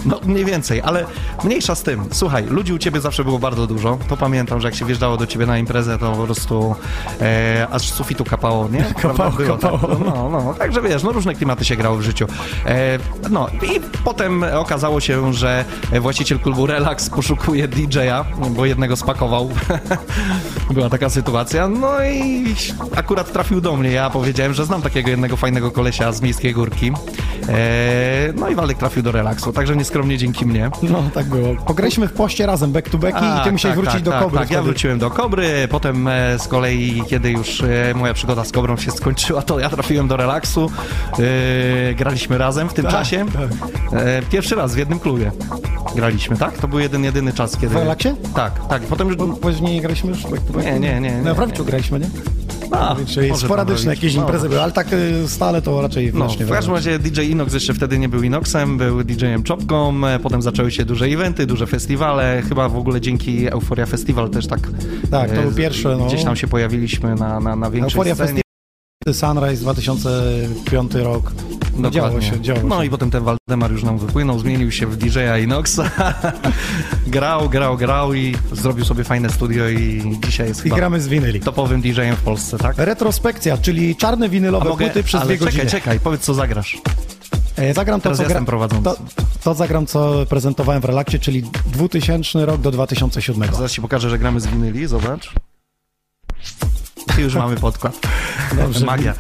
No 0.04 0.20
mniej 0.24 0.44
więcej, 0.44 0.80
ale 0.84 1.04
mniejsza 1.44 1.74
z 1.74 1.82
tym. 1.82 2.04
Słuchaj, 2.12 2.46
ludzi 2.46 2.72
u 2.72 2.78
ciebie 2.78 3.00
zawsze 3.00 3.24
było 3.24 3.38
bardzo 3.38 3.66
dużo. 3.66 3.98
To 4.08 4.16
pamiętam, 4.16 4.60
że 4.60 4.68
jak 4.68 4.74
się 4.74 4.84
wjeżdżało 4.84 5.16
do 5.16 5.26
ciebie 5.26 5.46
na 5.46 5.58
imprezę, 5.58 5.98
to 5.98 6.12
po 6.12 6.24
prostu 6.24 6.74
e, 7.20 7.66
aż 7.70 7.82
z 7.90 7.94
sufitu 7.94 8.24
kapało, 8.24 8.68
nie? 8.68 8.84
Prawda? 9.02 9.30
Było 9.30 9.58
kapało. 9.58 9.78
Tak. 9.78 9.98
No, 10.06 10.28
no, 10.30 10.54
także 10.58 10.82
wiesz, 10.82 11.02
no 11.02 11.12
różne 11.12 11.34
klimaty 11.34 11.64
się 11.64 11.76
grały 11.76 11.98
w 11.98 12.02
życiu. 12.02 12.26
E, 12.66 12.98
no 13.30 13.48
i 13.48 13.80
potem 14.04 14.44
okazało 14.54 15.00
się, 15.00 15.32
że 15.34 15.64
właściciel 16.00 16.38
klubu 16.38 16.66
Relax 16.66 17.10
poszukuje 17.10 17.68
DJ-a, 17.68 18.24
bo 18.50 18.66
jednego 18.66 18.96
spakował. 18.96 19.50
Była 20.74 20.90
taka 20.90 21.10
sytuacja. 21.10 21.41
No 21.80 22.04
i 22.04 22.44
akurat 22.96 23.32
trafił 23.32 23.60
do 23.60 23.76
mnie. 23.76 23.90
Ja 23.90 24.10
powiedziałem, 24.10 24.54
że 24.54 24.64
znam 24.64 24.82
takiego 24.82 25.10
jednego 25.10 25.36
fajnego 25.36 25.70
kolesia 25.70 26.12
z 26.12 26.22
Miejskiej 26.22 26.52
Górki. 26.52 26.92
E, 27.48 28.32
no 28.36 28.48
i 28.48 28.54
Waldek 28.54 28.78
trafił 28.78 29.02
do 29.02 29.12
relaksu, 29.12 29.52
także 29.52 29.76
nieskromnie 29.76 30.18
dzięki 30.18 30.46
mnie. 30.46 30.70
No, 30.82 31.02
tak 31.14 31.26
było. 31.26 31.54
Pograliśmy 31.66 32.08
w 32.08 32.12
poście 32.12 32.46
razem, 32.46 32.72
back 32.72 32.90
to 32.90 32.98
back 32.98 33.16
i 33.16 33.20
ty 33.20 33.26
Tak, 33.44 33.52
musiałeś 33.52 33.76
tak, 33.76 33.84
wrócić 33.84 33.94
tak, 33.94 34.02
do 34.02 34.10
tak, 34.10 34.20
Kobry. 34.20 34.38
Tak, 34.38 34.50
ja 34.50 34.56
wtedy. 34.56 34.70
wróciłem 34.72 34.98
do 34.98 35.10
Kobry, 35.10 35.68
potem 35.70 36.08
e, 36.08 36.38
z 36.38 36.48
kolei, 36.48 37.02
kiedy 37.08 37.30
już 37.30 37.60
e, 37.60 37.94
moja 37.94 38.14
przygoda 38.14 38.44
z 38.44 38.52
Kobrą 38.52 38.76
się 38.76 38.90
skończyła, 38.90 39.42
to 39.42 39.60
ja 39.60 39.70
trafiłem 39.70 40.08
do 40.08 40.16
relaksu. 40.16 40.70
E, 41.90 41.94
graliśmy 41.94 42.38
razem 42.38 42.68
w 42.68 42.74
tym 42.74 42.84
Tak, 42.84 42.92
czasie. 42.94 43.26
E, 43.92 44.22
pierwszy 44.22 44.54
raz 44.54 44.74
w 44.74 44.78
jednym 44.78 44.98
klubie 44.98 45.32
graliśmy, 45.96 46.36
tak? 46.36 46.58
To 46.58 46.68
był 46.68 46.78
jeden, 46.78 47.04
jedyny 47.04 47.32
czas, 47.32 47.52
kiedy... 47.56 47.68
W 47.68 47.76
relaksie? 47.76 48.08
Tak, 48.34 48.66
tak. 48.68 48.82
Potem 48.82 49.08
już... 49.08 49.16
Później 49.40 49.74
nie 49.74 49.80
graliśmy 49.80 50.10
już 50.10 50.22
back 50.22 50.42
to 50.46 50.52
back? 50.52 50.66
Nie, 50.66 50.80
nie, 50.80 51.00
nie, 51.00 51.12
No, 51.22 51.28
nie, 51.30 51.31
Rawiczu 51.38 51.62
nie. 51.62 51.68
graliśmy, 51.68 52.00
nie? 52.00 52.06
A, 52.70 52.96
Czyli 53.06 53.36
sporadyczne 53.36 53.94
jakieś 53.94 54.14
No. 54.14 54.20
imprezy 54.20 54.48
były, 54.48 54.60
ale 54.62 54.72
tak 54.72 54.92
y, 54.92 55.28
stale 55.28 55.62
to 55.62 55.82
raczej 55.82 56.06
No, 56.14 56.18
znacznie 56.28 56.46
w 56.46 56.50
każdym 56.50 56.74
razie 56.74 56.98
DJ 56.98 57.20
Inox 57.20 57.54
jeszcze 57.54 57.74
wtedy 57.74 57.98
nie 57.98 58.08
był 58.08 58.22
Inoxem, 58.22 58.78
był 58.78 59.04
DJ-em 59.04 59.42
Czopką, 59.42 60.06
e, 60.06 60.18
potem 60.18 60.42
zaczęły 60.42 60.70
się 60.70 60.84
duże 60.84 61.06
eventy, 61.06 61.46
duże 61.46 61.66
festiwale, 61.66 62.42
chyba 62.48 62.68
w 62.68 62.76
ogóle 62.76 63.00
dzięki 63.00 63.46
Euforia 63.48 63.86
Festival 63.86 64.30
też 64.30 64.46
tak... 64.46 64.60
Tak, 65.10 65.30
to 65.30 65.36
e, 65.40 65.42
był 65.42 65.52
pierwszy, 65.52 65.88
no. 65.98 66.06
Gdzieś 66.06 66.24
tam 66.24 66.36
się 66.36 66.46
pojawiliśmy 66.48 67.14
na, 67.14 67.40
na, 67.40 67.56
na 67.56 67.70
większej 67.70 67.98
Euforia 67.98 68.14
scenie. 68.14 68.42
Sunrise 69.12 69.56
2005 69.62 70.94
rok. 70.94 71.32
No, 71.76 71.90
działo 71.90 72.20
się, 72.20 72.40
działo 72.40 72.60
No 72.64 72.80
się. 72.80 72.86
i 72.86 72.90
potem 72.90 73.10
ten 73.10 73.24
Waldemar 73.24 73.72
już 73.72 73.82
nam 73.82 73.98
wypłynął, 73.98 74.38
zmienił 74.38 74.70
się 74.72 74.86
w 74.86 74.96
DJ-a 74.96 75.38
Inoxa. 75.38 75.90
grał, 77.06 77.48
grał, 77.48 77.76
grał 77.76 78.14
i 78.14 78.36
zrobił 78.52 78.84
sobie 78.84 79.04
fajne 79.04 79.30
studio 79.30 79.68
i 79.68 80.02
dzisiaj 80.26 80.48
jest 80.48 80.66
I 80.66 80.70
gramy 80.70 81.00
z 81.00 81.08
winyli. 81.08 81.40
topowym 81.40 81.82
DJ-em 81.82 82.16
w 82.16 82.20
Polsce, 82.22 82.58
tak? 82.58 82.74
Retrospekcja, 82.78 83.58
czyli 83.58 83.96
czarne 83.96 84.28
winylowe 84.28 84.70
płyty 84.76 85.02
przez 85.02 85.20
ale 85.20 85.28
dwie 85.28 85.38
czekaj, 85.38 85.52
godziny. 85.54 85.70
czekaj, 85.70 86.00
powiedz 86.00 86.20
co 86.20 86.34
zagrasz. 86.34 86.78
E, 87.56 87.74
Zagram 87.74 88.00
to, 88.00 88.02
Teraz 88.02 88.18
co 88.18 88.22
ja 88.22 88.28
jestem 88.28 88.46
prowadzący. 88.46 88.84
To, 88.84 88.96
to 89.44 89.54
zagram, 89.54 89.86
co 89.86 90.26
prezentowałem 90.28 90.82
w 90.82 90.84
relakcie, 90.84 91.18
czyli 91.18 91.42
2000 91.66 92.46
rok 92.46 92.60
do 92.60 92.70
2007. 92.70 93.54
Zaraz 93.54 93.72
ci 93.72 93.80
pokażę, 93.80 94.10
że 94.10 94.18
gramy 94.18 94.40
z 94.40 94.46
winyli, 94.46 94.86
zobacz. 94.86 95.32
Już 97.18 97.34
mamy 97.34 97.56
podkład. 97.56 97.98
Dobrze. 98.56 98.86
Magia. 98.86 99.14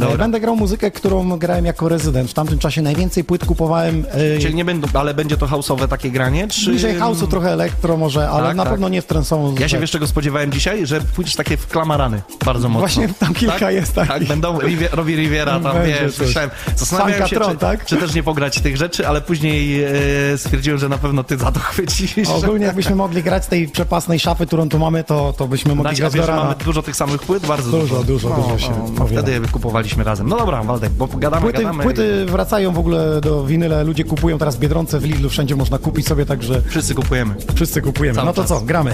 E, 0.00 0.10
Dobra. 0.10 0.18
Będę 0.18 0.40
grał 0.40 0.56
muzykę, 0.56 0.90
którą 0.90 1.38
grałem 1.38 1.64
jako 1.64 1.88
rezydent. 1.88 2.30
W 2.30 2.34
tamtym 2.34 2.58
czasie 2.58 2.82
najwięcej 2.82 3.24
płyt 3.24 3.44
kupowałem. 3.44 4.06
e, 4.36 4.38
Czyli 4.38 4.54
nie 4.54 4.64
będą, 4.64 4.88
ale 4.94 5.14
będzie 5.14 5.36
to 5.36 5.46
house'owe 5.46 5.88
takie 5.88 6.10
granie, 6.10 6.48
czy... 6.48 6.70
Bliżej 6.70 6.98
house'u, 6.98 7.28
trochę 7.28 7.52
elektro 7.52 7.96
może, 7.96 8.30
ale 8.30 8.46
Tak, 8.46 8.56
na 8.56 8.62
tak. 8.62 8.72
pewno 8.72 8.88
nie 8.88 9.02
w 9.02 9.06
trensową. 9.06 9.54
Ja 9.58 9.68
się 9.68 9.78
wiesz 9.78 9.90
czego 9.90 10.06
spodziewałem 10.06 10.52
dzisiaj? 10.52 10.86
Że 10.86 11.00
pójdziesz 11.00 11.36
takie 11.36 11.56
w 11.56 11.66
klamarany 11.66 12.22
bardzo 12.44 12.68
mocno. 12.68 12.80
Właśnie 12.80 13.08
tam 13.18 13.34
kilka 13.34 13.70
jest 13.70 13.94
takich. 13.94 14.10
Tak, 14.12 14.24
będą, 14.24 14.58
Rivi- 14.58 14.88
robi 14.92 15.16
Riviera 15.16 15.60
tam, 15.60 15.72
Będzie 15.76 15.98
wiesz, 16.02 16.14
słyszałem. 16.14 16.50
Zastanawiałem 16.76 17.28
się, 17.28 17.36
Funkatron, 17.36 17.52
czy, 17.52 17.60
tak? 17.60 17.84
czy 17.84 17.96
też 17.96 18.14
nie 18.14 18.22
pograć 18.22 18.60
tych 18.60 18.76
rzeczy, 18.76 19.08
ale 19.08 19.20
później 19.20 19.82
e, 19.84 19.88
stwierdziłem, 20.38 20.78
że 20.78 20.88
na 20.88 20.98
pewno 20.98 21.24
ty 21.24 21.38
za 21.38 21.52
to 21.52 21.60
chwycisz. 21.60 22.28
Ogólnie 22.28 22.66
jakbyśmy 22.66 22.94
mogli 22.96 23.22
grać 23.22 23.44
z 23.44 23.48
tej 23.48 23.68
przepasnej 23.68 24.20
szafy, 24.20 24.46
którą 24.46 24.68
tu 24.68 24.78
mamy, 24.78 25.04
to, 25.04 25.32
to 25.36 25.46
byśmy 25.48 25.74
mogli 25.74 25.82
Znaczy, 25.96 26.00
grać 26.02 26.12
wiesz, 26.12 26.20
do 26.26 26.26
rana. 26.32 26.42
mamy 26.44 26.54
dużo 26.64 26.82
tych 26.82 26.96
samych 26.96 27.20
płyt? 27.20 27.46
Bardzo 27.46 27.70
Dużo, 27.70 27.86
dużo. 27.94 28.04
dużo, 28.04 28.28
no, 28.28 28.36
dużo 28.42 28.58
się 28.58 28.70
no, 28.70 28.92
no. 28.98 29.06
Wtedy 29.06 29.40
kupowaliśmy 29.52 29.89
razem. 29.98 30.28
No 30.28 30.36
dobra, 30.38 30.62
Waldek, 30.62 30.90
bo 30.92 31.06
gadamy, 31.06 31.42
Płyty, 31.42 31.58
gadamy. 31.62 31.82
płyty 31.84 32.26
wracają 32.26 32.72
w 32.72 32.78
ogóle 32.78 33.20
do 33.20 33.44
winyle, 33.44 33.84
ludzie 33.84 34.04
kupują 34.04 34.38
teraz 34.38 34.56
w 34.56 34.58
Biedronce, 34.58 35.00
w 35.00 35.04
Lidlu, 35.04 35.28
wszędzie 35.30 35.56
można 35.56 35.78
kupić 35.78 36.06
sobie, 36.06 36.26
także 36.26 36.62
Wszyscy 36.68 36.94
kupujemy. 36.94 37.34
wszyscy 37.54 37.82
kupujemy. 37.82 38.14
Cały 38.16 38.26
no 38.26 38.32
to 38.32 38.42
czas. 38.42 38.48
co, 38.48 38.60
gramy. 38.60 38.92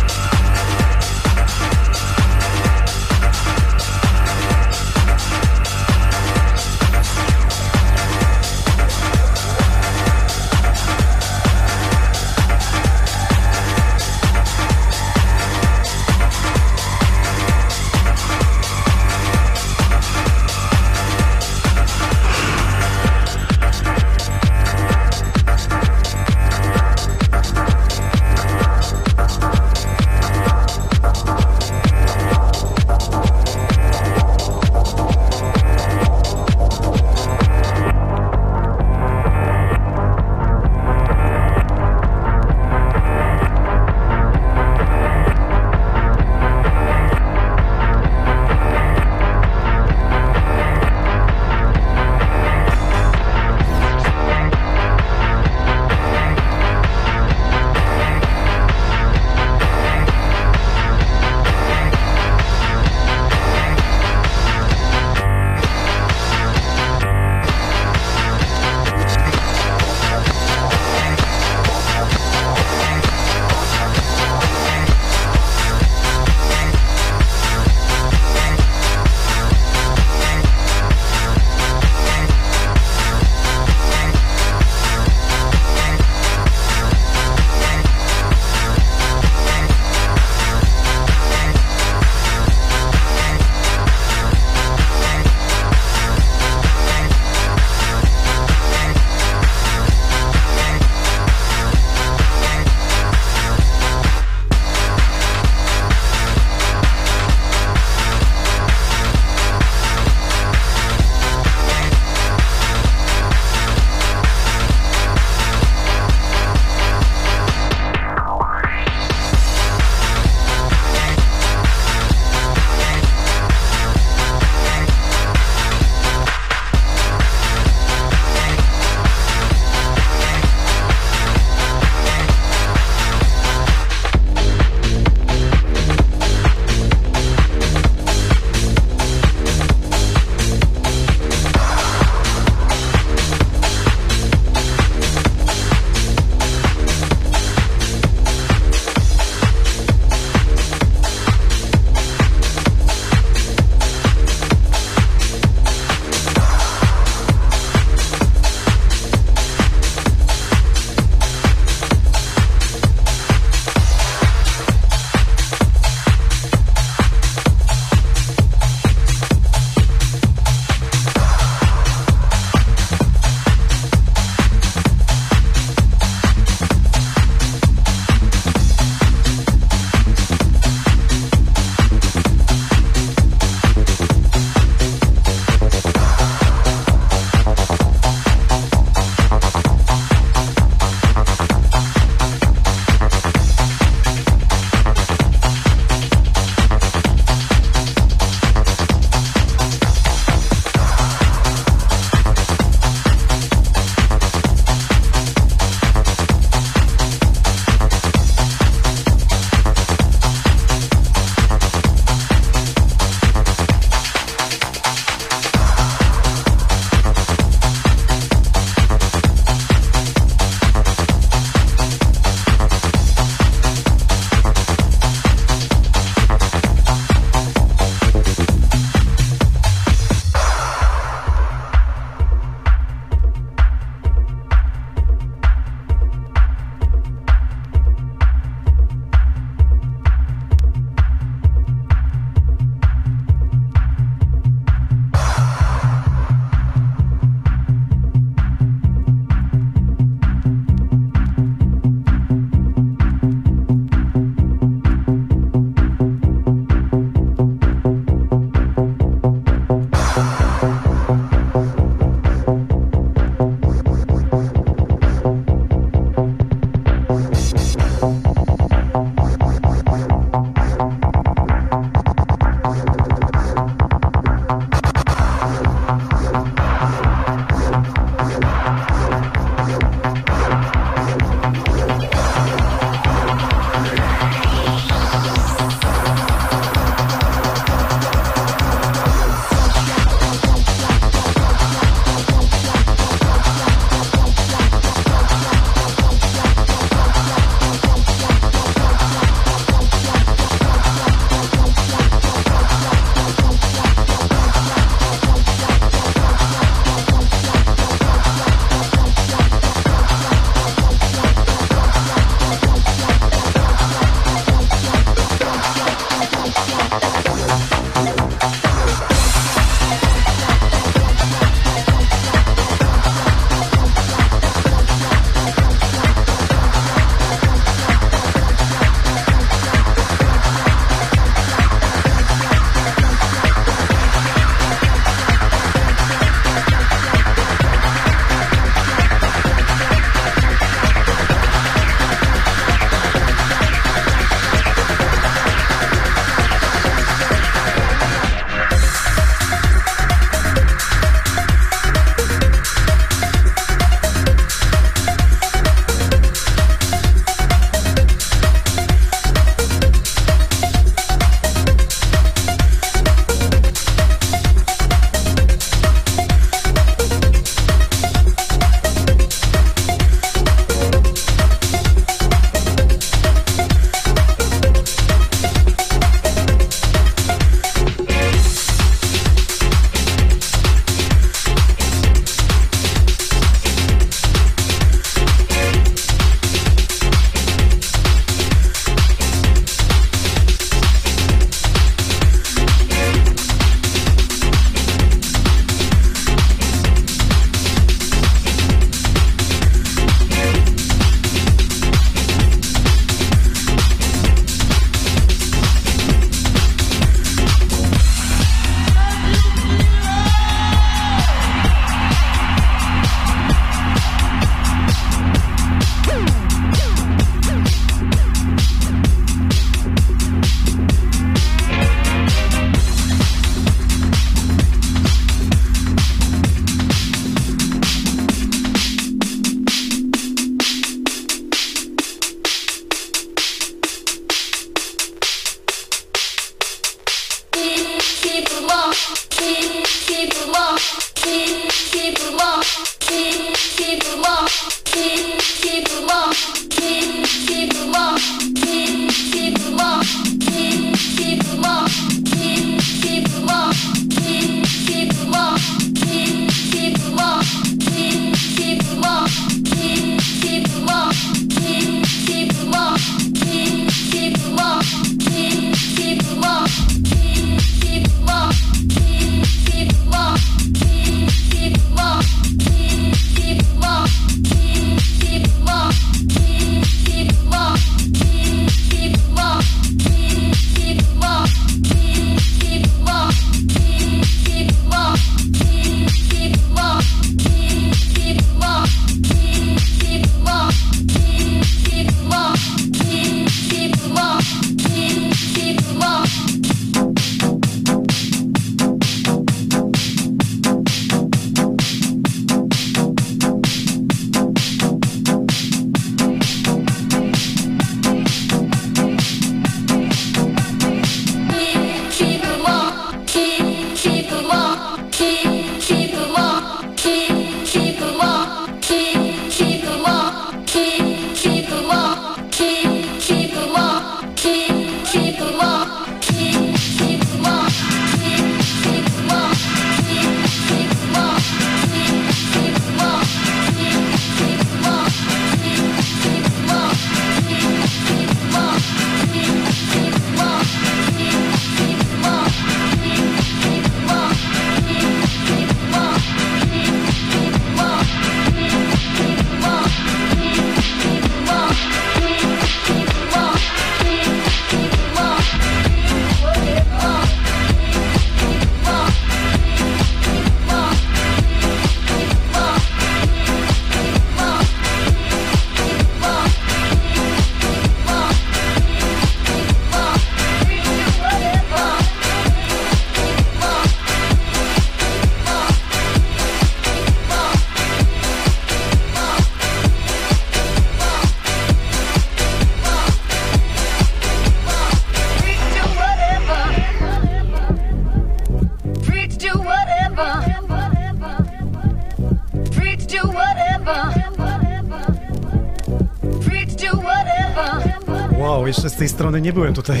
Strony 599.28 599.40
nie 599.40 599.52
byłem 599.52 599.74
tutaj. 599.74 600.00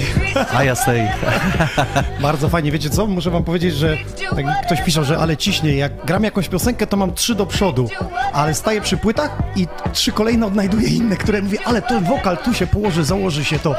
A 0.54 0.64
ja 0.64 0.76
tej. 0.76 1.08
Bardzo 2.20 2.48
fajnie, 2.48 2.72
wiecie 2.72 2.90
co? 2.90 3.06
Muszę 3.06 3.30
wam 3.30 3.44
powiedzieć, 3.44 3.74
że 3.74 3.96
tak 4.30 4.46
jak 4.46 4.66
ktoś 4.66 4.82
pisze, 4.82 5.04
że 5.04 5.18
ale 5.18 5.36
ciśnie, 5.36 5.76
jak 5.76 6.04
gram 6.04 6.24
jakąś 6.24 6.48
piosenkę, 6.48 6.86
to 6.86 6.96
mam 6.96 7.14
trzy 7.14 7.34
do 7.34 7.46
przodu, 7.46 7.88
ale 8.32 8.54
staję 8.54 8.80
przy 8.80 8.96
płytach 8.96 9.38
i 9.56 9.66
trzy 9.92 10.12
kolejne 10.12 10.46
odnajduję 10.46 10.88
inne, 10.88 11.16
które 11.16 11.42
mówię, 11.42 11.58
ale 11.64 11.82
ten 11.82 12.04
wokal 12.04 12.38
tu 12.38 12.54
się 12.54 12.66
położy, 12.66 13.04
założy 13.04 13.44
się 13.44 13.58
to. 13.58 13.74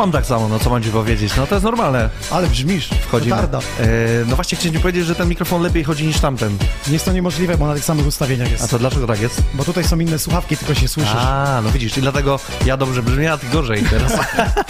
Mam 0.00 0.12
tak 0.12 0.26
samo, 0.26 0.48
no 0.48 0.58
co 0.58 0.70
mam 0.70 0.82
ci 0.82 0.90
powiedzieć, 0.90 1.36
no 1.36 1.46
to 1.46 1.54
jest 1.54 1.64
normalne. 1.64 2.10
Ale 2.30 2.46
brzmisz, 2.48 2.88
Wchodzimy. 2.88 3.34
petarda. 3.36 3.58
E, 3.58 3.82
no 4.26 4.36
właśnie 4.36 4.58
chciałem 4.58 4.74
ci 4.74 4.80
powiedzieć, 4.80 5.06
że 5.06 5.14
ten 5.14 5.28
mikrofon 5.28 5.62
lepiej 5.62 5.84
chodzi 5.84 6.06
niż 6.06 6.20
tamten. 6.20 6.56
Nie 6.86 6.92
jest 6.92 7.04
to 7.04 7.12
niemożliwe, 7.12 7.56
bo 7.58 7.66
na 7.66 7.74
tych 7.74 7.84
samych 7.84 8.06
ustawieniach 8.06 8.48
A 8.48 8.50
jest. 8.50 8.70
to 8.70 8.78
dlaczego 8.78 9.06
tak 9.06 9.20
jest? 9.20 9.42
Bo 9.54 9.64
tutaj 9.64 9.84
są 9.84 9.98
inne 9.98 10.18
słuchawki, 10.18 10.56
tylko 10.56 10.74
się 10.74 10.88
słyszysz. 10.88 11.14
A, 11.16 11.60
no 11.64 11.70
widzisz, 11.70 11.98
i 11.98 12.00
dlatego 12.00 12.40
ja 12.66 12.76
dobrze 12.76 13.02
brzmię, 13.02 13.32
a 13.32 13.38
ty 13.38 13.46
gorzej 13.46 13.82
teraz. 13.82 14.12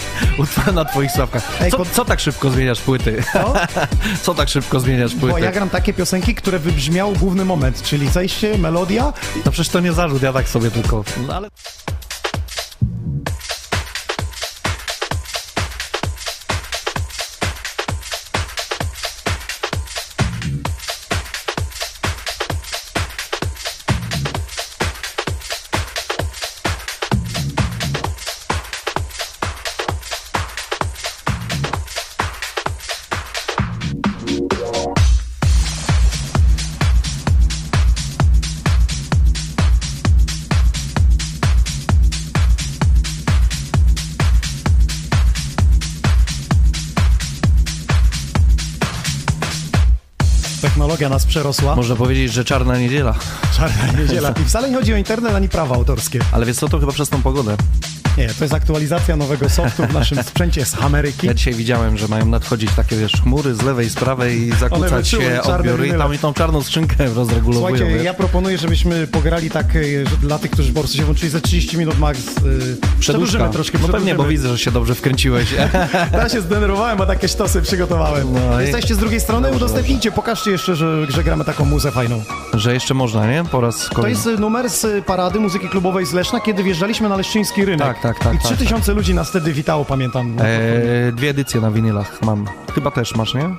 Na 0.73 0.85
twoich 0.85 1.11
sławkach. 1.11 1.43
Ej, 1.61 1.71
Co, 1.71 1.85
co 1.85 2.05
tak 2.05 2.19
szybko 2.19 2.49
zmieniasz 2.49 2.81
płyty? 2.81 3.23
Co? 3.33 3.53
Co 4.23 4.33
tak 4.33 4.49
szybko 4.49 4.79
zmieniasz 4.79 5.15
Bo 5.15 5.27
płyty? 5.27 5.41
ja 5.41 5.51
gram 5.51 5.69
takie 5.69 5.93
piosenki, 5.93 6.35
które 6.35 6.59
wybrzmiał 6.59 7.13
główny 7.13 7.45
moment, 7.45 7.81
czyli 7.81 8.09
zejście, 8.09 8.57
melodia. 8.57 9.13
No 9.45 9.51
przecież 9.51 9.69
to 9.69 9.79
nie 9.79 9.93
zarzut, 9.93 10.21
ja 10.21 10.33
tak 10.33 10.49
sobie 10.49 10.71
tylko... 10.71 11.03
No 11.27 11.35
ale... 11.35 11.47
Technologia 51.01 51.15
nas 51.15 51.25
przerosła. 51.25 51.75
Można 51.75 51.95
powiedzieć, 51.95 52.33
że 52.33 52.45
czarna 52.45 52.77
niedziela. 52.77 53.15
Czarna 53.57 54.01
niedziela. 54.01 54.33
I 54.41 54.45
wcale 54.45 54.69
nie 54.69 54.75
chodzi 54.75 54.93
o 54.93 54.97
internet 54.97 55.35
ani 55.35 55.49
prawa 55.49 55.75
autorskie. 55.75 56.19
Ale 56.31 56.45
wiesz 56.45 56.57
co, 56.57 56.69
to 56.69 56.79
chyba 56.79 56.91
przez 56.91 57.09
tą 57.09 57.21
pogodę. 57.21 57.57
Nie, 58.17 58.27
to 58.27 58.43
jest 58.43 58.53
aktualizacja 58.53 59.15
nowego 59.15 59.49
softu 59.49 59.83
w 59.85 59.93
naszym 59.93 60.23
sprzęcie 60.23 60.65
z 60.65 60.81
Ameryki. 60.81 61.27
Ja 61.27 61.33
dzisiaj 61.33 61.53
widziałem, 61.53 61.97
że 61.97 62.07
mają 62.07 62.25
nadchodzić 62.25 62.71
takie, 62.75 62.95
wiesz, 62.95 63.11
chmury 63.11 63.55
z 63.55 63.61
lewej, 63.61 63.89
z 63.89 63.95
prawej 63.95 64.41
i 64.41 64.51
zakłócać 64.51 65.07
się 65.07 65.41
odbiory 65.43 65.87
i 65.87 65.91
tam 65.91 66.13
i 66.13 66.17
tą 66.17 66.33
czarną 66.33 66.61
skrzynkę 66.61 66.95
rozregulowują. 67.15 67.75
Słuchajcie, 67.77 67.95
wiesz. 67.95 68.05
ja 68.05 68.13
proponuję, 68.13 68.57
żebyśmy 68.57 69.07
pograli 69.07 69.49
tak, 69.49 69.75
e, 69.75 69.79
dla 70.21 70.39
tych, 70.39 70.51
którzy 70.51 70.73
po 70.73 70.79
prostu 70.79 70.97
się 70.97 71.03
włączyli 71.03 71.29
za 71.31 71.39
30 71.41 71.77
minut 71.77 71.99
max. 71.99 72.19
e, 72.27 72.41
Przedłużymy 72.99 73.49
troszkę, 73.49 73.77
No 73.81 73.87
pewnie, 73.87 74.15
bo 74.15 74.23
widzę, 74.23 74.49
że 74.49 74.57
się 74.57 74.71
dobrze 74.71 74.95
wkręciłeś. 74.95 75.47
Ja 76.13 76.29
się 76.29 76.41
zdenerwowałem, 76.41 76.97
bo 76.97 77.05
takie 77.05 77.27
sztosy 77.27 77.61
przygotowałem. 77.61 78.27
No 78.33 78.61
Jesteście 78.61 78.95
z 78.95 78.97
drugiej 78.97 79.19
strony, 79.19 79.51
udostępnijcie, 79.51 80.11
pokażcie 80.11 80.51
jeszcze, 80.51 80.75
że, 80.75 81.11
że 81.11 81.23
gramy 81.23 81.45
taką 81.45 81.65
muzę 81.65 81.91
fajną. 81.91 82.23
że 82.53 82.73
jeszcze 82.73 82.93
można, 82.93 83.27
nie? 83.31 83.43
Po 83.51 83.61
raz 83.61 83.87
To 83.89 83.95
kolejny. 83.95 84.17
jest 84.17 84.27
e, 84.27 84.41
numer 84.41 84.69
z 84.69 85.05
parady 85.05 85.39
muzyki 85.39 85.69
klubowej 85.69 86.05
z 86.05 86.13
Leszna, 86.13 86.39
kiedy 86.39 86.63
wjeżdżaliśmy 86.63 87.09
na 87.09 87.15
leszczyński 87.15 87.65
rynek. 87.65 87.87
Tak, 87.87 88.00
tak, 88.01 88.19
tak, 88.19 88.33
I 88.33 88.37
tak, 88.37 88.45
3000 88.45 88.93
ludzi 88.93 89.13
nas 89.13 89.29
wtedy 89.29 89.53
witało, 89.53 89.85
pamiętam. 89.85 90.35
E, 90.39 91.11
dwie 91.11 91.29
edycje 91.29 91.61
na 91.61 91.71
winylach 91.71 92.21
mam. 92.21 92.45
Chyba 92.75 92.91
też 92.91 93.15
masz, 93.15 93.33
nie? 93.33 93.49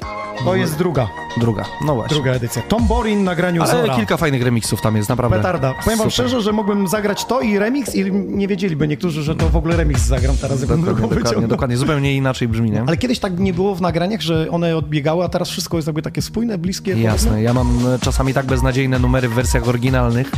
To 0.44 0.54
jest 0.54 0.78
druga, 0.78 1.08
Druga. 1.36 1.64
No 1.86 1.94
właśnie. 1.94 2.14
druga 2.14 2.32
edycja. 2.32 2.62
Tom 2.62 2.86
Borin 2.86 3.24
na 3.24 3.34
graniu 3.34 3.62
Ale 3.62 3.70
Zora. 3.72 3.96
kilka 3.96 4.16
fajnych 4.16 4.42
remixów 4.42 4.80
tam 4.80 4.96
jest, 4.96 5.08
naprawdę. 5.08 5.36
Petarda. 5.36 5.74
Powiem 5.84 5.98
wam 5.98 6.10
szczerze, 6.10 6.40
że 6.40 6.52
mógłbym 6.52 6.88
zagrać 6.88 7.24
to 7.24 7.40
i 7.40 7.58
remix 7.58 7.94
i 7.94 8.12
nie 8.12 8.48
wiedzieliby 8.48 8.88
niektórzy, 8.88 9.22
że 9.22 9.34
to 9.36 9.48
w 9.48 9.56
ogóle 9.56 9.76
remix 9.76 10.00
zagram 10.02 10.36
teraz, 10.36 10.60
jakbym 10.60 10.80
Dokładnie, 10.80 11.02
dokładnie, 11.02 11.22
wyciągnął. 11.24 11.48
dokładnie. 11.48 11.76
Zupełnie 11.76 12.16
inaczej 12.16 12.48
brzmi, 12.48 12.70
nie? 12.70 12.82
Ale 12.86 12.96
kiedyś 12.96 13.18
tak 13.18 13.38
nie 13.38 13.54
było 13.54 13.74
w 13.74 13.80
nagraniach, 13.80 14.20
że 14.20 14.46
one 14.50 14.76
odbiegały, 14.76 15.24
a 15.24 15.28
teraz 15.28 15.48
wszystko 15.48 15.76
jest 15.78 15.86
jakby 15.88 16.02
takie 16.02 16.22
spójne, 16.22 16.58
bliskie. 16.58 16.90
podobne? 16.90 17.12
Jasne, 17.12 17.42
ja 17.42 17.54
mam 17.54 17.78
e, 17.94 17.98
czasami 17.98 18.34
tak 18.34 18.46
beznadziejne 18.46 18.98
numery 18.98 19.28
w 19.28 19.32
wersjach 19.34 19.68
oryginalnych. 19.68 20.30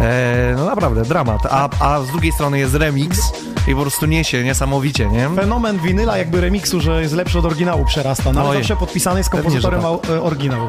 E, 0.00 0.54
no 0.58 0.64
naprawdę, 0.64 1.02
dramat. 1.02 1.40
A, 1.50 1.68
a 1.80 2.00
z 2.02 2.06
drugiej 2.06 2.32
strony 2.32 2.58
jest 2.58 2.74
remix 2.74 3.32
i 3.70 3.74
po 3.74 3.80
prostu 3.80 4.06
niesie 4.06 4.44
niesamowicie, 4.44 5.06
nie? 5.08 5.28
Fenomen 5.28 5.78
winyla 5.78 6.18
jakby 6.18 6.40
remiksu, 6.40 6.80
że 6.80 7.02
jest 7.02 7.14
lepszy 7.14 7.38
od 7.38 7.44
oryginału 7.44 7.84
przerasta, 7.84 8.32
no 8.32 8.40
ale 8.40 8.58
zawsze 8.58 8.76
podpisany 8.76 9.20
jest 9.20 9.30
Pewnie, 9.30 9.44
kompozytorem 9.44 9.80
że 9.80 9.86
au, 9.86 10.00
e, 10.10 10.22
oryginału. 10.22 10.68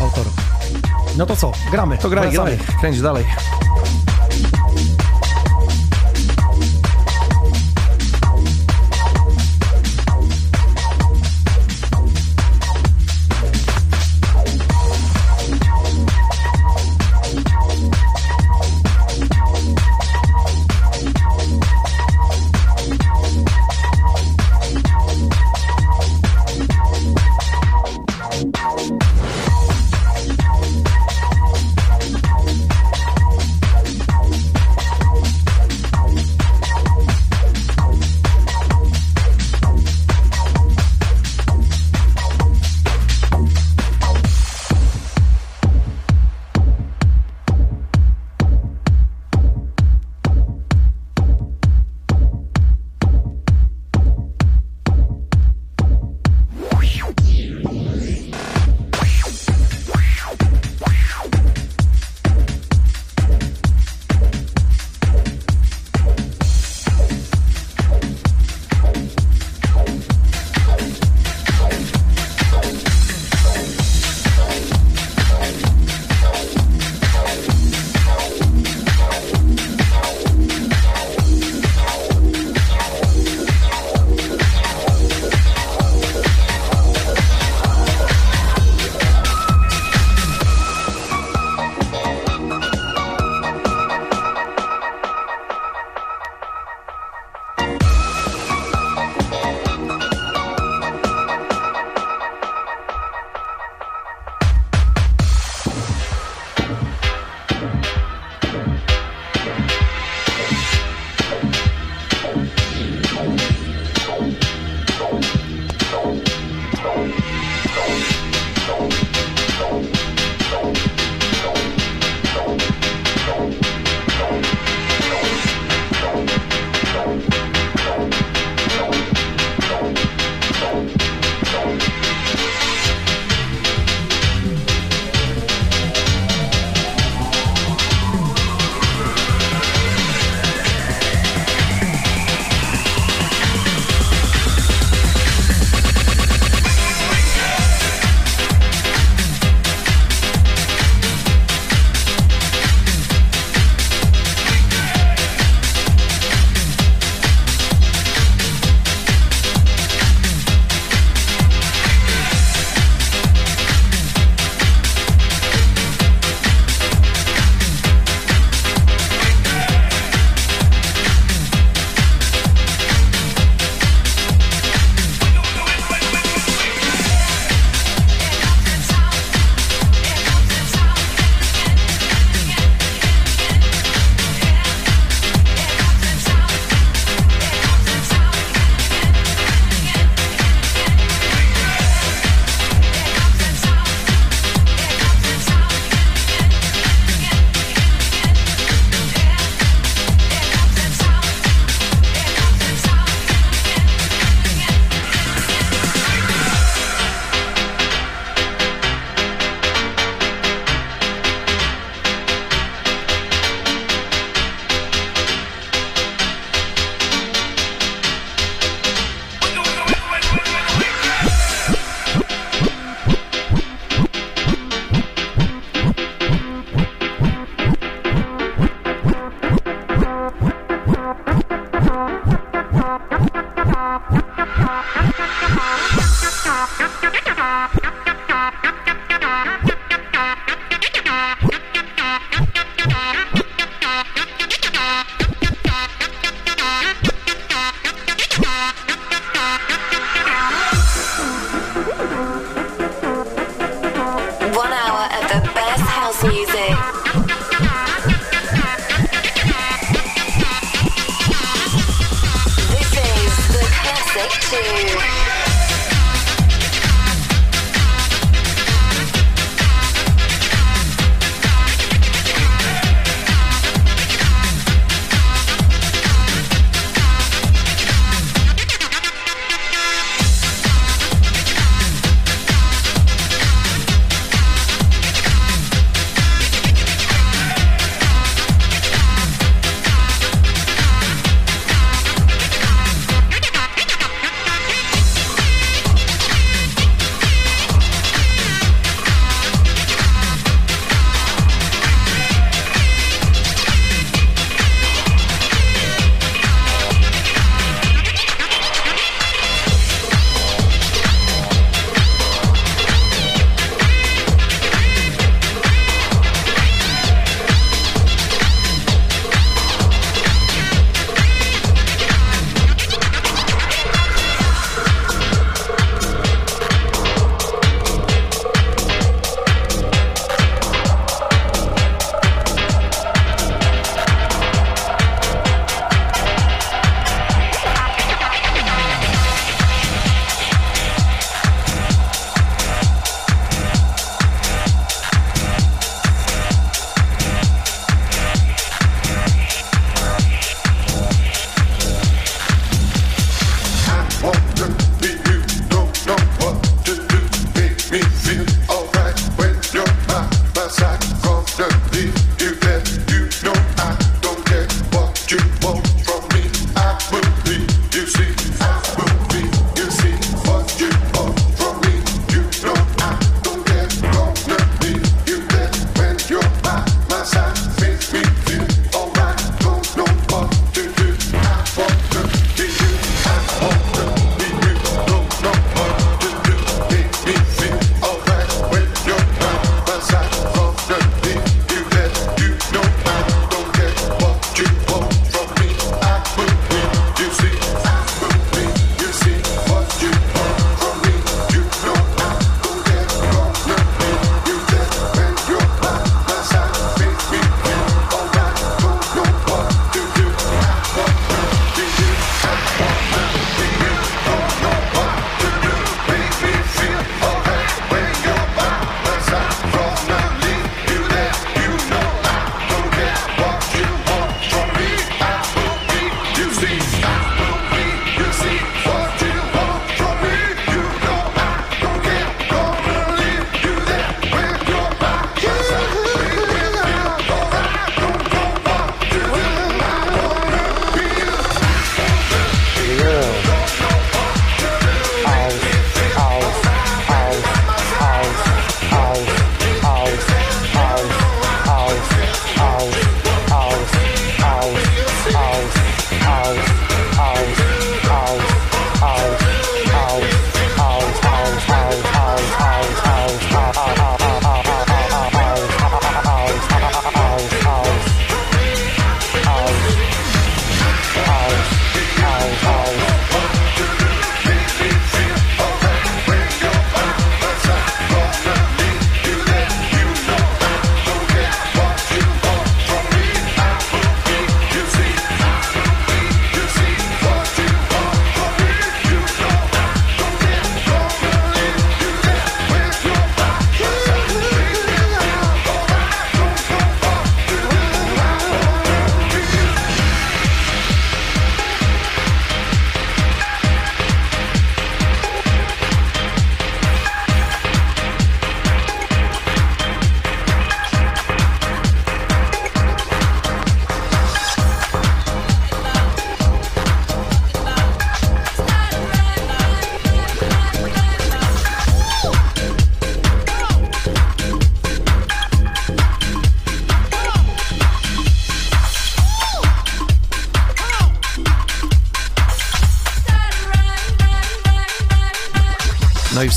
Autor. 0.00 0.24
No 1.18 1.26
to 1.26 1.36
co? 1.36 1.52
Gramy. 1.70 1.98
To 1.98 2.08
Wracamy. 2.08 2.36
dalej, 2.36 2.58
kręć 2.80 3.00
dalej. 3.00 3.24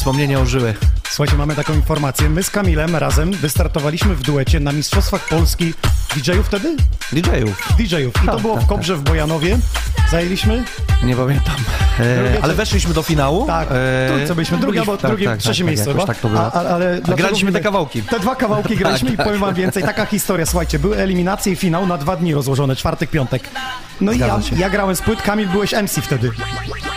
Wspomnienia 0.04 0.40
ożyły. 0.40 0.74
Słuchajcie, 1.10 1.38
mamy 1.38 1.56
taką 1.56 1.74
informację. 1.74 2.30
My 2.30 2.44
z 2.44 2.50
Kamilem 2.50 2.96
razem 2.96 3.32
wystartowaliśmy 3.32 4.16
w 4.16 4.22
duecie 4.22 4.60
na 4.60 4.72
Mistrzostwach 4.72 5.28
Polski 5.28 5.74
DJ-ów 6.16 6.48
wtedy? 6.48 6.76
DJ-ów. 7.14 7.74
DJ-ów. 7.78 8.14
I 8.24 8.26
to 8.26 8.32
Tak, 8.32 8.42
było 8.42 8.56
tak, 8.56 8.64
w 8.64 8.68
Kobrze 8.68 8.96
w 8.96 9.02
Bojanowie. 9.02 9.58
Zajęliśmy? 10.12 10.64
Nie 11.04 11.16
pamiętam. 11.16 11.56
E, 12.00 12.38
ale 12.42 12.54
weszliśmy 12.54 12.94
do 12.94 13.04
finału. 13.04 13.48
Tak, 13.48 13.68
e, 13.72 14.08
trójce 14.10 14.36
byliśmy, 14.36 14.58
drugie, 14.58 14.82
tak, 14.86 15.02
drugie, 15.12 15.26
tak, 15.26 15.40
trzecie 15.40 15.64
tak, 15.64 15.68
miejsce 15.68 15.92
chyba. 15.92 16.06
tak 16.06 16.18
to 16.18 16.30
było. 16.30 16.42
A, 16.42 16.52
ale 16.52 16.96
dlaczego 16.96 17.18
graliśmy 17.18 17.52
te 17.52 17.60
kawałki. 17.60 18.02
Te 18.02 18.20
dwa 18.20 18.36
kawałki 18.36 18.76
graliśmy 18.84 19.12
Tak, 19.12 19.14
i 19.14 19.18
powiem 19.18 19.34
tak. 19.34 19.42
wam 19.42 19.54
więcej. 19.56 19.84
Taka 19.84 20.06
historia, 20.06 20.46
słuchajcie, 20.46 20.80
były 20.80 20.98
eliminacje 20.98 21.54
i 21.54 21.56
finał 21.56 21.88
na 21.88 21.98
dwa 21.98 22.16
dni 22.16 22.34
rozłożone, 22.34 22.76
czwartek, 22.76 23.10
piątek. 23.10 23.50
No 24.02 24.12
i 24.12 24.20
ja, 24.20 24.40
ja 24.58 24.70
grałem 24.70 24.96
z 24.96 25.02
płyt, 25.02 25.22
Kamil 25.22 25.48
byłeś 25.48 25.74
MC 25.74 26.02
wtedy. 26.02 26.32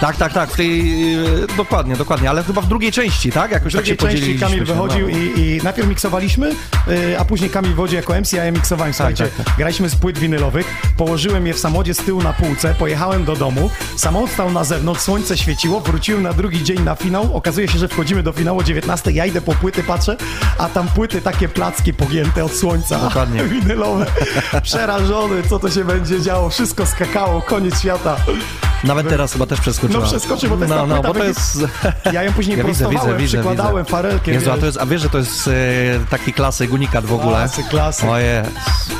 Tak, 0.01 0.17
tak, 0.17 0.33
tak, 0.33 0.51
w 0.51 0.57
tej, 0.57 1.15
e, 1.15 1.57
dokładnie, 1.57 1.97
dokładnie, 1.97 2.31
ale 2.31 2.45
chyba 2.45 2.61
w 2.61 2.69
drugiej 2.69 2.93
części, 2.93 3.33
tak? 3.33 3.51
Jakoś 3.51 3.73
W 3.73 3.77
tak 3.77 3.85
drugiej 3.85 3.97
części 3.97 4.17
podzieliliśmy 4.17 4.47
Kamil 4.47 4.67
się, 4.67 4.73
wychodził 4.73 5.09
no. 5.09 5.19
i, 5.19 5.41
i 5.41 5.61
najpierw 5.63 5.89
miksowaliśmy, 5.89 6.53
y, 6.89 7.19
a 7.19 7.25
później 7.25 7.51
Kamil 7.51 7.75
wodził 7.75 7.97
jako 7.97 8.21
MC, 8.21 8.35
a 8.35 8.45
ja 8.45 8.53
miksowałem. 8.53 8.95
Słuchajcie, 8.95 9.25
tak, 9.25 9.47
tak. 9.47 9.57
graliśmy 9.57 9.89
z 9.89 9.97
płyt 9.97 10.19
winylowych, 10.19 10.67
położyłem 10.97 11.47
je 11.47 11.55
w 11.55 11.59
samochodzie 11.59 11.95
z 11.95 11.97
tyłu 11.97 12.23
na 12.23 12.33
półce, 12.33 12.75
pojechałem 12.75 13.25
do 13.25 13.37
domu, 13.37 13.71
samochód 13.97 14.31
stał 14.31 14.53
na 14.53 14.65
zewnątrz, 14.65 15.01
słońce 15.01 15.37
świeciło, 15.39 15.81
wróciłem 15.81 16.23
na 16.23 16.33
drugi 16.33 16.65
dzień 16.65 16.81
na 16.81 16.95
finał, 16.95 17.37
okazuje 17.37 17.69
się, 17.69 17.79
że 17.79 17.89
wchodzimy 17.89 18.23
do 18.23 18.33
finału 18.33 18.59
o 18.59 18.63
19, 18.63 19.13
ja 19.13 19.27
idę 19.27 19.41
po 19.41 19.55
płyty, 19.55 19.83
patrzę, 19.83 20.17
a 20.59 20.69
tam 20.69 20.89
płyty 20.89 21.23
takie 21.23 21.49
placki 21.49 21.95
pogięte 21.95 22.45
od 22.45 22.53
słońca, 22.53 22.99
Dokładnie. 22.99 23.45
winylowe, 23.61 24.07
przerażony, 24.63 25.43
co 25.49 25.59
to 25.59 25.71
się 25.71 25.85
będzie 25.85 26.21
działo, 26.21 26.51
wszystko 26.51 26.86
skakało, 26.87 27.43
koniec 27.43 27.81
świata. 27.81 28.17
Nawet 28.85 29.09
teraz 29.09 29.33
chyba 29.33 29.47
też 29.47 29.61
przeskoczyła. 29.61 30.01
No 30.01 30.07
przeskoczy, 30.07 30.49
bo 30.49 30.57
to 30.57 30.61
jest 30.65 30.71
No, 30.75 30.81
ta 30.81 30.87
no, 30.87 31.03
bo 31.03 31.15
to 31.15 31.25
jest... 31.25 31.59
Ja 32.13 32.23
ją 32.23 32.33
później 32.33 32.59
Ja 32.59 32.65
widzę, 32.65 32.85
prostowałem, 32.85 33.17
widzę, 33.19 33.27
widzę, 33.27 33.39
przykładałem 33.39 33.85
widzę. 33.85 33.91
farelkiem, 33.91 34.35
Jezu, 34.35 34.51
a, 34.51 34.55
wiesz. 34.55 34.61
to 34.61 34.67
jest, 34.67 34.79
a 34.79 34.87
wiesz, 34.87 35.03
że 35.03 35.11
to 35.11 35.19
jest 35.19 35.49
e, 35.49 35.51
taki 36.11 36.33
klasyk, 36.33 36.73
unikat 36.73 37.05
w 37.05 37.13
ogóle. 37.13 37.33
Klasyk, 37.37 37.69
klasyk. 37.69 38.09
Oje, 38.11 38.43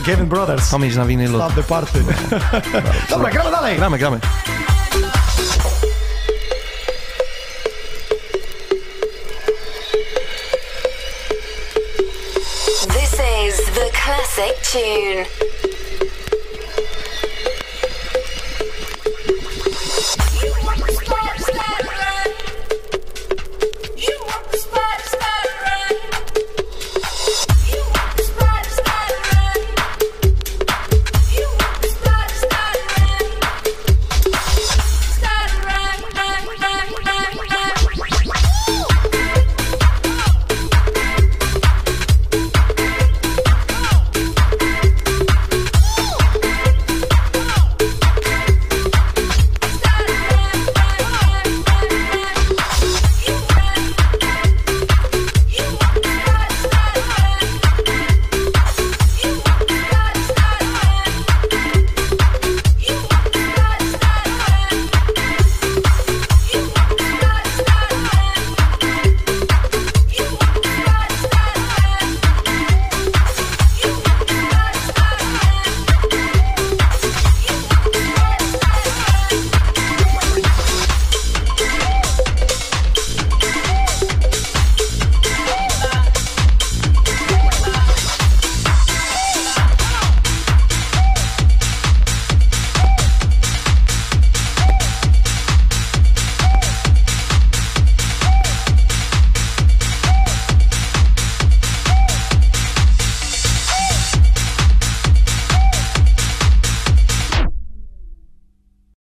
Gavin 0.07 0.27
Brothers. 0.27 0.71
pamięć 0.71 0.97
na 0.97 1.05
winylu. 1.05 1.39
Stop 1.39 1.55
the 1.55 1.63
party. 1.63 1.99
Dobra, 3.11 3.31
gramy 3.31 3.51
dalej. 3.51 3.77
Gramy, 3.77 3.99
gramy. 3.99 4.21
This 12.89 13.13
is 13.15 13.57
the 13.75 13.91
classic 13.93 14.55
tune. 14.73 15.27